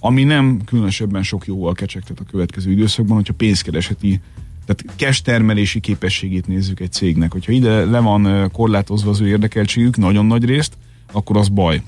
Ami 0.00 0.24
nem 0.24 0.60
különösebben 0.64 1.22
sok 1.22 1.46
jóval 1.46 1.72
kecsegtet 1.72 2.20
a 2.20 2.24
következő 2.30 2.70
időszakban, 2.70 3.16
hogyha 3.16 3.34
pénzkereseti, 3.34 4.20
tehát 4.66 4.96
cash 4.96 5.22
termelési 5.22 5.80
képességét 5.80 6.46
nézzük 6.46 6.80
egy 6.80 6.92
cégnek. 6.92 7.32
Hogyha 7.32 7.52
ide 7.52 7.84
le 7.84 7.98
van 7.98 8.50
korlátozva 8.52 9.10
az 9.10 9.20
ő 9.20 9.28
érdekeltségük, 9.28 9.96
nagyon 9.96 10.26
nagy 10.26 10.44
részt, 10.44 10.72
akkor 11.12 11.36
az 11.36 11.48
baj. 11.48 11.82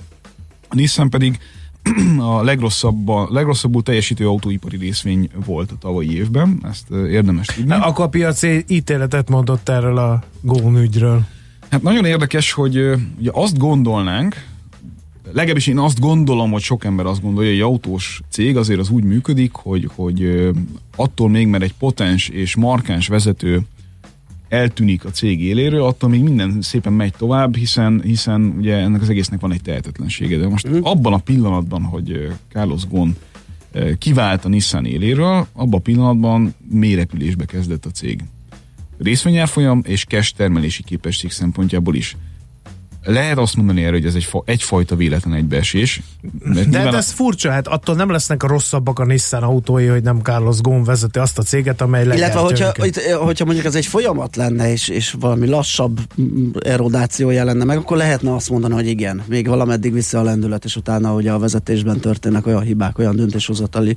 A 0.68 0.74
Nissan 0.74 1.10
pedig 1.10 1.38
a 2.18 2.42
legrosszabb, 2.42 3.08
legrosszabbul 3.30 3.82
teljesítő 3.82 4.28
autóipari 4.28 4.76
részvény 4.76 5.30
volt 5.44 5.70
a 5.70 5.78
tavalyi 5.78 6.16
évben, 6.16 6.60
ezt 6.70 6.90
érdemes 6.90 7.46
tudni. 7.46 7.70
Na, 7.70 7.84
akkor 7.84 8.04
a 8.04 8.08
piac 8.08 8.42
ítéletet 8.66 9.28
mondott 9.28 9.68
erről 9.68 9.98
a 9.98 10.22
Gón 10.40 10.76
ügyről. 10.76 11.26
Hát 11.70 11.82
nagyon 11.82 12.04
érdekes, 12.04 12.52
hogy 12.52 12.76
ugye 13.18 13.30
azt 13.32 13.58
gondolnánk, 13.58 14.46
legalábbis 15.32 15.66
én 15.66 15.78
azt 15.78 16.00
gondolom, 16.00 16.50
hogy 16.50 16.62
sok 16.62 16.84
ember 16.84 17.06
azt 17.06 17.22
gondolja, 17.22 17.50
hogy 17.50 17.58
egy 17.58 17.64
autós 17.64 18.20
cég 18.30 18.56
azért 18.56 18.80
az 18.80 18.90
úgy 18.90 19.04
működik, 19.04 19.52
hogy, 19.52 19.88
hogy 19.94 20.50
attól 20.96 21.28
még, 21.28 21.46
mert 21.46 21.62
egy 21.62 21.74
potens 21.74 22.28
és 22.28 22.56
markáns 22.56 23.08
vezető 23.08 23.62
eltűnik 24.48 25.04
a 25.04 25.10
cég 25.10 25.42
éléről, 25.42 25.82
attól 25.82 26.10
még 26.10 26.22
minden 26.22 26.60
szépen 26.60 26.92
megy 26.92 27.12
tovább, 27.18 27.56
hiszen, 27.56 28.00
hiszen 28.04 28.54
ugye 28.58 28.76
ennek 28.76 29.02
az 29.02 29.08
egésznek 29.08 29.40
van 29.40 29.52
egy 29.52 29.62
tehetetlensége. 29.62 30.36
De 30.36 30.48
most 30.48 30.68
abban 30.82 31.12
a 31.12 31.18
pillanatban, 31.18 31.82
hogy 31.82 32.28
Carlos 32.52 32.86
Ghosn 32.86 33.10
ö, 33.72 33.94
kivált 33.94 34.44
a 34.44 34.48
Nissan 34.48 34.84
éléről, 34.84 35.46
abban 35.52 35.78
a 35.78 35.82
pillanatban 35.82 36.54
mélyrepülésbe 36.70 37.44
kezdett 37.44 37.84
a 37.84 37.90
cég. 37.90 38.24
Részvényárfolyam 38.98 39.82
és 39.86 40.04
cash 40.04 40.34
termelési 40.36 40.82
képesség 40.82 41.30
szempontjából 41.30 41.94
is. 41.94 42.16
Lehet 43.04 43.38
azt 43.38 43.56
mondani 43.56 43.82
erre, 43.82 43.92
hogy 43.92 44.06
ez 44.06 44.14
egy 44.14 44.24
fa, 44.24 44.42
egyfajta 44.46 44.96
véletlen 44.96 45.34
egybeesés. 45.34 46.00
Mert 46.42 46.54
De 46.54 46.60
nyilván 46.62 46.84
hát 46.84 46.94
a- 46.94 46.96
ez 46.96 47.10
furcsa, 47.10 47.50
hát 47.50 47.68
attól 47.68 47.94
nem 47.94 48.10
lesznek 48.10 48.42
a 48.42 48.46
rosszabbak 48.46 48.98
a 48.98 49.04
Nissan 49.04 49.42
autói, 49.42 49.86
hogy 49.86 50.02
nem 50.02 50.20
Carlos 50.20 50.60
Ghosn 50.60 50.82
vezeti 50.82 51.18
azt 51.18 51.38
a 51.38 51.42
céget, 51.42 51.80
amely 51.80 52.02
Illetve, 52.04 52.20
legyártja 52.26 52.66
hogyha, 52.72 52.86
itt, 52.86 53.00
hogyha 53.00 53.44
mondjuk 53.44 53.66
ez 53.66 53.74
egy 53.74 53.86
folyamat 53.86 54.36
lenne, 54.36 54.70
és, 54.70 54.88
és 54.88 55.16
valami 55.20 55.46
lassabb 55.46 56.00
mm, 56.20 56.50
erodáció 56.60 57.30
jelenne 57.30 57.64
meg, 57.64 57.76
akkor 57.76 57.96
lehetne 57.96 58.34
azt 58.34 58.50
mondani, 58.50 58.74
hogy 58.74 58.86
igen, 58.86 59.22
még 59.28 59.48
valameddig 59.48 59.92
vissza 59.92 60.18
a 60.18 60.22
lendület, 60.22 60.64
és 60.64 60.76
utána 60.76 61.14
ugye 61.14 61.32
a 61.32 61.38
vezetésben 61.38 62.00
történnek 62.00 62.46
olyan 62.46 62.62
hibák, 62.62 62.98
olyan 62.98 63.16
döntéshozatali 63.16 63.96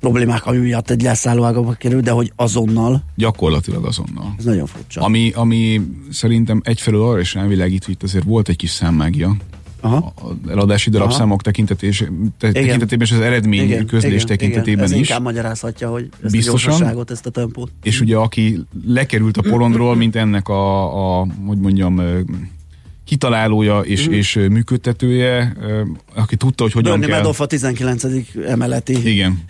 problémák, 0.00 0.46
ami 0.46 0.58
miatt 0.58 0.90
egy 0.90 1.02
leszállóágaba 1.02 1.72
kerül, 1.72 2.00
de 2.00 2.10
hogy 2.10 2.32
azonnal, 2.36 3.04
gyakorlatilag 3.16 3.84
azonnal. 3.84 4.34
ez 4.38 4.44
nagyon 4.44 4.66
furcsa. 4.66 5.00
Ami, 5.00 5.32
ami 5.34 5.80
szerintem 6.10 6.60
egyfelől 6.64 7.02
arra 7.02 7.20
is 7.20 7.34
rávilágít, 7.34 7.84
hogy 7.84 7.94
itt 7.94 8.02
azért 8.02 8.24
volt 8.24 8.48
egy 8.48 8.56
kis 8.56 8.70
számmágia. 8.70 9.36
Aha. 9.80 10.12
A 10.16 10.50
eladási 10.50 10.90
darabszámok 10.90 11.42
tekintetés, 11.42 12.04
te, 12.38 12.52
tekintetében 12.52 13.06
és 13.06 13.12
az 13.12 13.20
eredmény 13.20 13.86
közlés 13.86 14.24
tekintetében 14.24 14.84
Ez 14.84 14.90
is. 14.90 14.96
inkább 14.96 15.22
magyarázhatja, 15.22 15.88
hogy 15.88 16.08
ezt 16.24 16.32
Biztosan. 16.32 16.82
a 16.82 17.04
ezt 17.08 17.26
a 17.26 17.30
tempót. 17.30 17.70
És 17.82 18.00
ugye 18.00 18.16
aki 18.16 18.60
lekerült 18.86 19.36
a 19.36 19.42
porondról, 19.42 19.96
mint 19.96 20.16
ennek 20.16 20.48
a, 20.48 21.20
a 21.20 21.26
hogy 21.46 21.58
mondjam, 21.58 22.00
kitalálója 23.04 23.80
és, 23.80 24.06
és 24.06 24.36
ö, 24.36 24.48
működtetője, 24.48 25.56
aki 26.14 26.36
tudta, 26.36 26.62
hogy 26.62 26.72
hogyan 26.72 26.90
Bernie 26.90 27.08
kell. 27.08 27.18
Madoff 27.18 27.40
a 27.40 27.46
19. 27.46 28.04
emeleti 28.46 29.10
Igen. 29.10 29.42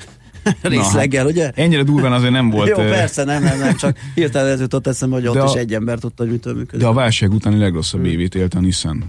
részleggel, 0.62 1.26
ugye? 1.26 1.50
Ennyire 1.54 1.82
durván 1.82 2.12
azért 2.12 2.32
nem 2.32 2.50
volt. 2.50 2.68
Jó, 2.76 2.76
persze, 2.76 3.24
nem, 3.24 3.42
nem, 3.42 3.58
nem, 3.58 3.76
csak 3.76 3.98
hirtelen 4.14 4.52
ez 4.52 4.60
jutott 4.60 4.86
eszembe, 4.86 5.14
hogy 5.14 5.26
ott 5.26 5.34
De 5.34 5.44
is 5.44 5.52
a- 5.52 5.58
egy 5.58 5.74
ember 5.74 5.98
tudta, 5.98 6.22
hogy 6.22 6.32
mitől 6.32 6.54
működik. 6.54 6.80
De 6.80 6.86
a 6.86 6.92
válság 6.92 7.32
utáni 7.32 7.58
legrosszabb 7.58 8.04
évét 8.04 8.34
élte 8.34 8.58
a 8.58 8.60
Nissan. 8.60 9.04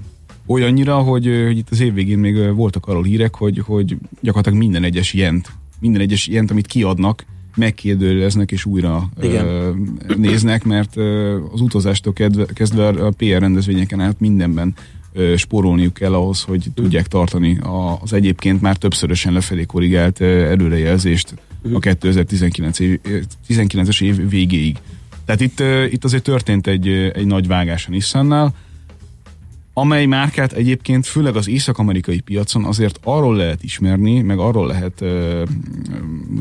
Olyannyira, 0.46 0.96
hogy, 0.96 1.26
hogy 1.46 1.58
itt 1.58 1.68
az 1.72 1.80
év 1.80 1.94
végén 1.94 2.18
még 2.18 2.54
voltak 2.54 2.86
arról 2.86 3.04
hírek, 3.04 3.36
hogy, 3.36 3.62
hogy 3.66 3.98
gyakorlatilag 4.22 4.60
minden 4.60 4.84
egyes 4.84 5.14
jent, 5.14 5.52
minden 5.80 6.02
egyes 6.02 6.28
jent, 6.28 6.52
amit 6.52 6.68
kiadnak, 6.68 7.26
megkérdőjeleznek 7.56 8.52
és 8.52 8.66
újra 8.66 9.10
ö, 9.20 9.70
néznek, 10.18 10.64
mert 10.64 10.98
ö, 10.98 11.38
az 11.54 11.62
utazástól 11.62 12.14
kedve, 12.14 12.46
kezdve 12.46 12.88
a 12.88 13.12
PR 13.18 13.40
rendezvényeken 13.40 14.00
át 14.00 14.20
mindenben 14.20 14.74
spórolniuk 15.36 15.94
kell 15.94 16.14
ahhoz, 16.14 16.42
hogy 16.42 16.66
tudják 16.74 17.08
tartani 17.08 17.60
az 18.02 18.14
egyébként 18.14 18.62
már 18.62 18.76
többszörösen 18.76 19.34
lefelé 19.34 19.64
korrigált 19.64 20.22
előrejelzést 20.22 21.34
a 21.74 21.80
2019 21.80 22.80
év, 22.80 23.00
19-es 23.50 24.02
év 24.02 24.30
végéig. 24.30 24.78
Tehát 25.26 25.42
itt, 25.42 25.64
itt 25.94 26.04
azért 26.04 26.24
történt 26.24 26.68
egy, 26.68 26.88
egy 26.88 27.26
nagy 27.26 27.48
vágás 27.48 27.88
a 27.88 27.90
Nissannál, 27.90 28.54
amely 29.74 30.06
márkát 30.06 30.54
egyébként 30.54 31.06
főleg 31.06 31.36
az 31.36 31.48
észak-amerikai 31.48 32.20
piacon 32.20 32.66
azért 32.66 33.00
arról 33.04 33.36
lehet 33.36 33.64
ismerni, 33.64 34.22
meg 34.22 34.40
arról 34.40 34.68
lehet 34.68 35.02
ö, 35.02 35.44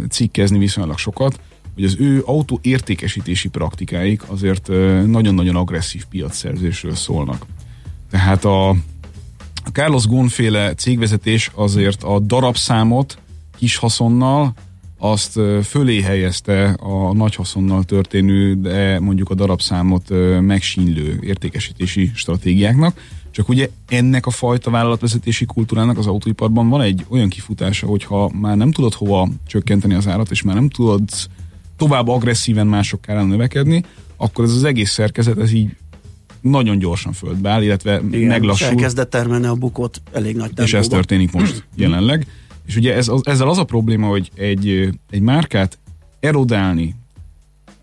cikkezni 0.09 0.59
viszonylag 0.59 0.99
sokat, 0.99 1.41
hogy 1.75 1.85
az 1.85 1.97
ő 1.99 2.23
autó 2.27 2.59
értékesítési 2.63 3.49
praktikáik 3.49 4.23
azért 4.29 4.69
nagyon-nagyon 5.07 5.57
agresszív 5.57 6.05
piacszerzésről 6.05 6.95
szólnak. 6.95 7.47
Tehát 8.11 8.45
a, 8.45 8.69
a 8.69 9.71
Carlos 9.73 10.07
Ghosn 10.07 10.27
féle 10.27 10.75
cégvezetés 10.75 11.51
azért 11.55 12.03
a 12.03 12.19
darabszámot 12.19 13.19
kis 13.57 13.77
haszonnal 13.77 14.55
azt 14.99 15.41
fölé 15.65 16.01
helyezte 16.01 16.69
a 16.69 17.13
nagy 17.13 17.35
haszonnal 17.35 17.85
történő, 17.85 18.55
de 18.55 19.01
mondjuk 19.01 19.31
a 19.31 19.35
darabszámot 19.35 20.09
megsínlő 20.41 21.19
értékesítési 21.23 22.11
stratégiáknak. 22.15 23.01
Csak 23.31 23.49
ugye 23.49 23.69
ennek 23.89 24.27
a 24.27 24.31
fajta 24.31 24.71
vállalatvezetési 24.71 25.45
kultúrának 25.45 25.99
az 25.99 26.07
autóiparban 26.07 26.69
van 26.69 26.81
egy 26.81 27.05
olyan 27.09 27.29
kifutása, 27.29 27.87
hogyha 27.87 28.31
már 28.41 28.57
nem 28.57 28.73
tudod 28.73 28.95
hova 28.95 29.29
csökkenteni 29.47 29.95
az 29.95 30.07
árat, 30.09 30.31
és 30.31 30.43
már 30.43 30.55
nem 30.55 30.69
tudod 30.69 31.03
tovább 31.77 32.09
agresszíven 32.09 32.67
mások 32.67 33.09
ellen 33.09 33.27
növekedni, 33.27 33.85
akkor 34.17 34.45
ez 34.45 34.53
az 34.53 34.65
egész 34.65 34.91
szerkezet 34.91 35.39
ez 35.39 35.53
így 35.53 35.77
nagyon 36.51 36.79
gyorsan 36.79 37.13
földbe 37.13 37.51
áll, 37.51 37.63
illetve 37.63 38.01
Igen, 38.09 38.21
és 38.21 38.27
meglassul. 38.27 38.67
elkezdett 38.67 39.11
termelni 39.11 39.47
a 39.47 39.55
bukót 39.55 40.03
elég 40.13 40.37
nagy 40.37 40.51
És 40.55 40.63
ez 40.63 40.71
tempóban. 40.71 40.97
történik 40.99 41.33
most 41.33 41.67
jelenleg. 41.75 42.27
És 42.67 42.77
ugye 42.77 42.95
ez, 42.95 43.09
az, 43.09 43.21
ezzel 43.25 43.49
az 43.49 43.59
a 43.59 43.65
probléma, 43.65 44.07
hogy 44.07 44.31
egy, 44.35 44.89
egy 45.11 45.21
márkát 45.21 45.79
erodálni 46.21 46.95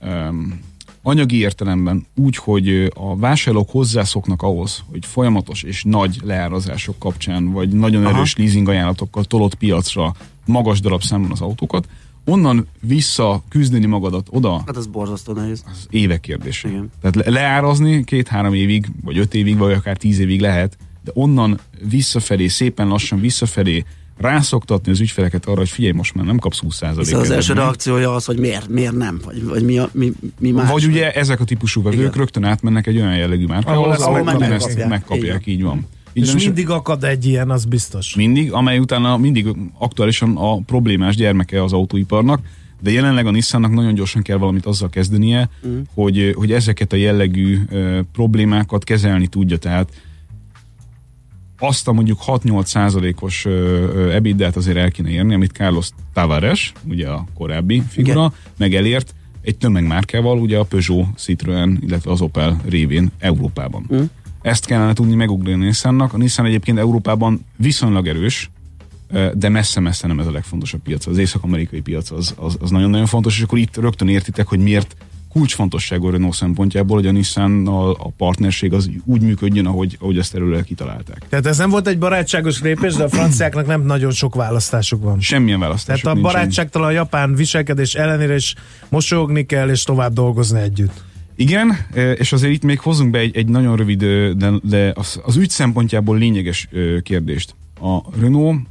um, 0.02 0.60
anyagi 1.02 1.38
értelemben 1.38 2.06
úgy, 2.16 2.36
hogy 2.36 2.92
a 2.94 3.16
vásárlók 3.18 3.70
hozzászoknak 3.70 4.42
ahhoz, 4.42 4.84
hogy 4.92 5.06
folyamatos 5.06 5.64
és 5.64 5.84
nagy 5.84 6.20
leárazások 6.24 7.00
kapcsán, 7.00 7.52
vagy 7.52 7.70
nagyon 7.70 8.06
Aha. 8.06 8.16
erős 8.16 8.36
leasing 8.36 8.70
ajánlatokkal 8.70 9.24
tolott 9.24 9.56
piacra 9.56 10.14
magas 10.46 10.80
darabszámon 10.80 11.32
az 11.32 11.42
autókat, 11.42 11.88
onnan 12.26 12.68
vissza 12.82 13.44
küzdeni 13.50 13.86
magadat 13.86 14.28
oda, 14.30 14.64
Hát 14.66 14.78
ez 14.78 14.88
borzasztó 14.88 15.34
nehéz. 15.34 15.64
az 15.72 15.88
évek 15.90 16.20
kérdése. 16.20 16.68
Igen. 16.70 16.92
Tehát 17.02 17.16
le- 17.16 17.30
leárazni 17.30 18.04
két-három 18.04 18.54
évig, 18.54 18.88
vagy 19.04 19.18
öt 19.18 19.34
évig, 19.34 19.58
vagy 19.58 19.74
akár 19.74 19.98
tíz 19.98 20.20
évig 20.20 20.42
lehet, 20.42 20.78
de 21.04 21.12
onnan 21.14 21.60
visszafelé, 21.90 22.48
szépen 22.48 22.88
lassan 22.88 23.20
visszafelé 23.20 23.86
rászoktatni 24.18 24.92
az 24.92 25.00
ügyfeleket 25.00 25.46
arra, 25.46 25.58
hogy 25.58 25.70
figyelj, 25.70 25.94
most 25.94 26.14
már 26.14 26.26
nem 26.26 26.38
kapsz 26.38 26.60
20% 26.62 26.94
Hiszen 26.98 27.20
az 27.20 27.30
első 27.30 27.54
reakciója 27.54 28.14
az, 28.16 28.26
hogy 28.26 28.40
miért, 28.40 28.68
miért 28.68 28.96
nem, 28.96 29.20
vagy, 29.26 29.44
vagy 29.44 29.64
mi, 29.64 29.78
a, 29.78 29.90
mi, 29.92 30.12
mi 30.40 30.52
más. 30.52 30.70
Vagy 30.70 30.86
ugye 30.86 31.12
ezek 31.12 31.40
a 31.40 31.44
típusú 31.44 31.82
vevők 31.82 32.16
rögtön 32.16 32.44
átmennek 32.44 32.88
egy 32.88 32.98
olyan 32.98 33.16
jellegű 33.16 33.46
márkához, 33.46 33.78
ahol, 34.02 34.16
ahol 34.16 34.24
meg, 34.24 34.50
megkapják. 34.50 34.90
megkapják, 34.90 35.48
így 35.48 35.64
van. 35.64 35.88
Így 36.14 36.36
és 36.36 36.44
mindig 36.44 36.70
akad 36.70 37.04
egy 37.04 37.26
ilyen, 37.26 37.50
az 37.50 37.66
biztos. 37.66 38.16
Mindig, 38.16 38.52
amely 38.52 38.80
utána 38.80 39.18
mindig 39.18 39.48
aktuálisan 39.78 40.38
a 40.38 40.56
problémás 40.56 41.16
gyermeke 41.16 41.64
az 41.64 41.74
autóiparnak, 41.74 42.40
de 42.82 42.92
jelenleg 42.92 43.26
a 43.26 43.32
Nissannak 43.32 43.72
nagyon 43.72 43.94
gyorsan 43.94 44.22
kell 44.22 44.38
valamit 44.38 44.66
azzal 44.66 44.90
kezdenie, 44.90 45.50
mm. 45.68 45.80
hogy, 45.94 46.34
hogy 46.36 46.52
ezeket 46.52 46.94
a 46.94 46.96
jellegű 46.96 47.60
uh, 47.72 48.00
problémákat 48.12 48.84
kezelni 48.84 49.28
tudja. 49.28 49.58
Tehát 49.58 49.90
azt 51.60 51.88
a 51.88 51.92
mondjuk 51.92 52.20
6-8 52.26 52.66
százalékos 52.66 53.46
ebiddát 54.12 54.56
azért 54.56 54.78
el 54.78 54.92
kéne 54.92 55.10
érni, 55.10 55.34
amit 55.34 55.52
Carlos 55.52 55.90
Tavares, 56.14 56.74
ugye 56.88 57.08
a 57.08 57.26
korábbi 57.34 57.84
figura, 57.90 58.14
Igen. 58.14 58.32
meg 58.58 58.76
elért 58.76 59.16
egy 59.42 59.58
tömegmárkával, 59.58 60.40
ugye 60.40 60.58
a 60.58 60.64
Peugeot, 60.64 61.08
Citroën, 61.18 61.78
illetve 61.80 62.12
az 62.12 62.22
Opel 62.22 62.62
révén 62.66 63.12
Európában. 63.20 63.86
Mm. 63.94 64.04
Ezt 64.44 64.66
kellene 64.66 64.94
tudni 64.94 65.16
megugrani 65.16 65.64
a 65.64 65.66
Nissannak. 65.66 66.14
A 66.14 66.18
Nissan 66.18 66.46
egyébként 66.46 66.78
Európában 66.78 67.46
viszonylag 67.56 68.08
erős, 68.08 68.50
de 69.34 69.50
messze-messze 69.50 70.08
nem 70.08 70.20
ez 70.20 70.28
a 70.28 70.32
legfontosabb 70.32 70.82
piac. 70.82 71.08
Az 71.08 71.18
észak-amerikai 71.18 71.82
piac 71.82 72.12
az, 72.12 72.34
az, 72.38 72.58
az 72.62 72.70
nagyon-nagyon 72.70 73.06
fontos, 73.06 73.38
és 73.38 73.44
akkor 73.44 73.58
itt 73.58 73.78
rögtön 73.78 74.08
értitek, 74.08 74.48
hogy 74.48 74.60
miért 74.60 74.96
kulcsfontosságú 75.30 76.10
Renault 76.10 76.34
szempontjából, 76.34 76.98
hogy 76.98 77.08
a 77.08 77.12
Nissan 77.12 77.68
a, 77.68 77.90
a 77.90 78.12
partnerség 78.18 78.74
az 78.74 78.90
úgy 79.06 79.22
működjön, 79.22 79.66
ahogy, 79.66 79.98
ahogy 80.00 80.18
ezt 80.18 80.36
előre 80.36 80.62
kitalálták. 80.62 81.26
Tehát 81.30 81.46
ez 81.46 81.58
nem 81.58 81.70
volt 81.70 81.88
egy 81.88 81.98
barátságos 81.98 82.62
lépés, 82.62 82.94
de 82.94 83.04
a 83.04 83.10
franciáknak 83.10 83.68
nem 83.68 83.82
nagyon 83.82 84.12
sok 84.12 84.36
választásuk 84.36 85.04
van. 85.04 85.20
Semmilyen 85.20 85.60
választásuk 85.60 86.04
Tehát 86.04 86.18
a 86.18 86.22
barátságtalan 86.22 86.88
a 86.88 86.92
japán 86.92 87.36
viselkedés 87.36 87.94
ellenére 87.94 88.36
is 88.36 88.56
mosolyogni 88.90 89.46
kell, 89.46 89.70
és 89.70 89.84
tovább 89.84 90.14
dolgozni 90.14 90.60
együtt. 90.60 91.04
Igen, 91.36 91.78
és 92.18 92.32
azért 92.32 92.54
itt 92.54 92.64
még 92.64 92.80
hozunk 92.80 93.12
be 93.12 93.20
egy, 93.20 93.36
egy 93.36 93.48
nagyon 93.48 93.76
rövid, 93.76 94.04
de, 94.34 94.52
de 94.64 94.92
az, 94.96 95.22
az 95.26 95.36
ügy 95.36 95.50
szempontjából 95.50 96.18
lényeges 96.18 96.68
kérdést. 97.04 97.56
A 97.82 98.20
Renault 98.20 98.62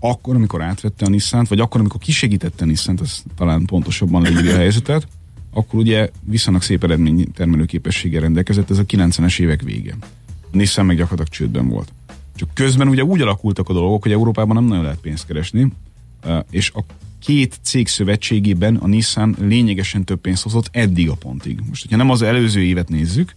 akkor, 0.00 0.34
amikor 0.34 0.62
átvette 0.62 1.04
a 1.04 1.08
Nissan-t, 1.08 1.48
vagy 1.48 1.60
akkor, 1.60 1.80
amikor 1.80 2.00
kisegítette 2.00 2.64
a 2.64 2.66
Nissan-t, 2.66 3.00
ez 3.00 3.22
talán 3.36 3.64
pontosabban 3.64 4.22
leírja 4.22 4.54
a 4.54 4.56
helyzetet, 4.56 5.06
akkor 5.52 5.80
ugye 5.80 6.10
viszonylag 6.20 6.62
szép 6.62 6.84
eredmény 6.84 7.32
termelő 7.32 7.64
képességgel 7.64 8.20
rendelkezett, 8.20 8.70
ez 8.70 8.78
a 8.78 8.84
90-es 8.84 9.40
évek 9.40 9.62
vége. 9.62 9.96
A 10.40 10.56
Nissan 10.56 10.86
meg 10.86 10.96
gyakorlatilag 10.96 11.32
csődben 11.32 11.68
volt. 11.68 11.92
Csak 12.36 12.48
közben 12.54 12.88
ugye 12.88 13.04
úgy 13.04 13.20
alakultak 13.20 13.68
a 13.68 13.72
dolgok, 13.72 14.02
hogy 14.02 14.12
Európában 14.12 14.56
nem 14.56 14.64
nagyon 14.64 14.82
lehet 14.82 15.00
pénzt 15.00 15.26
keresni, 15.26 15.72
és 16.50 16.70
a 16.74 16.84
két 17.24 17.58
cég 17.62 17.88
szövetségében 17.88 18.76
a 18.76 18.86
Nissan 18.86 19.36
lényegesen 19.40 20.04
több 20.04 20.20
pénzt 20.20 20.42
hozott 20.42 20.68
eddig 20.70 21.08
a 21.08 21.14
pontig. 21.14 21.58
Most, 21.68 21.82
hogyha 21.82 21.96
nem 21.96 22.10
az 22.10 22.22
előző 22.22 22.62
évet 22.62 22.88
nézzük, 22.88 23.34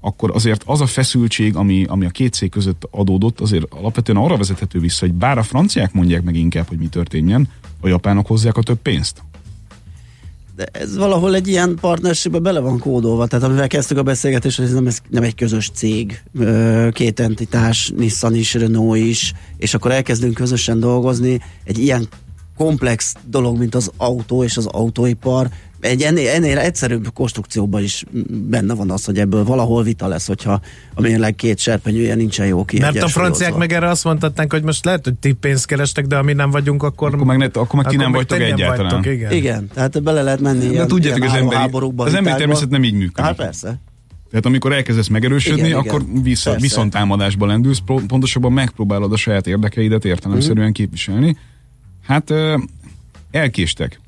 akkor 0.00 0.30
azért 0.34 0.62
az 0.66 0.80
a 0.80 0.86
feszültség, 0.86 1.56
ami, 1.56 1.84
ami 1.88 2.04
a 2.04 2.08
két 2.08 2.32
cég 2.32 2.50
között 2.50 2.88
adódott, 2.90 3.40
azért 3.40 3.66
alapvetően 3.70 4.18
arra 4.18 4.36
vezethető 4.36 4.78
vissza, 4.78 5.06
hogy 5.06 5.14
bár 5.14 5.38
a 5.38 5.42
franciák 5.42 5.92
mondják 5.92 6.22
meg 6.22 6.34
inkább, 6.34 6.68
hogy 6.68 6.78
mi 6.78 6.86
történjen, 6.86 7.48
a 7.80 7.88
japánok 7.88 8.26
hozzák 8.26 8.56
a 8.56 8.62
több 8.62 8.78
pénzt. 8.82 9.22
De 10.56 10.64
ez 10.72 10.96
valahol 10.96 11.34
egy 11.34 11.48
ilyen 11.48 11.76
partnerségbe 11.80 12.38
bele 12.38 12.60
van 12.60 12.78
kódolva, 12.78 13.26
tehát 13.26 13.44
amivel 13.44 13.66
kezdtük 13.66 13.98
a 13.98 14.02
beszélgetést, 14.02 14.56
hogy 14.56 14.66
ez 14.66 14.72
nem, 14.72 14.86
ez 14.86 14.98
nem 15.08 15.22
egy 15.22 15.34
közös 15.34 15.70
cég, 15.74 16.22
két 16.90 17.20
entitás, 17.20 17.92
Nissan 17.96 18.34
is, 18.34 18.54
Renault 18.54 18.98
is, 18.98 19.32
és 19.56 19.74
akkor 19.74 19.90
elkezdünk 19.90 20.34
közösen 20.34 20.80
dolgozni, 20.80 21.40
egy 21.64 21.78
ilyen 21.78 22.08
komplex 22.62 23.14
dolog, 23.26 23.58
mint 23.58 23.74
az 23.74 23.90
autó 23.96 24.44
és 24.44 24.56
az 24.56 24.66
autóipar, 24.66 25.48
egy 25.80 26.02
ennél, 26.02 26.28
ennél 26.28 26.58
egyszerűbb 26.58 27.12
konstrukcióban 27.14 27.82
is 27.82 28.04
benne 28.28 28.74
van 28.74 28.90
az, 28.90 29.04
hogy 29.04 29.18
ebből 29.18 29.44
valahol 29.44 29.82
vita 29.82 30.06
lesz, 30.06 30.26
hogyha 30.26 30.60
a 30.94 31.00
mérleg 31.00 31.34
két 31.34 31.58
serpenyője 31.58 32.14
nincsen 32.14 32.46
jó 32.46 32.64
ki. 32.64 32.78
Mert 32.78 33.02
a 33.02 33.08
franciák 33.08 33.54
meg 33.54 33.72
erre 33.72 33.88
azt 33.88 34.04
mondhatnánk, 34.04 34.52
hogy 34.52 34.62
most 34.62 34.84
lehet, 34.84 35.04
hogy 35.04 35.14
ti 35.14 35.32
pénzt 35.32 35.66
kerestek, 35.66 36.06
de 36.06 36.16
ami 36.16 36.32
nem 36.32 36.50
vagyunk, 36.50 36.82
akkor... 36.82 37.14
Akkor 37.14 37.26
meg, 37.26 37.38
ne, 37.38 37.44
akkor 37.44 37.82
meg 37.82 37.86
ti 37.86 37.96
nem 37.96 38.12
vagytok 38.12 38.40
egyáltalán. 38.40 38.92
Vagytok, 38.92 39.12
igen. 39.12 39.32
igen, 39.32 39.68
tehát 39.74 40.02
bele 40.02 40.22
lehet 40.22 40.40
menni 40.40 40.64
ilyen, 40.64 40.88
tudjátok, 40.88 41.24
ilyen 41.24 41.46
az 41.46 41.54
emberi, 41.54 41.92
az 41.96 42.14
emberi 42.14 42.36
természet 42.36 42.70
nem 42.70 42.84
így 42.84 42.94
működik. 42.94 43.24
Hát 43.24 43.36
persze. 43.36 43.80
Tehát 44.30 44.46
amikor 44.46 44.72
elkezdesz 44.72 45.08
megerősödni, 45.08 45.66
igen, 45.66 45.78
akkor 45.78 46.04
vissza, 46.22 46.54
viszonttámadásba 46.54 47.46
lendülsz, 47.46 47.82
pontosabban 48.06 48.52
megpróbálod 48.52 49.12
a 49.12 49.16
saját 49.16 49.46
érdekeidet 49.46 50.04
értelemszerűen 50.04 50.68
mm. 50.68 50.72
képviselni. 50.72 51.36
Hát 52.02 52.32
elkéstek. 53.30 54.00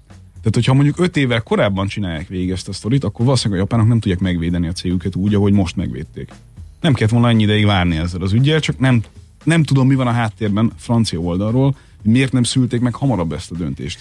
Tehát, 0.45 0.55
hogyha 0.55 0.75
mondjuk 0.75 0.99
öt 0.99 1.17
évvel 1.17 1.41
korábban 1.41 1.87
csinálják 1.87 2.29
végig 2.29 2.51
ezt 2.51 2.69
a 2.69 2.73
sztorit, 2.73 3.05
akkor 3.05 3.25
valószínűleg 3.25 3.61
a 3.61 3.63
japánok 3.63 3.89
nem 3.89 4.01
tudják 4.01 4.21
megvédeni 4.21 4.69
a 4.69 4.73
cégüket 4.73 5.17
úgy, 5.17 5.35
ahogy 5.35 5.53
most 5.53 5.77
megvédték. 5.77 6.33
Nem 6.81 6.95
kellett 6.95 7.13
volna 7.13 7.29
ennyi 7.29 7.43
ideig 7.43 7.67
várni 7.67 7.97
ezzel 7.97 8.23
az 8.23 8.33
ügyel, 8.33 8.61
csak 8.61 8.79
nem, 8.79 9.03
nem 9.45 9.63
tudom, 9.63 9.87
mi 9.87 9.95
van 9.95 10.07
a 10.07 10.11
háttérben 10.11 10.73
francia 10.77 11.19
oldalról, 11.19 11.77
miért 12.03 12.33
nem 12.33 12.43
szülték 12.43 12.81
meg 12.81 12.95
hamarabb 12.95 13.33
ezt 13.33 13.51
a 13.51 13.55
döntést. 13.55 14.01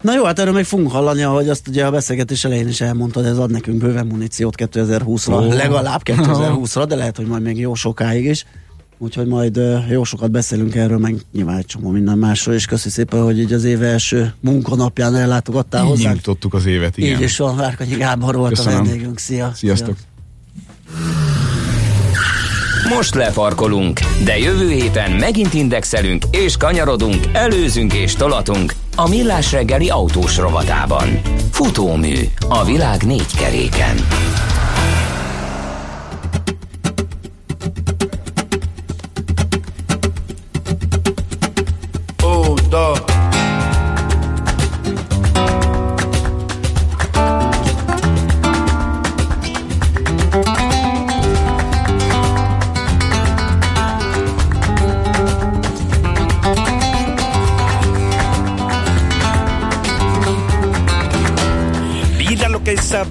Na 0.00 0.14
jó, 0.14 0.24
hát 0.24 0.38
erről 0.38 0.52
még 0.52 0.64
fogunk 0.64 0.90
hallani, 0.90 1.22
ahogy 1.22 1.48
azt 1.48 1.68
ugye 1.68 1.86
a 1.86 1.90
beszélgetés 1.90 2.44
elején 2.44 2.68
is 2.68 2.80
elmondtad, 2.80 3.24
ez 3.24 3.38
ad 3.38 3.50
nekünk 3.50 3.78
bőven 3.78 4.06
muníciót 4.06 4.54
2020-ra, 4.56 5.32
oh. 5.32 5.54
legalább 5.54 6.00
2020-ra, 6.04 6.84
de 6.88 6.94
lehet, 6.94 7.16
hogy 7.16 7.26
majd 7.26 7.42
még 7.42 7.58
jó 7.58 7.74
sokáig 7.74 8.24
is. 8.24 8.46
Úgyhogy 8.98 9.26
majd 9.26 9.60
jó 9.90 10.04
sokat 10.04 10.30
beszélünk 10.30 10.74
erről, 10.74 10.98
meg 10.98 11.16
nyilván 11.32 11.56
egy 11.56 11.66
csomó 11.66 11.90
minden 11.90 12.18
másról, 12.18 12.54
és 12.54 12.64
köszi 12.66 12.88
szépen, 12.90 13.22
hogy 13.22 13.38
így 13.38 13.52
az 13.52 13.64
év 13.64 13.82
első 13.82 14.34
munkanapján 14.40 15.14
ellátogattál 15.16 15.82
így 15.82 15.88
hozzánk. 15.88 16.14
nyitottuk 16.14 16.54
az 16.54 16.66
évet, 16.66 16.96
igen. 16.98 17.16
Így 17.16 17.20
is 17.22 17.36
van, 17.36 17.56
Várkanyi 17.56 17.94
Gábor 17.94 18.36
volt 18.36 18.54
Köszönöm. 18.54 18.80
a 18.80 18.82
vendégünk. 18.82 19.18
Szia! 19.18 19.52
Sziasztok! 19.54 19.96
Szia. 19.96 20.04
Most 22.96 23.14
lefarkolunk, 23.14 24.00
de 24.24 24.38
jövő 24.38 24.70
héten 24.70 25.10
megint 25.10 25.54
indexelünk 25.54 26.24
és 26.30 26.56
kanyarodunk, 26.56 27.24
előzünk 27.32 27.92
és 27.92 28.14
tolatunk 28.14 28.74
a 28.96 29.08
Millás 29.08 29.52
reggeli 29.52 29.88
autós 29.88 30.36
rovatában. 30.36 31.20
Futómű 31.50 32.14
a 32.48 32.64
világ 32.64 33.02
négy 33.02 33.36
keréken. 33.36 33.96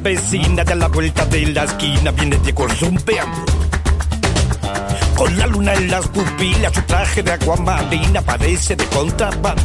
Vecina 0.05 0.63
de 0.63 0.75
la 0.75 0.87
vuelta 0.87 1.25
de 1.25 1.47
la 1.47 1.63
esquina 1.63 2.11
viene 2.11 2.37
Diego 2.37 2.67
zumbeando. 2.69 3.43
Con 5.17 5.35
la 5.35 5.47
luna 5.47 5.73
en 5.73 5.89
las 5.89 6.07
pupilas, 6.09 6.71
su 6.73 6.81
traje 6.83 7.23
de 7.23 7.31
aguamarina 7.31 8.21
parece 8.21 8.75
de 8.75 8.85
contrabando. 8.85 9.63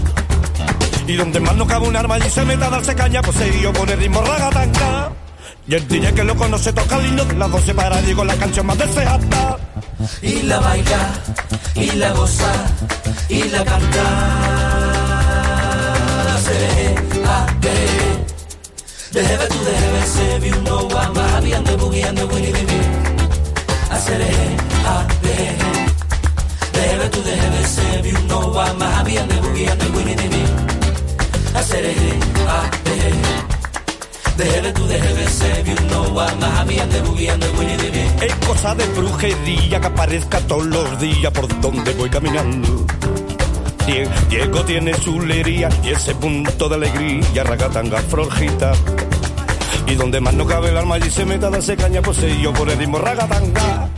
Y 1.06 1.14
donde 1.16 1.40
más 1.40 1.54
no 1.56 1.66
cabe 1.66 1.88
un 1.88 1.94
arma 1.94 2.16
y 2.18 2.30
se 2.30 2.42
meta 2.46 2.68
a 2.68 2.70
darse 2.70 2.94
caña, 2.94 3.20
pues 3.20 3.36
se 3.36 3.50
dio 3.50 3.70
con 3.74 3.86
el 3.86 3.98
ritmo 3.98 4.22
ragatanga. 4.22 5.12
Y 5.68 5.74
el 5.74 5.86
DJ 5.86 6.14
que 6.14 6.24
lo 6.24 6.34
conoce 6.34 6.72
toca 6.72 6.96
lindo 6.96 7.22
de 7.26 7.34
las 7.34 7.50
12 7.50 7.74
para 7.74 8.00
Diego 8.00 8.24
la 8.24 8.34
canción 8.36 8.64
más 8.64 8.78
deseada. 8.78 9.58
Y 10.22 10.40
la 10.42 10.58
baila, 10.58 11.10
y 11.74 11.90
la 11.92 12.12
goza, 12.12 12.52
y 13.28 13.42
la 13.44 13.62
canta. 13.62 14.04
Se 16.42 16.94
a 17.26 18.09
heaven 19.18 19.48
to 19.48 19.58
the 19.58 19.72
heaven, 19.72 20.06
save 20.06 20.44
you 20.46 20.62
know 20.62 20.88
I'm 20.88 21.14
happy 21.14 21.52
and 21.52 21.66
the 21.66 21.72
boogie 21.72 22.04
and 22.04 22.16
the 22.16 22.26
winnie 22.28 22.52
the 22.52 22.62
I 23.90 23.98
said, 23.98 24.20
hey, 24.20 24.56
ah, 24.86 25.02
hey, 25.22 25.34
hey. 25.34 25.58
The 26.72 26.80
heaven 26.80 27.10
to 27.10 27.20
the 27.20 27.34
heaven, 27.34 27.64
save 27.64 28.06
you 28.06 28.18
know 28.28 28.54
I'm 28.56 28.80
happy 28.80 29.16
and 29.16 29.30
the 29.30 29.34
boogie 29.42 29.68
and 29.68 29.80
the 29.80 29.90
winnie 29.96 30.14
the 30.14 31.58
I 31.58 31.62
said, 31.62 31.84
hey, 31.84 32.20
ah, 32.46 32.70
hey, 32.84 32.98
hey. 32.98 33.50
De 34.36 34.44
heaven 34.44 34.74
to 34.74 34.82
the 34.82 34.96
heaven, 34.96 35.26
save 35.26 35.68
you 35.68 35.74
know 35.88 36.18
I'm 36.18 36.40
happy 36.40 36.78
and 36.78 36.92
the 36.92 36.98
boogie 36.98 37.28
and 37.32 37.42
the 37.42 37.50
winnie 37.58 37.76
the 37.76 38.26
Es 38.26 38.34
cosa 38.46 38.74
de 38.76 38.86
brujería 38.86 39.80
que 39.80 39.86
aparezca 39.86 40.40
todos 40.46 40.66
los 40.66 41.00
días 41.00 41.32
por 41.32 41.48
donde 41.60 41.92
voy 41.94 42.08
caminando. 42.08 42.86
Diego 44.28 44.64
tiene 44.64 44.94
su 44.94 45.20
lería 45.20 45.68
y 45.82 45.90
ese 45.90 46.14
punto 46.14 46.68
de 46.68 46.76
alegría, 46.76 47.44
ragatanga 47.44 47.98
florjita. 47.98 48.72
Y 49.86 49.94
donde 49.94 50.20
más 50.20 50.34
no 50.34 50.46
cabe 50.46 50.68
el 50.68 50.76
alma 50.76 50.98
y 50.98 51.10
se 51.10 51.24
meta 51.24 51.50
darse 51.50 51.76
caña, 51.76 52.00
pues 52.02 52.18
yo 52.40 52.52
por 52.52 52.70
el 52.70 52.78
ritmo 52.78 52.98
ragatanga. 52.98 53.88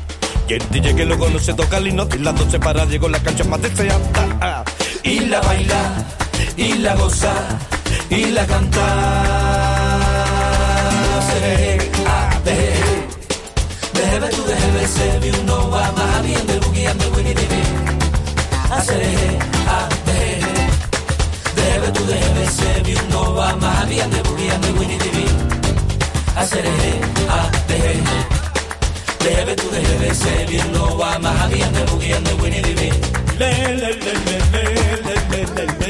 Y 0.49 0.55
el 0.55 0.71
DJ 0.71 0.95
que 0.95 1.05
lo 1.05 1.19
conoce 1.19 1.53
toca 1.55 1.79
el 1.79 1.89
himno, 1.89 2.07
las 2.19 2.37
12 2.37 2.61
para 2.61 2.85
llegó 2.87 3.09
la 3.09 3.19
cancha 3.21 3.45
más 3.45 3.61
deseada. 3.63 4.65
Y 5.03 5.21
la 5.21 5.41
baila, 5.41 6.07
y 6.57 6.75
la 6.75 6.95
goza, 6.95 7.35
y 8.11 8.27
la 8.27 8.47
canta. 8.47 9.99
De, 12.45 12.75
debe 13.95 14.29
tu 14.29 14.45
debe 14.45 14.89
se 14.89 15.19
vi 15.21 15.31
uno 15.43 15.71
va 15.71 15.91
más 15.93 16.23
bien 16.23 16.47
del 16.47 16.61
boogie 16.61 16.87
and 16.89 17.01
the 17.01 17.09
winnie 17.11 17.35
the 17.35 17.47
de, 18.93 19.62
never 21.83 21.99
to 21.99 22.03
the 22.05 22.15
heaven 22.15 22.47
send 22.47 22.87
you 22.87 23.01
know 23.11 23.39
I'm 23.39 23.63
a 23.63 23.71
happy 23.79 23.99
and 24.01 24.13
winnie 24.79 24.99
the 25.03 25.11
beat 25.15 25.35
I 26.37 26.45
said 26.45 26.65
hey 26.65 26.99
ah 27.35 27.47
the 27.69 27.75
hey 27.85 28.01
the 29.23 29.31
heaven 29.37 29.57
to 29.57 29.67
the 29.75 29.81
heaven 29.89 30.15
a 31.25 31.33
happy 31.41 31.59
and 31.63 31.75
the 31.77 32.35
winnie 32.43 32.63
le 33.41 33.51
le 33.83 33.91
le 34.05 34.13
le 34.27 34.37
le 34.53 34.65
le 35.07 35.15
le 35.33 35.33
le 35.33 35.43
le 35.43 35.89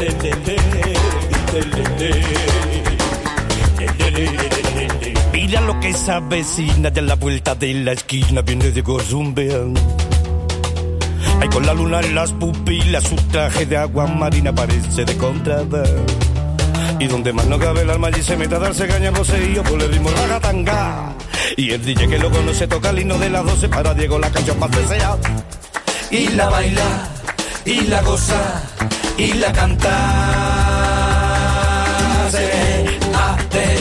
le 0.00 0.04
le 0.04 0.20
le 0.20 0.32
le 0.40 0.74
Mira 5.32 5.60
lo 5.60 5.78
que 5.80 5.88
esa 5.88 6.20
vecina 6.20 6.90
de 6.90 7.02
la 7.02 7.16
vuelta 7.16 7.54
de 7.54 7.74
la 7.74 7.92
esquina 7.92 8.42
viene 8.42 8.70
de 8.70 8.82
Gozumbean. 8.82 9.74
Ay, 11.40 11.48
con 11.48 11.66
la 11.66 11.74
luna 11.74 12.00
en 12.00 12.14
las 12.14 12.32
pupilas, 12.32 13.04
su 13.04 13.16
traje 13.16 13.66
de 13.66 13.76
agua 13.76 14.06
marina 14.06 14.54
parece 14.54 15.04
de 15.04 15.16
contrabando. 15.16 15.84
Y 16.98 17.06
donde 17.06 17.32
más 17.32 17.46
no 17.46 17.58
cabe 17.58 17.82
el 17.82 17.90
alma 17.90 18.08
allí 18.08 18.22
se 18.22 18.36
mete 18.36 18.54
a 18.54 18.58
darse 18.58 18.86
caña 18.86 19.12
poseído 19.12 19.62
por 19.62 19.80
el 19.82 19.90
ritmo 19.90 20.10
ragatanga. 20.10 21.14
Y 21.56 21.70
el 21.70 21.84
DJ 21.84 22.08
que 22.08 22.18
lo 22.18 22.30
conoce 22.30 22.66
toca 22.66 22.90
el 22.90 23.00
himno 23.00 23.18
de 23.18 23.30
las 23.30 23.44
12 23.44 23.68
para 23.68 23.94
Diego 23.94 24.18
la 24.18 24.30
canción 24.30 24.58
más 24.58 24.70
deseada. 24.70 25.18
Y 26.10 26.28
la 26.28 26.48
baila, 26.48 27.08
y 27.64 27.80
la 27.82 28.02
goza, 28.02 28.62
y 29.18 29.32
la 29.34 29.52
canta. 29.52 29.90
Se 32.30 32.98
a 33.14 33.36
te, 33.50 33.76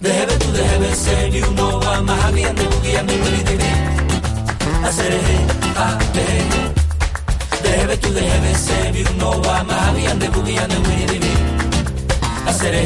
debe 0.00 0.36
tu 0.38 0.52
debe 0.52 0.94
ser 0.94 1.34
y 1.34 1.42
uno 1.42 1.80
va 1.80 2.00
más 2.02 2.32
bien 2.32 2.54
de 2.54 2.62
boogie 2.64 2.96
and 2.98 3.08
the 3.08 3.73
hacer 4.84 5.12
it 5.12 5.22
hit, 5.22 5.64
heavy 7.64 7.96
to 7.96 8.10
the 8.12 8.20
heavy, 8.20 8.54
save 8.54 8.96
you 8.96 9.04
know 9.18 9.32
why. 9.40 9.64
Happy 9.64 10.04
and 10.06 10.20
the 10.20 10.26
boogie 10.26 10.58
and 10.58 10.70
the 10.70 10.80
winnie 10.86 11.06
the 11.06 11.18
bee. 11.18 11.36
I 12.46 12.52
said 12.52 12.74
it 12.74 12.84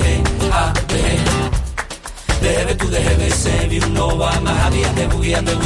heavy 2.43 2.75
to 2.75 2.87
the 2.87 3.01
heavy, 3.01 3.75
you 3.75 3.89
know 3.91 4.19
happy 4.19 4.83
and 4.85 4.97
the 4.97 5.05
boogie 5.13 5.37
and 5.37 5.47
the. 5.47 5.59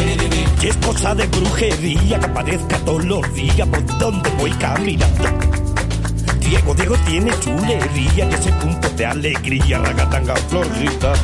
Y 0.62 0.68
es 0.68 0.76
cosa 0.76 1.14
de 1.14 1.26
brujería 1.26 2.20
que 2.20 2.26
aparezca 2.26 2.78
todos 2.85 3.05
los 3.05 3.35
días 3.35 3.68
por 3.68 3.85
donde 3.99 4.30
voy 4.39 4.51
caminando. 4.53 5.24
Diego, 6.39 6.74
Diego 6.74 6.97
tiene 7.07 7.33
chulería, 7.41 8.28
que 8.28 8.35
ese 8.37 8.53
punto 8.53 8.89
de 8.91 9.07
alegría, 9.07 9.78
ragatanga, 9.78 10.37
florita, 10.37 11.14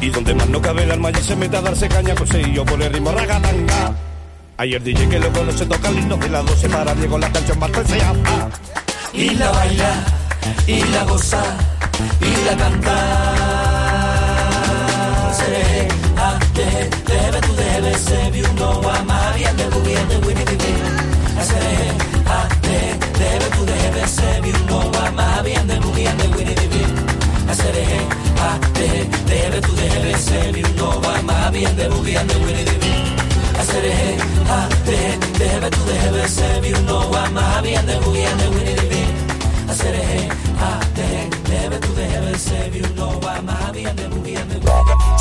y 0.00 0.10
donde 0.10 0.34
más 0.34 0.48
no 0.48 0.60
cabe 0.60 0.84
el 0.84 0.90
alma 0.90 1.10
y 1.10 1.22
se 1.22 1.36
mete 1.36 1.56
a 1.56 1.60
darse 1.62 1.88
caña, 1.88 2.14
yo 2.52 2.64
por 2.64 2.80
el 2.82 2.92
ritmo 2.92 3.12
ragatanga. 3.12 3.94
Ayer 4.58 4.82
DJ 4.82 5.08
que 5.08 5.18
lo 5.18 5.30
conoce 5.32 5.66
toca 5.66 5.88
el 5.88 5.98
himno 5.98 6.16
de 6.16 6.28
la 6.28 6.42
12 6.42 6.68
para 6.68 6.94
Diego 6.94 7.18
la 7.18 7.30
canción 7.30 7.58
más. 7.58 7.70
Y 9.12 9.30
la 9.30 9.50
baila, 9.50 10.04
y 10.66 10.82
la 10.82 11.04
goza, 11.04 11.42
y 12.20 12.44
la 12.46 12.56
canta. 12.56 12.96
Seré 15.32 15.88
a 16.16 16.38
te, 16.54 16.90
debe 17.12 17.40
tu 17.40 17.54
debe 17.54 17.94
se 17.98 18.30
va 18.82 19.32
bien 19.34 19.56
de 19.56 19.64
se 19.64 20.08
de 20.08 20.18
winnie 20.26 20.56
parte. 28.46 29.08
Debe, 29.26 29.60
tú 29.60 29.72
debes 29.76 30.20
ser 30.20 30.56
innova. 30.56 31.12
Mami, 31.22 31.64
ande 31.64 31.88
boogie, 31.88 32.18
de 32.18 32.36
I 33.58 33.64
said, 33.68 33.82
de 33.82 33.92
ha, 34.50 34.68
de, 34.86 34.98
debe, 35.38 35.70
tú 35.70 35.82
debes 35.92 36.30
ser 36.30 36.64
innova. 36.64 37.28
Mami, 37.30 37.74
ande 37.76 37.96
boogie, 38.04 38.28
de 38.36 39.02
I 39.70 39.74
said, 39.78 39.94
de 39.94 40.28
ha, 40.60 40.72
de, 40.96 41.08
debe, 41.50 41.76
tú 41.78 41.94
debes 41.94 42.42
ser 42.42 42.70
de 42.70 42.80
Mami, 43.48 43.86
ande 43.86 44.08
de 44.08 44.36
ande 44.42 45.05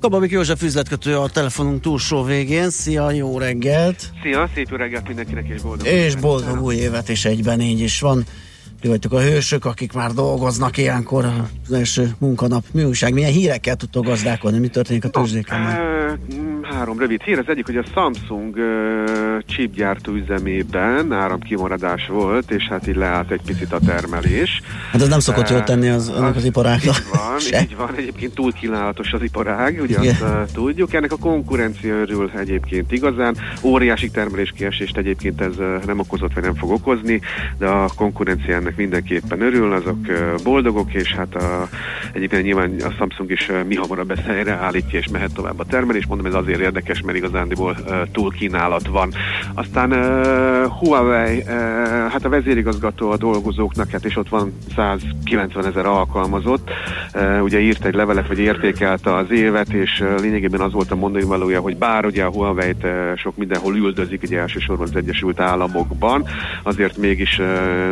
Kababik 0.00 0.30
József 0.30 0.62
üzletkötő 0.62 1.18
a 1.18 1.28
telefonunk 1.28 1.80
túlsó 1.80 2.22
végén. 2.22 2.70
Szia, 2.70 3.10
jó 3.10 3.38
reggelt! 3.38 4.10
Szia, 4.22 4.50
szép 4.54 4.68
jó 4.70 4.76
reggelt 4.76 5.06
mindenkinek 5.06 5.48
és 5.48 5.62
boldog 5.62 5.86
És 5.86 6.14
boldog 6.14 6.62
új 6.62 6.74
évet, 6.74 7.08
és 7.08 7.24
egyben 7.24 7.60
így 7.60 7.80
is 7.80 8.00
van. 8.00 8.24
Mi 8.82 8.88
vagytok 8.88 9.12
a 9.12 9.20
hősök, 9.20 9.64
akik 9.64 9.92
már 9.92 10.10
dolgoznak 10.10 10.76
ilyenkor 10.76 11.24
az 11.66 11.72
első 11.72 12.10
munkanap. 12.18 12.64
Mi 12.72 12.84
újság, 12.84 13.12
milyen 13.12 13.30
hírekkel 13.30 13.76
tudtok 13.76 14.04
gazdálkodni? 14.04 14.58
Mi 14.58 14.68
történik 14.68 15.04
a 15.04 15.08
tőzsdéken? 15.08 15.58
Három 16.62 16.98
rövid 16.98 17.22
hír. 17.22 17.38
Az 17.38 17.44
egyik, 17.48 17.66
hogy 17.66 17.76
a 17.76 17.84
Samsung 17.94 18.56
uh, 18.56 18.64
chipgyártó 19.46 20.12
üzemében 20.12 21.12
áramkimaradás 21.12 22.06
volt, 22.06 22.50
és 22.50 22.68
hát 22.68 22.86
így 22.86 22.96
leállt 22.96 23.30
egy 23.30 23.40
picit 23.46 23.72
a 23.72 23.78
termelés. 23.86 24.60
Hát 24.92 25.00
ez 25.00 25.08
nem 25.08 25.18
szokott 25.18 25.48
jól 25.48 25.62
tenni 25.62 25.88
az, 25.88 26.08
annak 26.08 26.36
az 26.36 26.44
iparágnak. 26.44 26.96
Így 26.96 27.04
van, 27.12 27.38
Se. 27.38 27.60
így 27.60 27.76
van. 27.76 27.94
Egyébként 27.96 28.34
túl 28.34 28.52
kínálatos 28.52 29.12
az 29.12 29.22
iparág, 29.22 29.80
ugye 29.80 29.98
azt 29.98 30.20
uh, 30.20 30.44
tudjuk. 30.52 30.94
Ennek 30.94 31.12
a 31.12 31.16
konkurencia 31.16 31.94
örül 31.94 32.30
egyébként 32.36 32.92
igazán. 32.92 33.36
Óriási 33.62 34.10
termeléskiesést 34.10 34.96
egyébként 34.96 35.40
ez 35.40 35.58
uh, 35.58 35.84
nem 35.84 35.98
okozott, 35.98 36.34
vagy 36.34 36.42
nem 36.42 36.54
fog 36.54 36.70
okozni, 36.70 37.20
de 37.58 37.66
a 37.66 37.90
konkurencia 37.96 38.56
ennek 38.70 38.90
mindenképpen 38.90 39.40
örül, 39.40 39.72
azok 39.72 39.98
boldogok, 40.44 40.94
és 40.94 41.14
hát 41.14 41.34
a, 41.34 41.68
egyébként 42.12 42.42
nyilván 42.42 42.74
a 42.84 42.90
Samsung 42.90 43.30
is 43.30 43.50
mi 43.66 43.74
hamarabb 43.74 44.10
ezt 44.10 44.26
helyreállítja, 44.26 44.98
és 44.98 45.08
mehet 45.08 45.34
tovább 45.34 45.58
a 45.58 45.64
termelés. 45.64 46.06
Mondom, 46.06 46.26
ez 46.26 46.34
azért 46.34 46.60
érdekes, 46.60 47.00
mert 47.00 47.18
igazándiból 47.18 47.76
túl 48.12 48.32
kínálat 48.32 48.86
van. 48.86 49.12
Aztán 49.54 49.92
Huawei, 50.68 51.42
hát 52.10 52.24
a 52.24 52.28
vezérigazgató 52.28 53.10
a 53.10 53.16
dolgozóknak, 53.16 53.90
hát 53.90 54.04
és 54.04 54.16
ott 54.16 54.28
van 54.28 54.52
190 54.74 55.66
ezer 55.66 55.86
alkalmazott, 55.86 56.70
ugye 57.42 57.60
írt 57.60 57.84
egy 57.84 57.94
levelet, 57.94 58.28
vagy 58.28 58.38
értékelte 58.38 59.14
az 59.14 59.30
évet, 59.30 59.68
és 59.72 60.04
lényegében 60.20 60.60
az 60.60 60.72
volt 60.72 60.90
a 60.90 60.96
mondani 60.96 61.24
valója, 61.24 61.60
hogy 61.60 61.76
bár 61.76 62.04
ugye 62.04 62.24
a 62.24 62.30
Huawei-t 62.30 62.86
sok 63.16 63.36
mindenhol 63.36 63.76
üldözik, 63.76 64.22
ugye 64.22 64.38
elsősorban 64.38 64.86
az 64.88 64.96
Egyesült 64.96 65.40
Államokban, 65.40 66.24
azért 66.62 66.96
mégis 66.96 67.40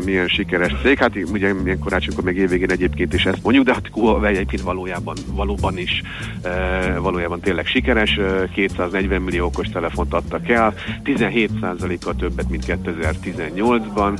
milyen 0.05 0.29
sikeres 0.29 0.68
cég. 0.83 0.99
Hát 0.99 1.17
ugye 1.33 1.53
milyen 1.53 1.79
karácsonykor 1.79 2.25
meg 2.25 2.37
évvégén 2.37 2.71
egyébként 2.71 3.15
is 3.15 3.27
ezt 3.27 3.43
mondjuk, 3.43 3.65
de 3.65 3.73
hát 3.73 3.89
Huawei 3.93 4.35
egyébként 4.35 4.63
valójában, 4.63 5.17
valóban 5.27 5.79
is 5.79 6.03
uh, 6.45 6.99
valójában 6.99 7.41
tényleg 7.41 7.67
sikeres. 7.67 8.17
Uh, 8.17 8.49
240 8.51 9.23
millió 9.23 9.47
okos 9.47 9.69
telefont 9.69 10.15
adtak 10.15 10.49
el, 10.49 10.75
17%-kal 11.05 12.15
többet, 12.15 12.51
mint 12.51 12.65
2018-ban, 12.67 14.19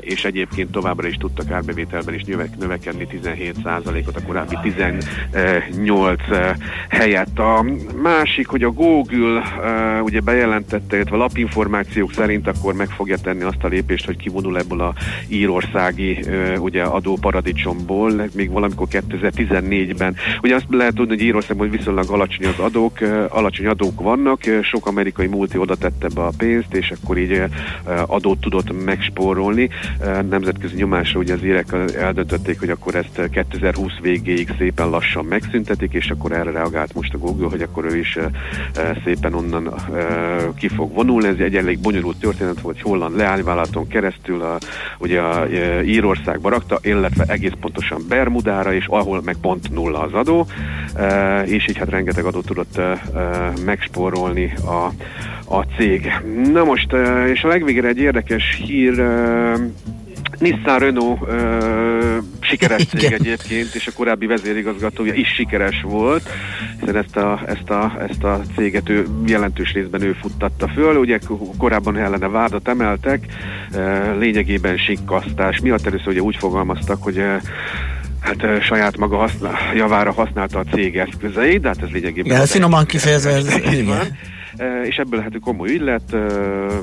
és 0.00 0.24
egyébként 0.24 0.70
továbbra 0.70 1.08
is 1.08 1.16
tudtak 1.16 1.50
árbevételben 1.50 2.14
is 2.14 2.24
növekedni 2.58 3.06
17%-ot, 3.10 4.16
a 4.16 4.22
korábbi 4.26 4.58
18 4.62 6.20
helyett. 6.88 7.38
A 7.38 7.64
másik, 8.02 8.46
hogy 8.46 8.62
a 8.62 8.70
Google 8.70 9.42
ugye 10.02 10.20
bejelentette, 10.20 10.96
illetve 10.96 11.16
lapinformációk 11.16 12.12
szerint 12.12 12.46
akkor 12.46 12.74
meg 12.74 12.88
fogja 12.88 13.16
tenni 13.16 13.42
azt 13.42 13.64
a 13.64 13.68
lépést, 13.68 14.06
hogy 14.06 14.16
kivonul 14.16 14.58
ebből 14.58 14.80
a 14.80 14.94
írországi 15.30 16.24
ugye 16.58 16.82
adóparadicsomból, 16.82 18.28
még 18.34 18.50
valamikor 18.50 18.86
2014-ben. 18.90 20.16
Ugye 20.42 20.54
azt 20.54 20.66
lehet 20.70 20.94
tudni, 20.94 21.14
hogy 21.14 21.24
Írországban 21.24 21.70
viszonylag 21.70 22.10
alacsony 22.10 22.46
az 22.46 22.58
adók 22.58 22.98
alacsony 23.28 23.66
adók 23.66 24.00
vannak, 24.00 24.40
sok 24.62 24.86
amerikai 24.86 25.26
multi 25.26 25.58
oda 25.58 25.74
tette 25.74 26.08
be 26.14 26.22
a 26.22 26.32
pénzt, 26.38 26.74
és 26.74 26.92
akkor 27.02 27.18
így 27.18 27.42
adót 28.06 28.40
tudott 28.40 28.84
megspórolni. 28.84 29.68
Nemzetközi 30.30 30.74
nyomásra 30.74 31.20
ugye 31.20 31.34
az 31.34 31.44
írek 31.44 31.72
eldöntötték, 31.98 32.58
hogy 32.58 32.70
akkor 32.70 32.94
ezt 32.94 33.30
2020 33.30 33.92
végéig 34.02 34.54
szépen 34.58 34.88
lassan 34.90 35.24
megszüntetik, 35.24 35.92
és 35.92 36.10
akkor 36.10 36.32
erre 36.32 36.50
reagált 36.50 36.94
most 36.94 37.14
a 37.14 37.18
Google, 37.18 37.48
hogy 37.48 37.62
akkor 37.62 37.84
ő 37.84 37.98
is 37.98 38.18
szépen 39.04 39.34
onnan 39.34 39.74
ki 40.56 40.68
fog 40.68 40.94
vonulni. 40.94 41.26
Ez 41.26 41.38
egy 41.38 41.56
elég 41.56 41.78
bonyolult 41.78 42.16
történet 42.16 42.60
volt, 42.60 42.80
holland 42.80 43.16
leányvállalaton 43.16 43.88
keresztül 43.88 44.40
a, 44.40 44.58
ugye 44.98 45.19
a 45.20 45.46
Írországba 45.84 46.48
rakta, 46.48 46.78
illetve 46.82 47.24
egész 47.26 47.52
pontosan 47.60 48.02
Bermudára, 48.08 48.72
és 48.72 48.86
ahol 48.86 49.22
meg 49.24 49.36
pont 49.40 49.70
nulla 49.70 50.00
az 50.00 50.12
adó, 50.12 50.46
és 51.44 51.68
így 51.68 51.78
hát 51.78 51.90
rengeteg 51.90 52.24
adót 52.24 52.46
tudott 52.46 52.80
megspórolni 53.64 54.52
a, 54.64 54.92
a 55.54 55.66
cég. 55.76 56.12
Na 56.52 56.64
most, 56.64 56.92
és 57.32 57.44
a 57.44 57.48
legvégére 57.48 57.88
egy 57.88 57.98
érdekes 57.98 58.62
hír, 58.64 59.02
Nissan 60.40 60.78
Renault 60.78 61.20
ö, 61.28 62.16
sikeres 62.40 62.86
cég 62.86 63.02
Igen. 63.02 63.12
egyébként, 63.12 63.74
és 63.74 63.86
a 63.86 63.92
korábbi 63.92 64.26
vezérigazgatója 64.26 65.14
is 65.14 65.28
sikeres 65.28 65.82
volt, 65.82 66.28
hiszen 66.80 66.96
ezt 66.96 67.16
a, 67.16 67.40
ezt 67.46 67.70
a, 67.70 67.92
ezt 68.08 68.24
a 68.24 68.40
céget 68.56 68.88
ő 68.88 69.06
jelentős 69.26 69.72
részben 69.72 70.02
ő 70.02 70.12
futtatta 70.12 70.68
föl. 70.68 70.96
Ugye 70.96 71.18
korábban 71.58 71.96
ellene 71.96 72.28
vádat 72.28 72.68
emeltek, 72.68 73.24
ö, 73.74 74.18
lényegében 74.18 74.76
sikkasztás 74.76 75.60
miatt 75.60 75.86
először 75.86 76.08
ugye 76.08 76.20
úgy 76.20 76.36
fogalmaztak, 76.36 77.02
hogy 77.02 77.22
hát 78.20 78.62
saját 78.62 78.96
maga 78.96 79.16
használ, 79.16 79.56
javára 79.74 80.12
használta 80.12 80.58
a 80.58 80.64
cég 80.74 80.96
eszközeit, 80.96 81.60
de 81.60 81.68
hát 81.68 81.82
ez 81.82 81.88
lényegében... 81.88 82.32
Igen, 82.32 82.46
finoman 82.46 82.86
kifejezve 82.86 83.30
ez, 83.30 83.56
igen. 83.72 84.18
És 84.84 84.96
ebből 84.96 85.20
hát 85.20 85.40
komoly 85.40 85.68
ügylet, 85.68 86.16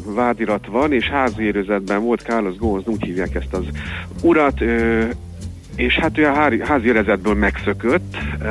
vádirat 0.05 0.68
van, 0.68 0.93
és 0.93 1.09
házi 1.09 1.51
volt 1.99 2.22
Carlos 2.22 2.57
Gómez, 2.57 2.88
úgy 2.88 3.03
hívják 3.03 3.36
ezt 3.36 3.53
az 3.53 3.65
urat, 4.22 4.61
és 5.78 5.97
hát 5.97 6.18
ő 6.18 6.26
a 6.26 6.65
házi 6.65 6.88
érezetből 6.88 7.34
megszökött, 7.34 8.15
e, 8.15 8.47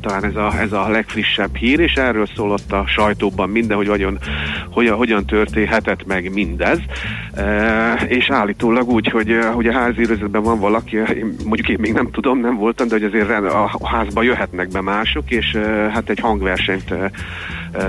talán 0.00 0.24
ez 0.24 0.36
a, 0.36 0.52
ez 0.60 0.72
a 0.72 0.88
legfrissebb 0.88 1.56
hír, 1.56 1.80
és 1.80 1.94
erről 1.94 2.26
szólott 2.36 2.72
a 2.72 2.84
sajtóban 2.86 3.50
minden, 3.50 3.76
hogy 3.76 3.88
hogyan, 3.88 4.18
hogyan, 4.70 4.96
hogyan 4.96 5.26
történhetett 5.26 6.06
meg 6.06 6.32
mindez, 6.32 6.78
e, 7.34 7.92
és 8.08 8.30
állítólag 8.30 8.88
úgy, 8.88 9.08
hogy, 9.08 9.38
hogy 9.52 9.66
a 9.66 9.72
házi 9.72 10.00
érezetben 10.00 10.42
van 10.42 10.60
valaki, 10.60 10.96
mondjuk 11.44 11.68
én 11.68 11.78
még 11.80 11.92
nem 11.92 12.10
tudom, 12.10 12.40
nem 12.40 12.56
voltam, 12.56 12.88
de 12.88 12.94
hogy 12.94 13.04
azért 13.04 13.30
a, 13.30 13.78
házba 13.82 14.22
jöhetnek 14.22 14.68
be 14.68 14.80
mások, 14.80 15.30
és 15.30 15.54
e, 15.54 15.60
hát 15.92 16.10
egy 16.10 16.20
hangversenyt 16.20 16.94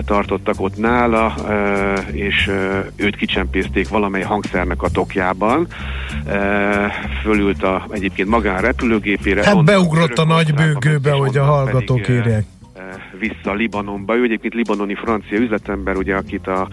tartottak 0.06 0.62
ott 0.62 0.78
nála, 0.78 1.36
e, 1.48 1.94
és 2.12 2.48
e, 2.48 2.86
őt 2.96 3.16
kicsempészték 3.16 3.90
valamely 3.90 4.22
hangszernek 4.22 4.82
a 4.82 4.90
tokjában, 4.90 5.68
fölült 7.22 7.64
a, 7.64 7.88
egyébként 7.90 8.30
magán 8.30 8.62
repülőgépére. 8.62 9.46
Hát 9.46 9.64
beugrott 9.64 10.18
a 10.18 10.26
nagy 10.26 10.54
bőgőbe, 10.54 11.12
hogy 11.12 11.38
a 11.38 11.44
hallgatók 11.44 12.10
írják 12.10 12.46
vissza 13.20 13.54
Libanonba. 13.54 14.16
Ő 14.16 14.24
egyébként 14.24 14.54
libanoni 14.54 14.96
francia 14.96 15.38
üzletember, 15.38 15.96
ugye, 15.96 16.16
akit 16.16 16.48
a, 16.48 16.68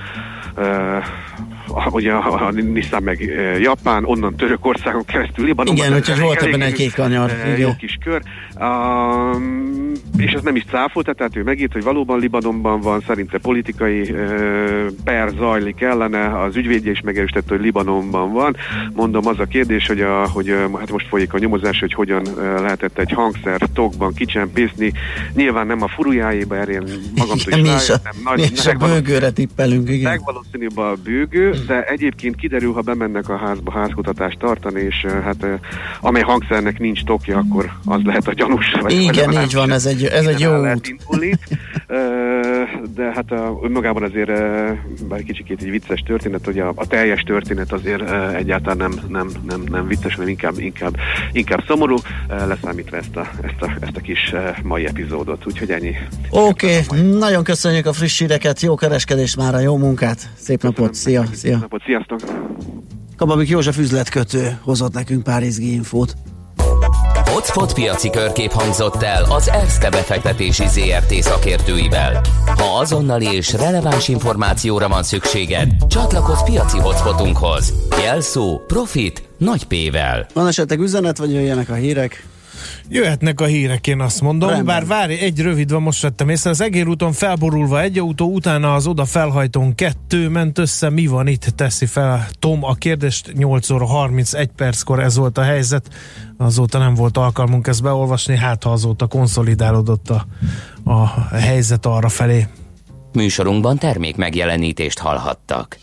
ugye 1.91 2.13
a, 2.13 2.47
a 2.47 2.51
Nissan 2.51 3.03
meg 3.03 3.21
Japán, 3.61 4.05
onnan 4.05 4.35
Törökországon 4.37 5.05
keresztül 5.05 5.45
Libanon. 5.45 5.77
Igen, 5.77 5.93
hogy 5.93 6.21
volt 6.21 6.43
ebben 6.43 6.63
egy 6.63 6.73
kék 6.73 6.95
kanyar. 6.95 7.31
Jó 7.59 7.71
kis 7.79 7.99
kör. 8.05 8.23
Um, 8.61 9.93
és 10.17 10.33
ez 10.33 10.43
nem 10.43 10.57
is 10.57 10.65
cáfolt, 10.71 11.15
tehát 11.15 11.37
ő 11.37 11.43
megírt, 11.43 11.73
hogy 11.73 11.83
valóban 11.83 12.19
Libanonban 12.19 12.81
van, 12.81 13.03
szerinte 13.07 13.39
politikai 13.39 14.01
uh, 14.01 14.87
per 15.05 15.31
zajlik 15.39 15.81
ellene, 15.81 16.43
az 16.43 16.57
ügyvédje 16.57 16.91
is 16.91 17.01
megerősítette, 17.01 17.55
hogy 17.55 17.65
Libanonban 17.65 18.33
van. 18.33 18.57
Mondom, 18.95 19.27
az 19.27 19.39
a 19.39 19.45
kérdés, 19.45 19.87
hogy, 19.87 20.01
a, 20.01 20.29
hogy 20.29 20.55
hát 20.79 20.91
most 20.91 21.09
folyik 21.09 21.35
a 21.35 21.39
nyomozás, 21.39 21.81
hogy 21.81 21.93
hogyan 21.95 22.23
lehetett 22.37 22.99
egy 22.99 23.13
hangszer 23.13 23.61
tokban 23.75 24.15
kicsempészni. 24.15 24.93
Nyilván 25.35 25.67
nem 25.67 25.83
a 25.83 25.89
furujáéba, 25.89 26.57
erre 26.57 26.73
én 26.73 26.83
magam 27.17 27.37
is 27.37 27.47
rájöttem. 27.47 28.13
Nagy, 28.25 28.39
mi 28.39 28.47
is 28.53 28.67
a 28.67 28.75
bőgőre 28.75 29.31
tippelünk, 29.31 29.89
igen. 29.89 30.11
Legvalószínűbb 30.11 30.79
a 30.79 30.97
bőgő, 31.05 31.55
de 31.67 31.85
egyébként 31.85 32.37
kiderül, 32.37 32.73
ha 32.73 32.81
bemennek 32.81 33.29
a 33.29 33.37
házba 33.37 33.73
házkutatást 33.73 34.39
tartani, 34.39 34.81
és 34.81 35.07
hát 35.25 35.47
amely 36.01 36.23
hangszernek 36.23 36.79
nincs 36.79 37.05
tokja, 37.05 37.39
akkor 37.39 37.71
az 37.85 38.01
lehet 38.05 38.29
a 38.29 38.33
gyanús. 38.33 38.75
Vagy 38.81 38.93
Igen, 38.93 39.33
így 39.33 39.55
van, 39.55 39.71
ez 39.71 39.87
egy, 39.87 40.05
ez 40.05 40.27
egy 40.27 40.41
jó 40.41 40.57
út. 40.57 40.89
Indulni, 40.89 41.39
de 42.95 43.13
hát 43.15 43.33
a, 43.33 43.59
önmagában 43.63 44.03
azért 44.03 44.31
bár 45.09 45.19
egy 45.19 45.25
kicsikét 45.25 45.63
egy 45.63 45.71
vicces 45.71 46.03
történet, 46.07 46.45
hogy 46.45 46.59
a, 46.59 46.73
a 46.75 46.87
teljes 46.87 47.23
történet 47.23 47.73
azért 47.73 48.11
egyáltalán 48.35 48.77
nem, 48.77 48.93
nem, 49.09 49.29
nem, 49.49 49.63
nem 49.71 49.87
vicces, 49.87 50.15
hanem 50.15 50.29
inkább, 50.29 50.59
inkább, 50.59 50.97
inkább 51.33 51.65
szomorú, 51.67 51.97
leszámítva 52.47 52.97
ezt 52.97 53.17
a, 53.17 53.31
ezt 53.43 53.61
a, 53.61 53.73
ezt 53.81 53.97
a 53.97 54.01
kis 54.01 54.35
mai 54.63 54.87
epizódot. 54.87 55.47
Úgyhogy 55.47 55.71
ennyi. 55.71 55.95
Oké, 56.31 56.79
okay. 56.79 57.01
nagyon 57.19 57.45
köszönjük 57.45 57.87
a 57.87 57.93
friss 57.93 58.19
híreket, 58.19 58.61
jó 58.61 58.75
kereskedést 58.75 59.37
már, 59.37 59.55
a 59.55 59.59
jó 59.59 59.77
munkát, 59.77 60.29
szép 60.39 60.63
napot, 60.63 60.95
szia, 60.95 61.25
szia. 61.43 61.59
Napot, 61.59 61.83
sziasztok. 61.85 62.21
Kababik 63.17 63.49
József 63.49 63.79
üzletkötő 63.79 64.59
hozott 64.63 64.93
nekünk 64.95 65.23
pár 65.23 65.43
izgi 65.43 65.73
infót. 65.73 66.15
Hotspot 67.31 67.75
piaci 67.75 68.11
körkép 68.11 68.51
hangzott 68.51 69.03
el 69.03 69.25
az 69.29 69.49
ERSZTE 69.49 69.91
befektetési 69.91 70.67
ZRT 70.67 71.13
szakértőivel. 71.13 72.21
Ha 72.47 72.79
azonnali 72.79 73.35
és 73.35 73.53
releváns 73.53 74.09
információra 74.09 74.89
van 74.89 75.03
szükséged, 75.03 75.71
csatlakozz 75.89 76.43
piaci 76.43 76.79
hotspotunkhoz. 76.79 77.73
Jelszó 78.03 78.61
Profit 78.67 79.29
nagy 79.37 79.65
P-vel. 79.65 80.27
Van 80.35 80.47
esetleg 80.47 80.81
üzenet, 80.81 81.19
vagy 81.19 81.33
jöjjenek 81.33 81.69
a 81.71 81.75
hírek? 81.75 82.27
Jöhetnek 82.89 83.41
a 83.41 83.45
hírek, 83.45 83.87
én 83.87 84.01
azt 84.01 84.21
mondom. 84.21 84.49
Rendben. 84.49 84.75
Bár 84.75 84.87
várj, 84.87 85.15
egy 85.15 85.41
rövid 85.41 85.71
van, 85.71 85.83
most 85.83 86.03
vettem 86.03 86.29
észre. 86.29 86.51
Az 86.51 86.61
egérúton 86.61 87.13
felborulva 87.13 87.81
egy 87.81 87.99
autó, 87.99 88.33
utána 88.33 88.75
az 88.75 88.87
oda 88.87 89.05
felhajtón 89.05 89.75
kettő 89.75 90.29
ment 90.29 90.59
össze. 90.59 90.91
Mi 90.91 91.07
van 91.07 91.27
itt? 91.27 91.45
Teszi 91.57 91.87
fel 91.87 92.29
Tom 92.39 92.65
a 92.65 92.75
kérdést. 92.75 93.33
8 93.33 93.71
óra 93.71 93.87
31 93.87 94.51
perckor 94.57 95.01
ez 95.01 95.17
volt 95.17 95.39
a 95.39 95.43
helyzet. 95.43 95.89
Azóta 96.37 96.79
nem 96.79 96.95
volt 96.95 97.17
alkalmunk 97.17 97.67
ezt 97.67 97.83
beolvasni, 97.83 98.37
hát 98.37 98.63
ha 98.63 98.71
azóta 98.71 99.07
konszolidálódott 99.07 100.11
a, 100.11 100.27
a 100.85 101.29
helyzet 101.35 101.87
arra 101.87 102.09
felé. 102.09 102.47
Műsorunkban 103.13 103.79
termék 103.79 104.17
megjelenítést 104.17 104.99
hallhattak. 104.99 105.77